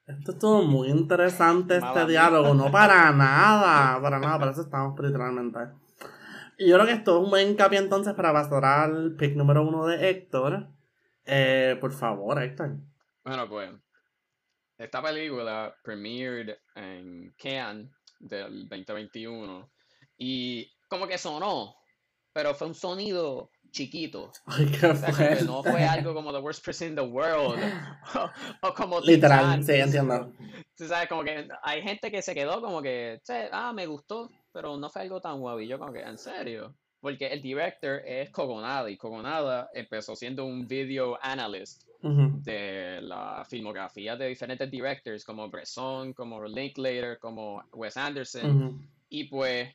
Esto 0.05 0.33
estuvo 0.33 0.61
muy 0.63 0.89
interesante 0.89 1.77
este 1.77 2.05
diálogo, 2.05 2.53
no 2.53 2.69
para 2.69 3.13
nada, 3.13 4.01
para 4.01 4.19
nada, 4.19 4.37
para 4.37 4.51
eso 4.51 4.63
estamos 4.63 4.99
literalmente. 4.99 5.59
Y 6.57 6.67
yo 6.67 6.75
creo 6.75 6.85
que 6.85 6.91
esto 6.91 7.17
es 7.17 7.23
un 7.23 7.29
buen 7.29 7.47
hincapié 7.47 7.79
entonces 7.79 8.13
para 8.13 8.33
pasar 8.33 8.65
al 8.65 9.15
pick 9.15 9.37
número 9.37 9.65
uno 9.65 9.85
de 9.85 10.09
Héctor. 10.09 10.67
Eh, 11.23 11.77
por 11.79 11.93
favor, 11.93 12.43
Héctor. 12.43 12.75
Bueno, 13.23 13.47
pues, 13.47 13.71
esta 14.77 15.01
película 15.01 15.73
premiered 15.81 16.57
en 16.75 17.33
Cannes 17.41 17.89
del 18.19 18.67
2021 18.67 19.71
y 20.17 20.69
como 20.89 21.07
que 21.07 21.17
sonó, 21.17 21.73
pero 22.33 22.53
fue 22.53 22.67
un 22.67 22.75
sonido 22.75 23.49
chiquito. 23.71 24.31
Ay, 24.45 24.65
qué 24.67 24.93
fue. 24.93 25.41
no 25.45 25.63
fue 25.63 25.83
algo 25.83 26.13
como 26.13 26.31
The 26.31 26.39
Worst 26.39 26.63
Person 26.63 26.89
in 26.89 26.95
the 26.95 27.01
World. 27.01 27.59
o, 28.61 28.73
como 28.73 28.99
Literal, 29.01 29.63
sí, 29.63 29.73
entiendo. 29.73 30.31
Tú 30.75 30.87
sabes, 30.87 31.07
como 31.07 31.23
que 31.23 31.47
hay 31.63 31.81
gente 31.81 32.11
que 32.11 32.21
se 32.21 32.33
quedó 32.33 32.61
como 32.61 32.81
que, 32.81 33.21
ah, 33.51 33.73
me 33.73 33.85
gustó, 33.85 34.29
pero 34.51 34.77
no 34.77 34.89
fue 34.89 35.03
algo 35.03 35.21
tan 35.21 35.39
guapo. 35.39 35.59
Y 35.61 35.67
yo 35.67 35.79
como 35.79 35.93
que, 35.93 36.01
¿en 36.01 36.17
serio? 36.17 36.75
Porque 36.99 37.27
el 37.27 37.41
director 37.41 38.01
es 38.05 38.29
Kogonada 38.29 38.89
y 38.89 38.97
Kogonada 38.97 39.69
empezó 39.73 40.15
siendo 40.15 40.45
un 40.45 40.67
video 40.67 41.17
analyst 41.21 41.83
de 42.03 42.99
la 43.01 43.45
filmografía 43.47 44.15
de 44.15 44.27
diferentes 44.27 44.69
directors 44.69 45.23
como 45.23 45.49
Bresson, 45.49 46.13
como 46.13 46.43
Linklater, 46.43 47.19
como 47.19 47.63
Wes 47.73 47.97
Anderson. 47.97 48.87
Y 49.09 49.25
pues 49.25 49.69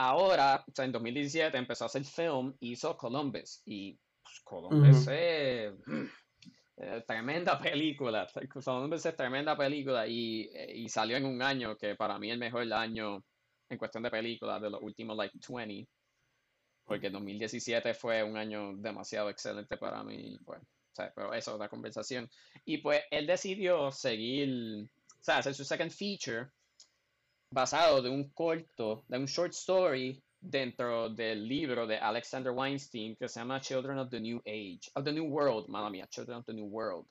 ahora, 0.00 0.64
o 0.66 0.72
sea, 0.74 0.84
en 0.84 0.92
2017 0.92 1.56
empezó 1.56 1.84
a 1.84 1.86
hacer 1.86 2.04
film, 2.04 2.54
hizo 2.60 2.96
Columbus. 2.96 3.62
Y 3.66 3.98
pues, 4.22 4.40
Columbus 4.40 5.06
es 5.08 5.74
eh, 6.76 7.02
tremenda 7.06 7.58
película. 7.58 8.26
Columbus 8.48 9.04
es 9.06 9.16
tremenda 9.16 9.56
película 9.56 10.06
y, 10.06 10.50
y, 10.74 10.88
salió 10.88 11.16
en 11.16 11.26
un 11.26 11.42
año 11.42 11.76
que 11.76 11.94
para 11.96 12.18
mí 12.18 12.28
es 12.28 12.34
el 12.34 12.40
mejor 12.40 12.72
año 12.72 13.22
en 13.68 13.78
cuestión 13.78 14.02
de 14.02 14.10
películas 14.10 14.60
de 14.62 14.70
los 14.70 14.82
últimos 14.82 15.16
like 15.16 15.38
20. 15.46 15.88
Porque 16.84 17.10
2017 17.10 17.94
fue 17.94 18.22
un 18.24 18.36
año 18.36 18.76
demasiado 18.76 19.28
excelente 19.30 19.76
para 19.76 20.02
mí. 20.02 20.38
Pues, 20.44 20.60
o 20.62 20.94
sea, 20.94 21.12
pero 21.14 21.34
eso 21.34 21.50
es 21.50 21.54
otra 21.54 21.68
conversación. 21.68 22.28
Y 22.64 22.78
pues 22.78 23.02
él 23.10 23.26
decidió 23.26 23.92
seguir, 23.92 24.88
o 25.20 25.22
sea, 25.22 25.38
hacer 25.38 25.54
su 25.54 25.64
second 25.64 25.92
feature 25.92 26.48
basado 27.50 28.00
de 28.00 28.08
un 28.08 28.30
corto, 28.30 29.04
de 29.08 29.18
un 29.18 29.26
short 29.26 29.52
story 29.52 30.22
dentro 30.40 31.08
del 31.08 31.46
libro 31.46 31.86
de 31.86 31.98
Alexander 31.98 32.52
Weinstein 32.52 33.16
que 33.16 33.28
se 33.28 33.40
llama 33.40 33.60
Children 33.60 33.98
of 33.98 34.10
the 34.10 34.20
New 34.20 34.40
Age, 34.46 34.90
of 34.94 35.04
the 35.04 35.12
New 35.12 35.24
World, 35.24 35.68
mala 35.68 35.90
mía, 35.90 36.06
Children 36.08 36.38
of 36.38 36.46
the 36.46 36.52
New 36.52 36.66
World. 36.66 37.06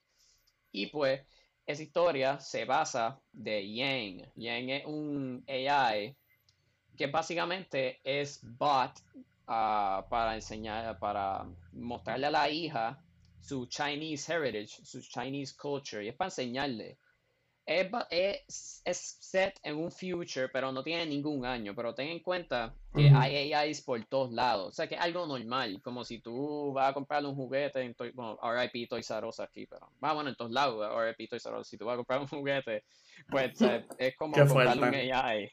Y 0.71 0.87
pues 0.87 1.21
esa 1.65 1.83
historia 1.83 2.39
se 2.39 2.65
basa 2.65 3.19
de 3.33 3.61
Yang. 3.61 4.31
Yang 4.35 4.69
es 4.69 4.85
un 4.85 5.43
AI 5.47 6.15
que 6.97 7.07
básicamente 7.07 7.99
es 8.03 8.39
bot 8.41 8.91
ah, 9.47 10.05
para 10.09 10.35
enseñar, 10.35 10.97
para 10.99 11.45
mostrarle 11.73 12.27
a 12.27 12.31
la 12.31 12.49
hija 12.49 13.03
su 13.41 13.65
Chinese 13.67 14.29
heritage, 14.29 14.85
su 14.85 15.01
Chinese 15.01 15.55
culture, 15.55 16.03
y 16.03 16.09
es 16.09 16.15
para 16.15 16.29
enseñarle 16.29 16.97
es, 17.69 18.81
es, 18.83 19.17
set 19.19 19.59
en 19.63 19.77
un 19.77 19.91
future, 19.91 20.49
pero 20.49 20.71
no 20.71 20.83
tiene 20.83 21.05
ningún 21.05 21.45
año. 21.45 21.75
Pero 21.75 21.93
ten 21.93 22.07
en 22.09 22.19
cuenta 22.19 22.73
que 22.95 23.11
hay 23.13 23.53
AIs 23.53 23.81
por 23.81 24.03
todos 24.05 24.31
lados. 24.31 24.69
O 24.69 24.71
sea, 24.71 24.87
que 24.87 24.95
es 24.95 25.01
algo 25.01 25.27
normal. 25.27 25.79
Como 25.83 26.03
si 26.03 26.19
tú 26.19 26.73
vas 26.73 26.89
a 26.89 26.93
comprar 26.93 27.23
un 27.25 27.35
juguete 27.35 27.81
en 27.81 27.93
Toy, 27.93 28.11
bueno, 28.11 28.39
RIP 28.41 28.89
Toys 28.89 29.09
R 29.11 29.27
Us 29.27 29.39
aquí, 29.39 29.67
pero 29.67 29.91
va 30.03 30.13
bueno 30.13 30.31
en 30.31 30.35
todos 30.35 30.51
lados, 30.51 30.83
RIP 31.17 31.29
Toys 31.29 31.45
R 31.45 31.59
Us. 31.59 31.67
Si 31.67 31.77
tú 31.77 31.85
vas 31.85 31.93
a 31.93 31.97
comprar 31.97 32.19
un 32.21 32.27
juguete, 32.27 32.83
pues 33.29 33.51
es 33.99 34.15
como 34.17 34.33
comprar 34.33 34.77
un 34.77 34.95
AI. 34.95 35.51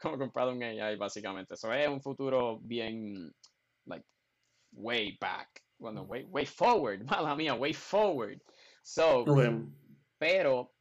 como 0.00 0.18
comprar 0.18 0.48
un 0.48 0.62
AI, 0.62 0.96
básicamente. 0.96 1.54
Eso 1.54 1.72
es 1.72 1.88
un 1.88 2.02
futuro 2.02 2.58
bien, 2.60 3.34
like, 3.86 4.04
way 4.72 5.16
back. 5.18 5.62
Bueno, 5.78 6.02
way, 6.02 6.24
way 6.24 6.44
forward, 6.44 7.02
mala 7.10 7.34
mía, 7.34 7.54
way 7.54 7.72
forward. 7.72 8.40
So, 8.82 9.24
pero 10.18 10.73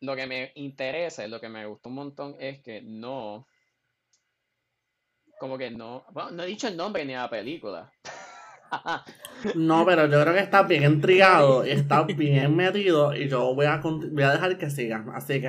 lo 0.00 0.16
que 0.16 0.26
me 0.26 0.52
interesa 0.54 1.26
y 1.26 1.30
lo 1.30 1.40
que 1.40 1.48
me 1.48 1.66
gustó 1.66 1.88
un 1.88 1.96
montón 1.96 2.36
es 2.38 2.60
que 2.62 2.82
no. 2.82 3.46
Como 5.38 5.56
que 5.56 5.70
no. 5.70 6.04
Bueno, 6.10 6.30
no 6.32 6.42
he 6.42 6.46
dicho 6.46 6.68
el 6.68 6.76
nombre 6.76 7.04
ni 7.04 7.14
la 7.14 7.30
película. 7.30 7.92
no, 9.54 9.86
pero 9.86 10.06
yo 10.06 10.20
creo 10.22 10.34
que 10.34 10.40
estás 10.40 10.66
bien 10.68 10.84
intrigado 10.84 11.66
y 11.66 11.70
estás 11.70 12.06
bien 12.06 12.54
metido 12.54 13.14
y 13.14 13.28
yo 13.28 13.54
voy 13.54 13.66
a, 13.66 13.76
voy 13.78 14.22
a 14.22 14.32
dejar 14.32 14.58
que 14.58 14.70
siga. 14.70 15.04
Así 15.14 15.40
que. 15.40 15.48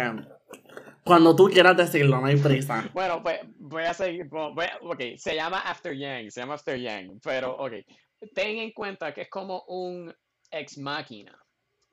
Cuando 1.04 1.36
tú 1.36 1.46
quieras 1.46 1.76
decirlo, 1.76 2.20
no 2.22 2.28
hay 2.28 2.36
prisa. 2.36 2.88
Bueno, 2.94 3.24
pues 3.24 3.40
voy 3.58 3.84
a 3.84 3.94
seguir. 3.94 4.28
Voy 4.28 4.66
ok, 4.82 5.18
se 5.18 5.36
llama 5.36 5.60
After 5.60 5.96
Yang, 5.96 6.30
se 6.30 6.42
llama 6.42 6.54
After 6.54 6.80
Yang, 6.80 7.20
pero 7.24 7.56
ok. 7.56 7.74
Ten 8.36 8.58
en 8.58 8.72
cuenta 8.74 9.12
que 9.14 9.22
es 9.22 9.30
como 9.30 9.64
un 9.68 10.14
ex 10.52 10.78
máquina. 10.78 11.36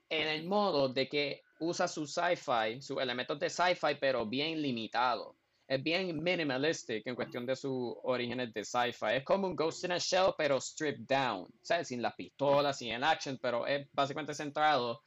En 0.09 0.27
el 0.27 0.45
modo 0.45 0.89
de 0.89 1.07
que 1.07 1.43
usa 1.59 1.87
su 1.87 2.05
sci-fi, 2.05 2.81
sus 2.81 3.01
elementos 3.01 3.39
de 3.39 3.49
sci-fi, 3.49 3.95
pero 3.99 4.25
bien 4.25 4.61
limitado. 4.61 5.35
Es 5.67 5.83
bien 5.83 6.23
minimalistic 6.23 7.05
en 7.05 7.15
cuestión 7.15 7.45
de 7.45 7.55
sus 7.55 7.93
orígenes 8.03 8.53
de 8.53 8.63
sci-fi. 8.63 9.17
Es 9.17 9.25
como 9.25 9.47
un 9.47 9.55
Ghost 9.55 9.83
in 9.83 9.91
a 9.91 9.97
Shell, 9.97 10.33
pero 10.37 10.61
stripped 10.61 11.05
down. 11.05 11.45
¿Sabes? 11.61 11.89
Sin 11.89 12.01
las 12.01 12.15
pistolas, 12.15 12.77
sin 12.77 12.93
el 12.93 13.03
action, 13.03 13.37
pero 13.41 13.67
es 13.67 13.85
básicamente 13.91 14.33
centrado 14.33 15.03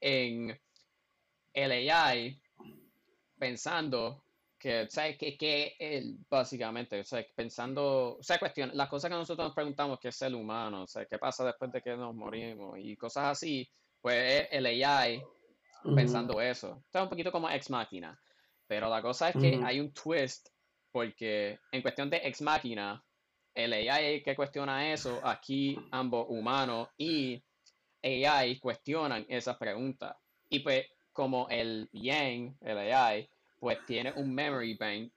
en 0.00 0.58
el 1.52 1.90
AI 1.90 2.40
pensando 3.38 4.24
que, 4.58 4.88
¿sabes? 4.88 5.16
Que, 5.18 5.36
que 5.36 5.76
él, 5.78 6.18
básicamente, 6.28 7.04
sea, 7.04 7.24
pensando, 7.36 8.16
o 8.16 8.22
sea, 8.22 8.38
cuestión, 8.38 8.70
las 8.74 8.88
cosas 8.88 9.10
que 9.10 9.16
nosotros 9.16 9.48
nos 9.48 9.54
preguntamos, 9.54 10.00
¿qué 10.00 10.08
es 10.08 10.22
el 10.22 10.34
humano? 10.34 10.86
Sea, 10.86 11.04
¿qué 11.04 11.18
pasa 11.18 11.44
después 11.44 11.70
de 11.70 11.82
que 11.82 11.96
nos 11.96 12.14
morimos? 12.14 12.78
Y 12.78 12.96
cosas 12.96 13.24
así, 13.26 13.68
pues 14.04 14.48
el 14.50 14.66
AI 14.66 15.24
pensando 15.96 16.38
eso. 16.38 16.82
Está 16.84 17.02
un 17.02 17.08
poquito 17.08 17.32
como 17.32 17.48
Ex 17.48 17.70
Máquina. 17.70 18.20
Pero 18.66 18.90
la 18.90 19.00
cosa 19.00 19.30
es 19.30 19.36
que 19.36 19.58
hay 19.64 19.80
un 19.80 19.94
twist, 19.94 20.50
porque 20.92 21.58
en 21.72 21.80
cuestión 21.80 22.10
de 22.10 22.18
Ex 22.18 22.42
Máquina, 22.42 23.02
el 23.54 23.72
AI 23.72 24.22
que 24.22 24.36
cuestiona 24.36 24.92
eso, 24.92 25.22
aquí 25.24 25.78
ambos 25.90 26.26
humanos 26.28 26.90
y 26.98 27.42
AI 28.02 28.58
cuestionan 28.58 29.24
esas 29.26 29.56
preguntas. 29.56 30.14
Y 30.50 30.58
pues 30.58 30.84
como 31.14 31.48
el 31.48 31.88
Yang, 31.90 32.58
el 32.60 32.76
AI, 32.92 33.26
pues 33.58 33.78
tiene 33.86 34.12
un 34.12 34.34
memory 34.34 34.74
bank, 34.74 35.14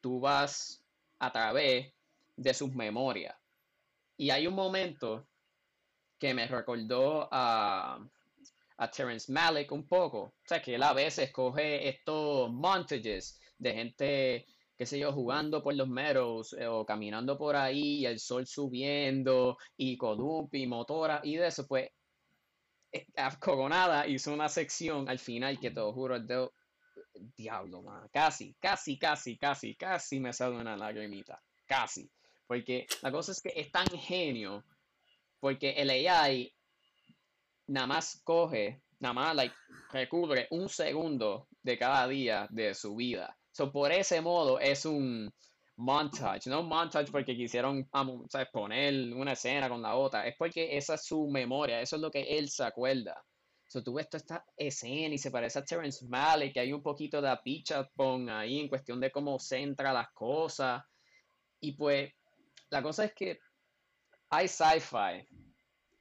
tú 0.00 0.18
vas 0.18 0.82
a 1.18 1.30
través 1.30 1.92
de 2.36 2.54
sus 2.54 2.74
memorias. 2.74 3.36
Y 4.16 4.30
hay 4.30 4.46
un 4.46 4.54
momento 4.54 5.26
que 6.18 6.32
me 6.32 6.46
recordó 6.46 7.28
a 7.30 7.98
a 8.76 8.90
Terence 8.90 9.30
Malick 9.32 9.72
un 9.72 9.86
poco. 9.86 10.18
O 10.18 10.34
sea, 10.44 10.60
que 10.60 10.74
él 10.74 10.82
a 10.82 10.92
veces 10.92 11.30
coge 11.32 11.88
estos 11.88 12.52
montages 12.52 13.40
de 13.58 13.72
gente, 13.72 14.46
qué 14.76 14.86
sé 14.86 14.98
yo, 14.98 15.12
jugando 15.12 15.62
por 15.62 15.74
los 15.74 15.88
meadows 15.88 16.54
eh, 16.54 16.66
o 16.66 16.84
caminando 16.84 17.38
por 17.38 17.56
ahí, 17.56 18.00
y 18.00 18.06
el 18.06 18.18
sol 18.18 18.46
subiendo, 18.46 19.56
y 19.76 19.96
Kodupi, 19.96 20.66
motora, 20.66 21.20
y 21.22 21.36
de 21.36 21.46
eso, 21.46 21.66
pues, 21.66 21.88
eh, 22.92 23.06
Cogonada 23.40 24.06
hizo 24.06 24.32
una 24.32 24.48
sección 24.48 25.08
al 25.08 25.18
final 25.18 25.58
que 25.58 25.70
te 25.70 25.80
lo 25.80 25.92
juro, 25.92 26.16
el 26.16 26.26
dedo, 26.26 26.52
diablo, 27.36 27.82
man, 27.82 28.08
casi, 28.12 28.54
casi, 28.60 28.98
casi, 28.98 29.36
casi, 29.36 29.74
casi 29.76 30.20
me 30.20 30.32
sale 30.32 30.56
una 30.56 30.76
lagrimita, 30.76 31.40
casi. 31.66 32.10
Porque 32.46 32.86
la 33.02 33.10
cosa 33.10 33.32
es 33.32 33.40
que 33.40 33.52
es 33.54 33.70
tan 33.70 33.86
genio, 33.86 34.64
porque 35.40 35.70
el 35.70 35.90
AI 35.90 36.52
nada 37.66 37.86
más 37.86 38.20
coge, 38.24 38.82
nada 39.00 39.12
más 39.12 39.50
recubre 39.90 40.46
un 40.50 40.68
segundo 40.68 41.48
de 41.62 41.78
cada 41.78 42.06
día 42.08 42.46
de 42.50 42.74
su 42.74 42.96
vida. 42.96 43.36
So, 43.52 43.70
por 43.70 43.92
ese 43.92 44.20
modo 44.20 44.58
es 44.58 44.84
un 44.84 45.32
montage, 45.76 46.48
no 46.48 46.60
un 46.60 46.68
montage 46.68 47.10
porque 47.10 47.36
quisieron 47.36 47.88
poner 48.52 49.12
una 49.14 49.32
escena 49.32 49.68
con 49.68 49.82
la 49.82 49.96
otra, 49.96 50.26
es 50.26 50.34
porque 50.36 50.76
esa 50.76 50.94
es 50.94 51.04
su 51.04 51.28
memoria, 51.28 51.80
eso 51.80 51.96
es 51.96 52.02
lo 52.02 52.10
que 52.10 52.22
él 52.38 52.48
se 52.48 52.64
acuerda. 52.64 53.22
So, 53.66 53.82
tú 53.82 53.94
ves 53.94 54.08
toda 54.08 54.20
esta 54.20 54.44
escena 54.56 55.14
y 55.14 55.18
se 55.18 55.30
parece 55.30 55.58
a 55.58 55.64
Terrence 55.64 56.06
Malick, 56.06 56.54
que 56.54 56.60
hay 56.60 56.72
un 56.72 56.82
poquito 56.82 57.20
de 57.20 57.36
pon 57.94 58.28
ahí 58.28 58.60
en 58.60 58.68
cuestión 58.68 59.00
de 59.00 59.10
cómo 59.10 59.38
centra 59.38 59.92
las 59.92 60.10
cosas. 60.12 60.82
Y 61.60 61.72
pues, 61.72 62.12
la 62.70 62.82
cosa 62.82 63.04
es 63.06 63.14
que 63.14 63.38
hay 64.30 64.48
sci-fi 64.48 65.26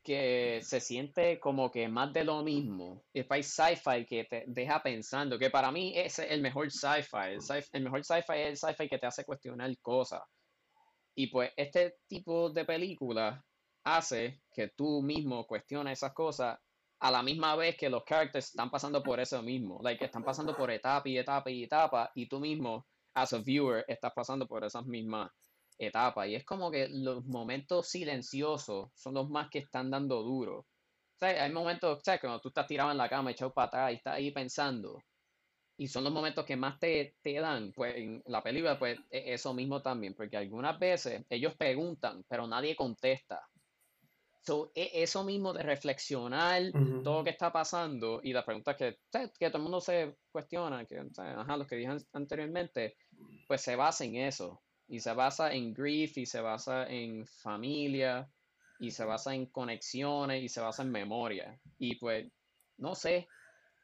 que 0.03 0.59
se 0.61 0.79
siente 0.81 1.39
como 1.39 1.71
que 1.71 1.87
más 1.87 2.11
de 2.11 2.23
lo 2.23 2.43
mismo. 2.43 3.03
Y 3.13 3.19
después 3.19 3.47
sci-fi 3.47 4.05
que 4.05 4.25
te 4.25 4.43
deja 4.47 4.83
pensando, 4.83 5.39
que 5.39 5.49
para 5.49 5.71
mí 5.71 5.93
es 5.95 6.19
el 6.19 6.41
mejor 6.41 6.71
sci-fi. 6.71 7.33
El, 7.33 7.41
sci 7.41 7.53
el 7.71 7.83
mejor 7.83 8.03
sci-fi 8.03 8.33
es 8.33 8.47
el 8.49 8.57
sci-fi 8.57 8.89
que 8.89 8.99
te 8.99 9.07
hace 9.07 9.23
cuestionar 9.23 9.71
cosas. 9.81 10.21
Y 11.15 11.27
pues 11.27 11.51
este 11.55 11.95
tipo 12.07 12.49
de 12.49 12.65
película 12.65 13.43
hace 13.85 14.41
que 14.51 14.69
tú 14.69 15.01
mismo 15.01 15.45
cuestiones 15.45 15.99
esas 15.99 16.13
cosas 16.13 16.57
a 16.99 17.11
la 17.11 17.21
misma 17.21 17.55
vez 17.55 17.75
que 17.77 17.89
los 17.89 18.03
characters 18.05 18.47
están 18.47 18.69
pasando 18.69 19.03
por 19.03 19.19
eso 19.19 19.41
mismo. 19.41 19.79
Like, 19.83 20.05
están 20.05 20.23
pasando 20.23 20.55
por 20.55 20.71
etapa 20.71 21.07
y 21.07 21.17
etapa 21.17 21.51
y 21.51 21.63
etapa 21.63 22.11
y 22.15 22.27
tú 22.27 22.39
mismo, 22.39 22.87
as 23.13 23.33
a 23.33 23.39
viewer, 23.39 23.85
estás 23.87 24.13
pasando 24.13 24.47
por 24.47 24.63
esas 24.63 24.85
mismas 24.85 25.29
etapas. 25.87 26.27
Y 26.27 26.35
es 26.35 26.45
como 26.45 26.71
que 26.71 26.87
los 26.89 27.25
momentos 27.25 27.87
silenciosos 27.89 28.89
son 28.95 29.13
los 29.15 29.29
más 29.29 29.49
que 29.49 29.59
están 29.59 29.89
dando 29.91 30.23
duro. 30.23 30.59
O 30.59 30.65
sea, 31.19 31.43
hay 31.43 31.51
momentos, 31.51 31.99
o 31.99 32.01
sea, 32.01 32.19
cuando 32.19 32.39
tú 32.41 32.49
estás 32.49 32.67
tirado 32.67 32.91
en 32.91 32.97
la 32.97 33.09
cama, 33.09 33.31
echado 33.31 33.53
para 33.53 33.67
atrás 33.67 33.91
y 33.91 33.95
estás 33.95 34.15
ahí 34.15 34.31
pensando. 34.31 34.99
Y 35.77 35.87
son 35.87 36.03
los 36.03 36.13
momentos 36.13 36.45
que 36.45 36.55
más 36.55 36.79
te, 36.79 37.15
te 37.21 37.39
dan, 37.39 37.71
pues 37.73 37.95
en 37.95 38.21
la 38.27 38.43
película, 38.43 38.77
pues 38.77 38.99
e, 39.09 39.33
eso 39.33 39.53
mismo 39.53 39.81
también, 39.81 40.13
porque 40.13 40.37
algunas 40.37 40.77
veces 40.79 41.25
ellos 41.29 41.55
preguntan, 41.55 42.23
pero 42.27 42.47
nadie 42.47 42.75
contesta. 42.75 43.41
So, 44.41 44.71
e, 44.75 44.91
eso 45.01 45.23
mismo 45.23 45.53
de 45.53 45.63
reflexionar 45.63 46.63
todo 47.03 47.19
lo 47.19 47.23
que 47.23 47.29
está 47.29 47.51
pasando 47.51 48.19
y 48.21 48.33
las 48.33 48.43
preguntas 48.43 48.75
que, 48.75 48.97
que 49.39 49.49
todo 49.49 49.57
el 49.57 49.63
mundo 49.63 49.79
se 49.79 50.17
cuestiona, 50.31 50.85
que 50.85 51.01
ajá, 51.17 51.57
los 51.57 51.67
que 51.67 51.77
dije 51.77 51.97
anteriormente, 52.11 52.97
pues 53.47 53.61
se 53.61 53.75
basa 53.75 54.03
en 54.03 54.17
eso. 54.17 54.61
Y 54.87 54.99
se 54.99 55.13
basa 55.13 55.53
en 55.53 55.73
grief, 55.73 56.17
y 56.17 56.25
se 56.25 56.41
basa 56.41 56.87
en 56.87 57.25
familia, 57.25 58.29
y 58.79 58.91
se 58.91 59.05
basa 59.05 59.33
en 59.33 59.47
conexiones, 59.47 60.43
y 60.43 60.49
se 60.49 60.61
basa 60.61 60.83
en 60.83 60.91
memoria. 60.91 61.59
Y 61.77 61.95
pues, 61.95 62.31
no 62.77 62.95
sé, 62.95 63.27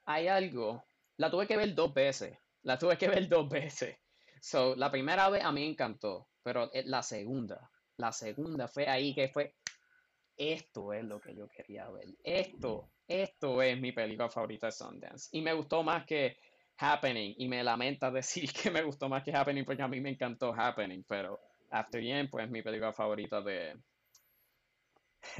hay 0.05 0.27
algo. 0.27 0.83
La 1.17 1.29
tuve 1.29 1.47
que 1.47 1.57
ver 1.57 1.73
dos 1.73 1.93
veces. 1.93 2.37
La 2.63 2.77
tuve 2.77 2.97
que 2.97 3.07
ver 3.07 3.27
dos 3.27 3.49
veces. 3.49 3.97
So, 4.41 4.75
la 4.75 4.89
primera 4.91 5.29
vez 5.29 5.43
a 5.43 5.51
mí 5.51 5.65
encantó, 5.65 6.29
pero 6.43 6.69
la 6.85 7.03
segunda, 7.03 7.69
la 7.97 8.11
segunda 8.11 8.67
fue 8.67 8.87
ahí 8.87 9.13
que 9.13 9.27
fue, 9.27 9.55
esto 10.37 10.93
es 10.93 11.03
lo 11.03 11.19
que 11.19 11.35
yo 11.35 11.47
quería 11.49 11.89
ver. 11.89 12.07
Esto, 12.23 12.91
esto 13.07 13.61
es 13.61 13.79
mi 13.79 13.91
película 13.91 14.29
favorita 14.29 14.67
de 14.67 14.71
Sundance. 14.71 15.29
Y 15.33 15.41
me 15.41 15.53
gustó 15.53 15.83
más 15.83 16.05
que 16.05 16.37
Happening. 16.79 17.35
Y 17.37 17.47
me 17.47 17.63
lamenta 17.63 18.09
decir 18.11 18.51
que 18.51 18.71
me 18.71 18.81
gustó 18.81 19.09
más 19.09 19.23
que 19.23 19.35
Happening 19.35 19.65
porque 19.65 19.83
a 19.83 19.87
mí 19.87 19.99
me 19.99 20.09
encantó 20.09 20.53
Happening. 20.53 21.03
Pero 21.07 21.39
After 21.69 22.01
Yen, 22.01 22.29
pues 22.29 22.49
mi 22.49 22.61
película 22.61 22.93
favorita 22.93 23.41
de, 23.41 23.75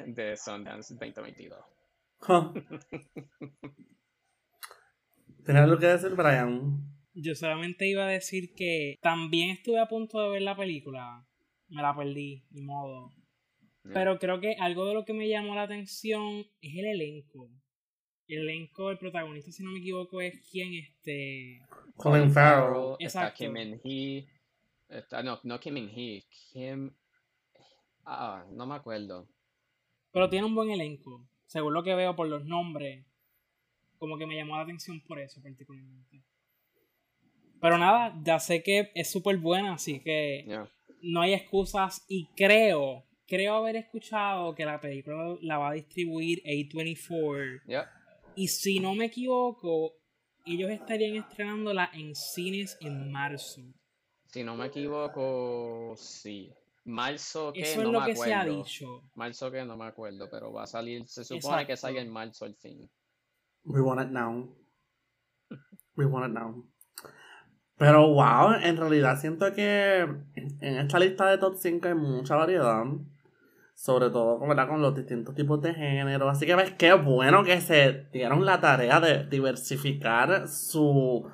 de 0.06 0.38
Sundance 0.38 0.94
2022. 0.94 1.60
¿Tienes 5.46 5.64
algo 5.64 5.80
que 5.80 5.88
decir, 5.88 6.12
Brian? 6.16 6.84
Yo 7.14 7.34
solamente 7.34 7.88
iba 7.88 8.06
a 8.06 8.10
decir 8.10 8.54
que 8.54 8.98
también 9.02 9.50
estuve 9.50 9.80
a 9.80 9.88
punto 9.88 10.22
de 10.22 10.30
ver 10.30 10.42
la 10.42 10.56
película. 10.56 11.26
Me 11.70 11.82
la 11.82 11.96
perdí, 11.96 12.46
ni 12.52 12.62
modo. 12.62 13.12
Pero 13.84 14.20
creo 14.20 14.40
que 14.40 14.56
algo 14.60 14.86
de 14.86 14.94
lo 14.94 15.06
que 15.06 15.14
me 15.14 15.28
llamó 15.28 15.56
la 15.56 15.64
atención 15.64 16.46
es 16.62 16.76
el 16.76 16.86
elenco. 16.86 17.50
El 18.30 18.48
elenco, 18.48 18.92
el 18.92 19.00
protagonista, 19.00 19.52
si 19.52 19.64
no 19.64 19.72
me 19.72 19.80
equivoco, 19.80 20.22
es 20.22 20.40
quien 20.52 20.76
este. 20.76 21.60
Colin 21.96 22.32
Farrell. 22.32 22.96
Está 23.00 23.34
Kim 23.34 23.58
In 23.58 23.82
Hee. 23.84 24.28
no, 25.24 25.40
no 25.44 25.60
Kim 25.60 25.78
In 25.78 25.90
Hee. 25.90 26.24
Kim. 26.30 26.92
Ah, 28.06 28.46
no 28.52 28.68
me 28.68 28.76
acuerdo. 28.76 29.28
Pero 30.12 30.30
tiene 30.30 30.46
un 30.46 30.54
buen 30.54 30.70
elenco. 30.70 31.28
Según 31.48 31.74
lo 31.74 31.84
que 31.84 31.96
veo 31.96 32.16
por 32.16 32.28
los 32.28 32.46
nombres. 32.46 33.04
Como 33.98 34.18
que 34.18 34.28
me 34.28 34.36
llamó 34.36 34.56
la 34.56 34.64
atención 34.64 35.02
por 35.02 35.20
eso, 35.20 35.42
particularmente. 35.42 36.24
Pero 37.60 37.78
nada, 37.78 38.16
ya 38.24 38.40
sé 38.40 38.64
que 38.64 38.92
es 38.94 39.12
súper 39.12 39.38
buena, 39.38 39.74
así 39.74 40.00
que 40.00 40.46
no 41.02 41.22
hay 41.22 41.34
excusas. 41.34 42.06
Y 42.08 42.28
creo 42.38 43.10
creo 43.30 43.54
haber 43.54 43.76
escuchado 43.76 44.56
que 44.56 44.66
la 44.66 44.82
película 44.82 45.38
la 45.42 45.58
va 45.60 45.70
a 45.70 45.74
distribuir 45.74 46.42
A24. 46.44 47.62
Y 48.40 48.48
si 48.48 48.80
no 48.80 48.96
me 48.96 49.08
equivoco, 49.08 49.96
ellos 50.46 50.70
estarían 50.70 51.18
estrenándola 51.18 51.90
en 51.94 52.16
cines 52.16 52.78
en 52.80 53.12
marzo. 53.12 53.62
Si 54.28 54.46
no 54.46 54.56
me 54.56 54.68
equivoco, 54.68 55.94
sí. 55.98 56.50
Marzo 56.86 57.52
que 57.52 57.64
Eso 57.64 57.82
es 57.82 57.90
lo 57.90 58.02
que 58.06 58.16
se 58.16 58.34
ha 58.34 58.46
dicho. 58.46 59.04
Marzo 59.16 59.52
que 59.52 59.66
no 59.66 59.76
me 59.76 59.88
acuerdo, 59.88 60.30
pero 60.32 60.54
va 60.54 60.64
a 60.64 60.68
salir, 60.68 61.06
se 61.06 61.26
supone 61.26 61.68
que 61.68 61.76
salga 61.76 62.00
en 62.00 62.10
marzo 62.10 62.46
el 62.46 62.56
fin. 62.56 62.90
We 63.66 63.82
want 63.82 64.00
it 64.00 64.08
now. 64.08 64.48
We 65.98 66.06
want 66.06 66.30
it 66.30 66.34
now. 66.34 66.66
Pero 67.76 68.08
wow, 68.08 68.54
en 68.54 68.78
realidad 68.78 69.20
siento 69.20 69.54
que 69.54 70.00
en 70.00 70.78
esta 70.78 70.98
lista 70.98 71.30
de 71.30 71.40
top 71.40 71.58
5 71.58 71.90
hay 71.90 71.94
mucha 71.94 72.38
variedad 72.38 72.86
sobre 73.80 74.10
todo 74.10 74.40
con 74.40 74.82
los 74.82 74.94
distintos 74.94 75.34
tipos 75.34 75.62
de 75.62 75.74
género. 75.74 76.30
Así 76.30 76.46
que 76.46 76.54
ves 76.54 76.74
qué 76.78 76.92
bueno 76.92 77.46
que 77.46 77.62
se 77.62 78.08
dieron 78.12 78.44
la 78.44 78.60
tarea 78.60 79.00
de 79.00 79.24
diversificar 79.24 80.50
su, 80.50 81.26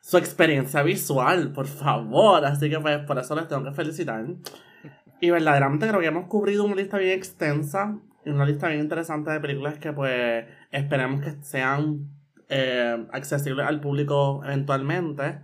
su 0.00 0.16
experiencia 0.16 0.82
visual, 0.82 1.52
por 1.52 1.66
favor. 1.66 2.46
Así 2.46 2.70
que 2.70 2.80
pues 2.80 3.00
por 3.00 3.18
eso 3.18 3.36
les 3.36 3.46
tengo 3.46 3.62
que 3.62 3.72
felicitar. 3.72 4.24
Y 5.20 5.28
verdaderamente 5.28 5.86
creo 5.86 6.00
que 6.00 6.06
hemos 6.06 6.28
cubrido 6.28 6.64
una 6.64 6.76
lista 6.76 6.96
bien 6.96 7.18
extensa 7.18 7.98
y 8.24 8.30
una 8.30 8.46
lista 8.46 8.68
bien 8.68 8.80
interesante 8.80 9.30
de 9.30 9.40
películas 9.40 9.78
que 9.78 9.92
pues 9.92 10.46
esperemos 10.70 11.20
que 11.20 11.32
sean 11.42 12.08
eh, 12.48 13.06
accesibles 13.12 13.66
al 13.66 13.82
público 13.82 14.40
eventualmente. 14.46 15.40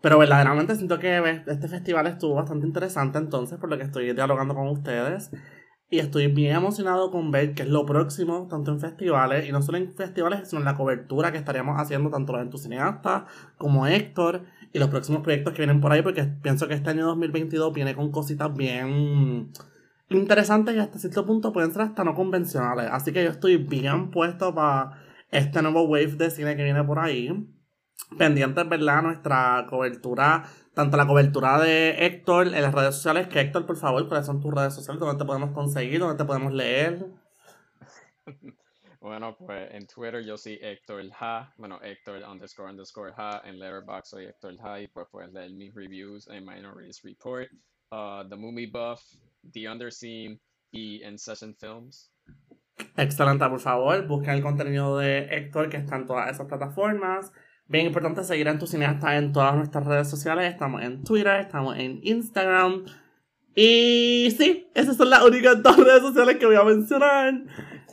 Pero 0.00 0.18
verdaderamente 0.18 0.74
siento 0.76 0.98
que 0.98 1.42
este 1.46 1.68
festival 1.68 2.06
estuvo 2.06 2.34
bastante 2.34 2.66
interesante 2.66 3.18
entonces, 3.18 3.58
por 3.58 3.70
lo 3.70 3.76
que 3.76 3.84
estoy 3.84 4.12
dialogando 4.12 4.54
con 4.54 4.68
ustedes. 4.68 5.30
Y 5.92 5.98
estoy 5.98 6.28
bien 6.28 6.54
emocionado 6.54 7.10
con 7.10 7.32
ver 7.32 7.52
qué 7.54 7.62
es 7.62 7.68
lo 7.68 7.84
próximo, 7.84 8.46
tanto 8.48 8.70
en 8.70 8.78
festivales, 8.78 9.48
y 9.48 9.52
no 9.52 9.60
solo 9.60 9.78
en 9.78 9.92
festivales, 9.94 10.48
sino 10.48 10.60
en 10.60 10.64
la 10.64 10.76
cobertura 10.76 11.32
que 11.32 11.38
estaríamos 11.38 11.80
haciendo 11.80 12.10
tanto 12.10 12.32
los 12.32 12.42
entusiastas 12.42 13.24
como 13.58 13.88
Héctor, 13.88 14.44
y 14.72 14.78
los 14.78 14.88
próximos 14.88 15.22
proyectos 15.22 15.52
que 15.52 15.62
vienen 15.62 15.80
por 15.80 15.90
ahí, 15.90 16.00
porque 16.00 16.22
pienso 16.22 16.68
que 16.68 16.74
este 16.74 16.90
año 16.90 17.06
2022 17.06 17.72
viene 17.72 17.96
con 17.96 18.12
cositas 18.12 18.54
bien 18.54 19.50
interesantes 20.08 20.76
y 20.76 20.78
hasta 20.78 20.98
cierto 21.00 21.26
punto 21.26 21.52
pueden 21.52 21.72
ser 21.72 21.82
hasta 21.82 22.04
no 22.04 22.14
convencionales. 22.14 22.88
Así 22.92 23.12
que 23.12 23.24
yo 23.24 23.30
estoy 23.30 23.56
bien 23.56 24.12
puesto 24.12 24.54
para 24.54 24.92
este 25.32 25.60
nuevo 25.62 25.82
wave 25.82 26.14
de 26.14 26.30
cine 26.30 26.56
que 26.56 26.62
viene 26.62 26.84
por 26.84 27.00
ahí 27.00 27.48
pendientes, 28.18 28.68
¿verdad? 28.68 29.02
Nuestra 29.02 29.66
cobertura, 29.68 30.44
tanto 30.74 30.96
la 30.96 31.06
cobertura 31.06 31.60
de 31.60 32.06
Héctor 32.06 32.48
en 32.48 32.62
las 32.62 32.74
redes 32.74 32.94
sociales, 32.94 33.28
que 33.28 33.40
Héctor, 33.40 33.66
por 33.66 33.76
favor, 33.76 34.06
¿cuáles 34.08 34.26
son 34.26 34.40
tus 34.40 34.52
redes 34.52 34.74
sociales? 34.74 35.00
¿Dónde 35.00 35.18
te 35.18 35.24
podemos 35.24 35.52
conseguir? 35.52 36.00
¿Dónde 36.00 36.16
te 36.16 36.24
podemos 36.24 36.52
leer? 36.52 37.06
Bueno, 39.00 39.34
pues 39.34 39.72
en 39.72 39.86
Twitter 39.86 40.22
yo 40.22 40.36
soy 40.36 40.58
Héctor 40.60 41.02
Ha, 41.18 41.54
bueno, 41.56 41.80
Héctor 41.82 42.22
underscore 42.22 42.68
underscore 42.68 43.14
Ha, 43.16 43.40
en 43.46 43.58
Letterboxd 43.58 44.10
soy 44.10 44.26
Héctor 44.26 44.56
Ha 44.62 44.82
y 44.82 44.88
pues 44.88 45.06
puedes 45.10 45.32
leer 45.32 45.52
mis 45.52 45.74
reviews 45.74 46.28
en 46.28 46.44
Minorities 46.44 47.00
Report, 47.02 47.48
uh, 47.92 48.28
The 48.28 48.36
Movie 48.36 48.70
Buff, 48.70 49.00
The 49.52 49.70
Underseen 49.70 50.38
y 50.70 51.02
En 51.02 51.18
Session 51.18 51.54
Films. 51.54 52.12
Excelente, 52.98 53.48
por 53.48 53.60
favor, 53.60 54.06
busquen 54.06 54.34
el 54.34 54.42
contenido 54.42 54.98
de 54.98 55.20
Héctor 55.34 55.70
que 55.70 55.78
está 55.78 55.96
en 55.96 56.04
todas 56.04 56.30
esas 56.30 56.46
plataformas. 56.46 57.32
Bien 57.70 57.86
importante 57.86 58.24
seguir 58.24 58.48
a 58.48 58.58
tu 58.58 58.66
cineasta 58.66 59.16
en 59.16 59.32
todas 59.32 59.54
nuestras 59.54 59.86
redes 59.86 60.10
sociales. 60.10 60.52
Estamos 60.52 60.82
en 60.82 61.04
Twitter, 61.04 61.38
estamos 61.38 61.78
en 61.78 62.00
Instagram. 62.02 62.84
Y 63.54 64.34
sí, 64.36 64.66
esas 64.74 64.96
son 64.96 65.08
las 65.08 65.22
únicas 65.22 65.62
dos 65.62 65.76
redes 65.76 66.02
sociales 66.02 66.38
que 66.38 66.46
voy 66.46 66.56
a 66.56 66.64
mencionar. 66.64 67.32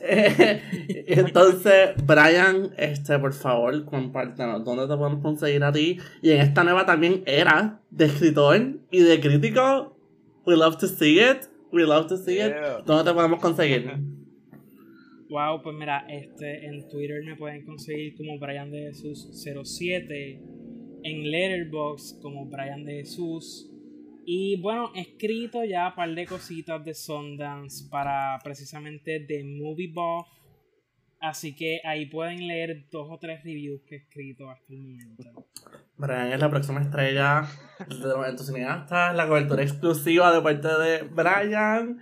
entonces, 0.00 1.90
Brian, 2.04 2.72
este, 2.76 3.20
por 3.20 3.32
favor, 3.32 3.84
compártenos 3.84 4.64
dónde 4.64 4.88
te 4.88 4.96
podemos 4.96 5.22
conseguir 5.22 5.62
a 5.62 5.70
ti. 5.70 6.00
Y 6.22 6.32
en 6.32 6.40
esta 6.40 6.64
nueva 6.64 6.84
también 6.84 7.22
era 7.24 7.80
de 7.90 8.06
escritor 8.06 8.80
y 8.90 8.98
de 8.98 9.20
crítico. 9.20 9.96
We 10.44 10.56
love 10.56 10.76
to 10.78 10.88
see 10.88 11.20
it. 11.20 11.44
We 11.70 11.84
love 11.84 12.08
to 12.08 12.16
see 12.16 12.40
it. 12.40 12.52
¿Dónde 12.84 13.04
te 13.04 13.14
podemos 13.14 13.38
conseguir? 13.40 13.92
Wow, 15.30 15.62
pues 15.62 15.76
mira, 15.76 16.06
este, 16.08 16.66
en 16.66 16.88
Twitter 16.88 17.22
me 17.22 17.36
pueden 17.36 17.64
conseguir 17.64 18.16
como 18.16 18.38
Brian 18.38 18.70
de 18.70 18.88
Jesús 18.88 19.28
07, 19.32 20.40
en 21.02 21.30
Letterboxd 21.30 22.22
como 22.22 22.46
Brian 22.46 22.84
de 22.84 23.00
Jesús. 23.00 23.70
Y 24.24 24.60
bueno, 24.60 24.90
he 24.94 25.00
escrito 25.00 25.64
ya 25.64 25.88
un 25.88 25.94
par 25.94 26.14
de 26.14 26.26
cositas 26.26 26.82
de 26.84 26.94
Sundance 26.94 27.88
para 27.90 28.38
precisamente 28.42 29.20
The 29.20 29.44
Movie 29.44 29.92
Buff. 29.92 30.26
Así 31.20 31.54
que 31.54 31.80
ahí 31.84 32.06
pueden 32.06 32.46
leer 32.46 32.86
dos 32.90 33.08
o 33.10 33.18
tres 33.18 33.42
reviews 33.42 33.82
que 33.86 33.96
he 33.96 33.98
escrito 33.98 34.48
hasta 34.48 34.72
el 34.72 34.78
momento. 34.78 35.46
Brian 35.96 36.32
es 36.32 36.40
la 36.40 36.48
próxima 36.48 36.80
estrella 36.80 37.42
de 37.88 38.32
los 38.32 38.46
cineastas, 38.46 39.16
la 39.16 39.26
cobertura 39.26 39.62
exclusiva 39.62 40.32
de 40.32 40.40
parte 40.40 40.68
de 40.68 41.02
Brian. 41.02 42.00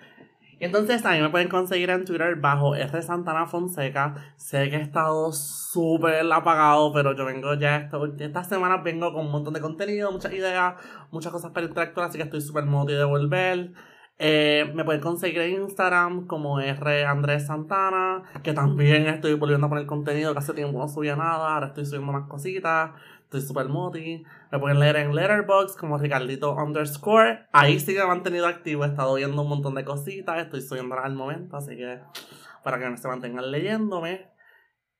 Entonces 0.59 1.03
también 1.03 1.25
me 1.25 1.31
pueden 1.31 1.49
conseguir 1.49 1.91
en 1.91 2.05
Twitter 2.05 2.37
bajo 2.37 2.75
R 2.75 3.03
Santana 3.03 3.47
Fonseca. 3.47 4.15
Sé 4.37 4.71
que 4.71 4.77
he 4.77 4.81
estado 4.81 5.33
súper 5.33 6.33
apagado, 6.33 6.93
pero 6.93 7.15
yo 7.15 7.27
vengo 7.27 7.55
ya 7.55 7.77
esto, 7.77 8.07
estas 8.19 8.49
semanas 8.49 8.83
vengo 8.83 9.13
con 9.13 9.27
un 9.27 9.33
montón 9.33 9.53
de 9.55 9.61
contenido, 9.61 10.11
muchas 10.11 10.33
ideas, 10.33 10.75
muchas 11.11 11.33
cosas 11.33 11.51
para 11.51 11.67
interactuar, 11.67 12.09
así 12.09 12.17
que 12.19 12.25
estoy 12.25 12.41
súper 12.41 12.65
motivado 12.65 13.07
de 13.07 13.11
volver. 13.11 13.73
Eh, 14.19 14.73
me 14.75 14.83
pueden 14.85 15.03
conseguir 15.03 15.43
en 15.43 15.63
Instagram 15.65 16.27
como 16.27 16.59
R 16.59 17.05
Andrés 17.05 17.47
Santana, 17.47 18.23
que 18.43 18.55
también 18.55 19.07
estoy 19.09 19.35
volviendo 19.35 19.67
a 19.67 19.69
poner 19.69 19.85
contenido, 19.85 20.33
que 20.33 20.39
hace 20.39 20.55
tiempo 20.55 20.79
no 20.79 20.89
subía 20.89 21.17
nada, 21.17 21.55
ahora 21.55 21.67
estoy 21.67 21.85
subiendo 21.85 22.13
más 22.13 22.27
cositas. 22.29 22.93
Estoy 23.27 23.41
super 23.41 23.69
moti. 23.69 24.23
Me 24.53 24.59
pueden 24.61 24.79
leer 24.79 24.95
en 24.97 25.13
Letterboxd 25.13 25.77
como 25.77 25.99
Ricardito 25.99 26.55
underscore. 26.55 27.49
Ahí 27.53 27.81
sí 27.81 27.93
me 27.93 27.99
he 27.99 28.07
mantenido 28.07 28.47
activo. 28.47 28.85
He 28.85 28.89
estado 28.89 29.15
viendo 29.15 29.43
un 29.43 29.49
montón 29.49 29.75
de 29.75 29.85
cositas. 29.85 30.39
Estoy 30.39 30.63
subiendo 30.63 30.95
al 30.97 31.17
momento. 31.17 31.57
Así 31.57 31.77
que 31.77 31.99
para 32.63 32.79
que 32.79 32.97
se 32.97 33.09
mantengan 33.09 33.51
leyéndome. 33.51 34.31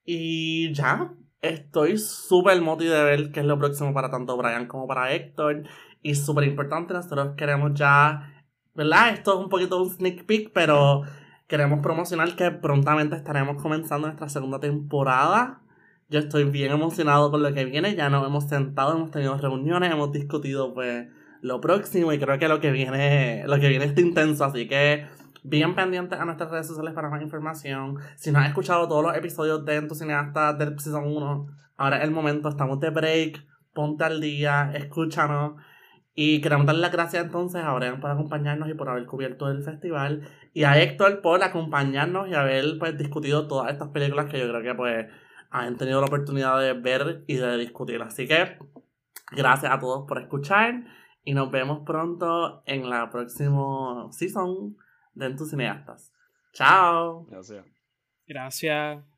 Y 0.05 0.73
ya. 0.73 1.15
Estoy 1.41 1.99
súper 1.99 2.61
moti 2.61 2.87
de 2.87 3.05
ver 3.05 3.31
qué 3.31 3.41
es 3.41 3.47
lo 3.47 3.61
próximo 3.61 3.95
para 3.95 4.11
tanto 4.11 4.37
Brian 4.37 4.67
como 4.67 4.89
para 4.89 5.13
Héctor. 5.13 5.63
Y 6.03 6.17
súper 6.17 6.45
importante, 6.49 6.95
nosotros 6.95 7.37
queremos 7.37 7.75
ya. 7.75 8.45
¿Verdad? 8.75 9.11
Esto 9.11 9.35
es 9.35 9.45
un 9.45 9.49
poquito 9.49 9.81
un 9.81 9.89
sneak 9.89 10.27
peek, 10.27 10.53
pero 10.53 11.03
queremos 11.47 11.79
promocionar 11.79 12.35
que 12.35 12.51
prontamente 12.51 13.15
estaremos 13.15 13.63
comenzando 13.63 14.09
nuestra 14.09 14.29
segunda 14.29 14.59
temporada 14.59 15.63
yo 16.09 16.21
estoy 16.21 16.45
bien 16.45 16.73
emocionado 16.73 17.31
con 17.31 17.43
lo 17.43 17.53
que 17.53 17.65
viene. 17.65 17.95
Ya 17.95 18.09
nos 18.09 18.27
hemos 18.27 18.45
sentado, 18.45 18.95
hemos 18.95 19.11
tenido 19.11 19.37
reuniones, 19.37 19.91
hemos 19.91 20.13
discutido 20.13 20.73
pues 20.75 21.09
lo 21.43 21.61
próximo 21.61 22.13
y 22.13 22.19
creo 22.19 22.39
que 22.39 22.49
lo 22.49 22.61
que 22.61 22.71
viene, 22.71 23.45
lo 23.47 23.59
que 23.59 23.69
viene 23.69 23.87
está 23.87 24.01
intenso. 24.01 24.45
Así 24.45 24.69
que 24.69 25.07
bien 25.43 25.75
pendientes 25.75 26.19
a 26.19 26.25
nuestras 26.25 26.51
redes 26.51 26.67
sociales 26.69 26.95
para 26.95 27.11
más 27.11 27.23
información. 27.23 27.99
Si 28.17 28.31
no 28.31 28.39
has 28.39 28.49
escuchado 28.49 28.89
todos 28.89 29.03
los 29.05 29.17
episodios 29.17 29.65
de 29.65 29.77
En 29.77 29.89
tu 29.89 29.95
cineasta 29.95 30.53
del 30.53 30.79
Season 30.79 31.05
1, 31.07 31.47
ahora 31.77 31.99
es 31.99 32.05
el 32.05 32.11
momento, 32.11 32.49
estamos 32.49 32.81
de 32.81 32.91
break, 32.91 33.45
ponte 33.73 34.05
al 34.05 34.21
día, 34.21 34.73
escúchanos. 34.75 35.55
Y 36.19 36.41
queremos 36.41 36.65
darle 36.65 36.81
las 36.81 36.93
gracias 36.93 37.25
entonces 37.25 37.63
a 37.63 37.75
Brian 37.75 38.01
por 38.01 38.11
acompañarnos 38.11 38.71
y 38.71 38.75
por 38.75 38.89
haber 38.89 39.05
cubierto 39.05 39.51
el 39.51 39.63
festival. 39.63 40.27
Y 40.55 40.65
a 40.65 40.81
Héctor 40.81 41.21
por 41.21 41.43
acompañarnos 41.43 42.29
y 42.29 42.35
haber 42.35 42.79
pues 42.79 42.97
discutido 42.97 43.47
todas 43.47 43.71
estas 43.71 43.89
películas 43.89 44.31
que 44.31 44.39
yo 44.39 44.49
creo 44.49 44.63
que 44.63 44.75
pues 44.75 45.07
han 45.51 45.77
tenido 45.77 46.01
la 46.01 46.07
oportunidad 46.07 46.61
de 46.61 46.73
ver 46.75 47.25
y 47.27 47.37
de 47.37 47.57
discutir. 47.57 48.03
Así 48.03 48.27
que 48.27 48.59
gracias 49.33 49.73
a 49.73 49.79
todos 49.79 50.07
por 50.07 50.21
escuchar 50.21 50.85
y 51.25 51.35
nos 51.35 51.51
vemos 51.51 51.81
pronto 51.85 52.63
en 52.67 52.89
la 52.89 53.11
próxima 53.11 54.09
season 54.13 54.77
de 55.15 55.27
En 55.27 55.37
tus 55.37 55.51
cineastas. 55.51 56.13
Chao. 56.53 57.27
Gracias. 57.27 57.65
Gracias. 58.27 59.16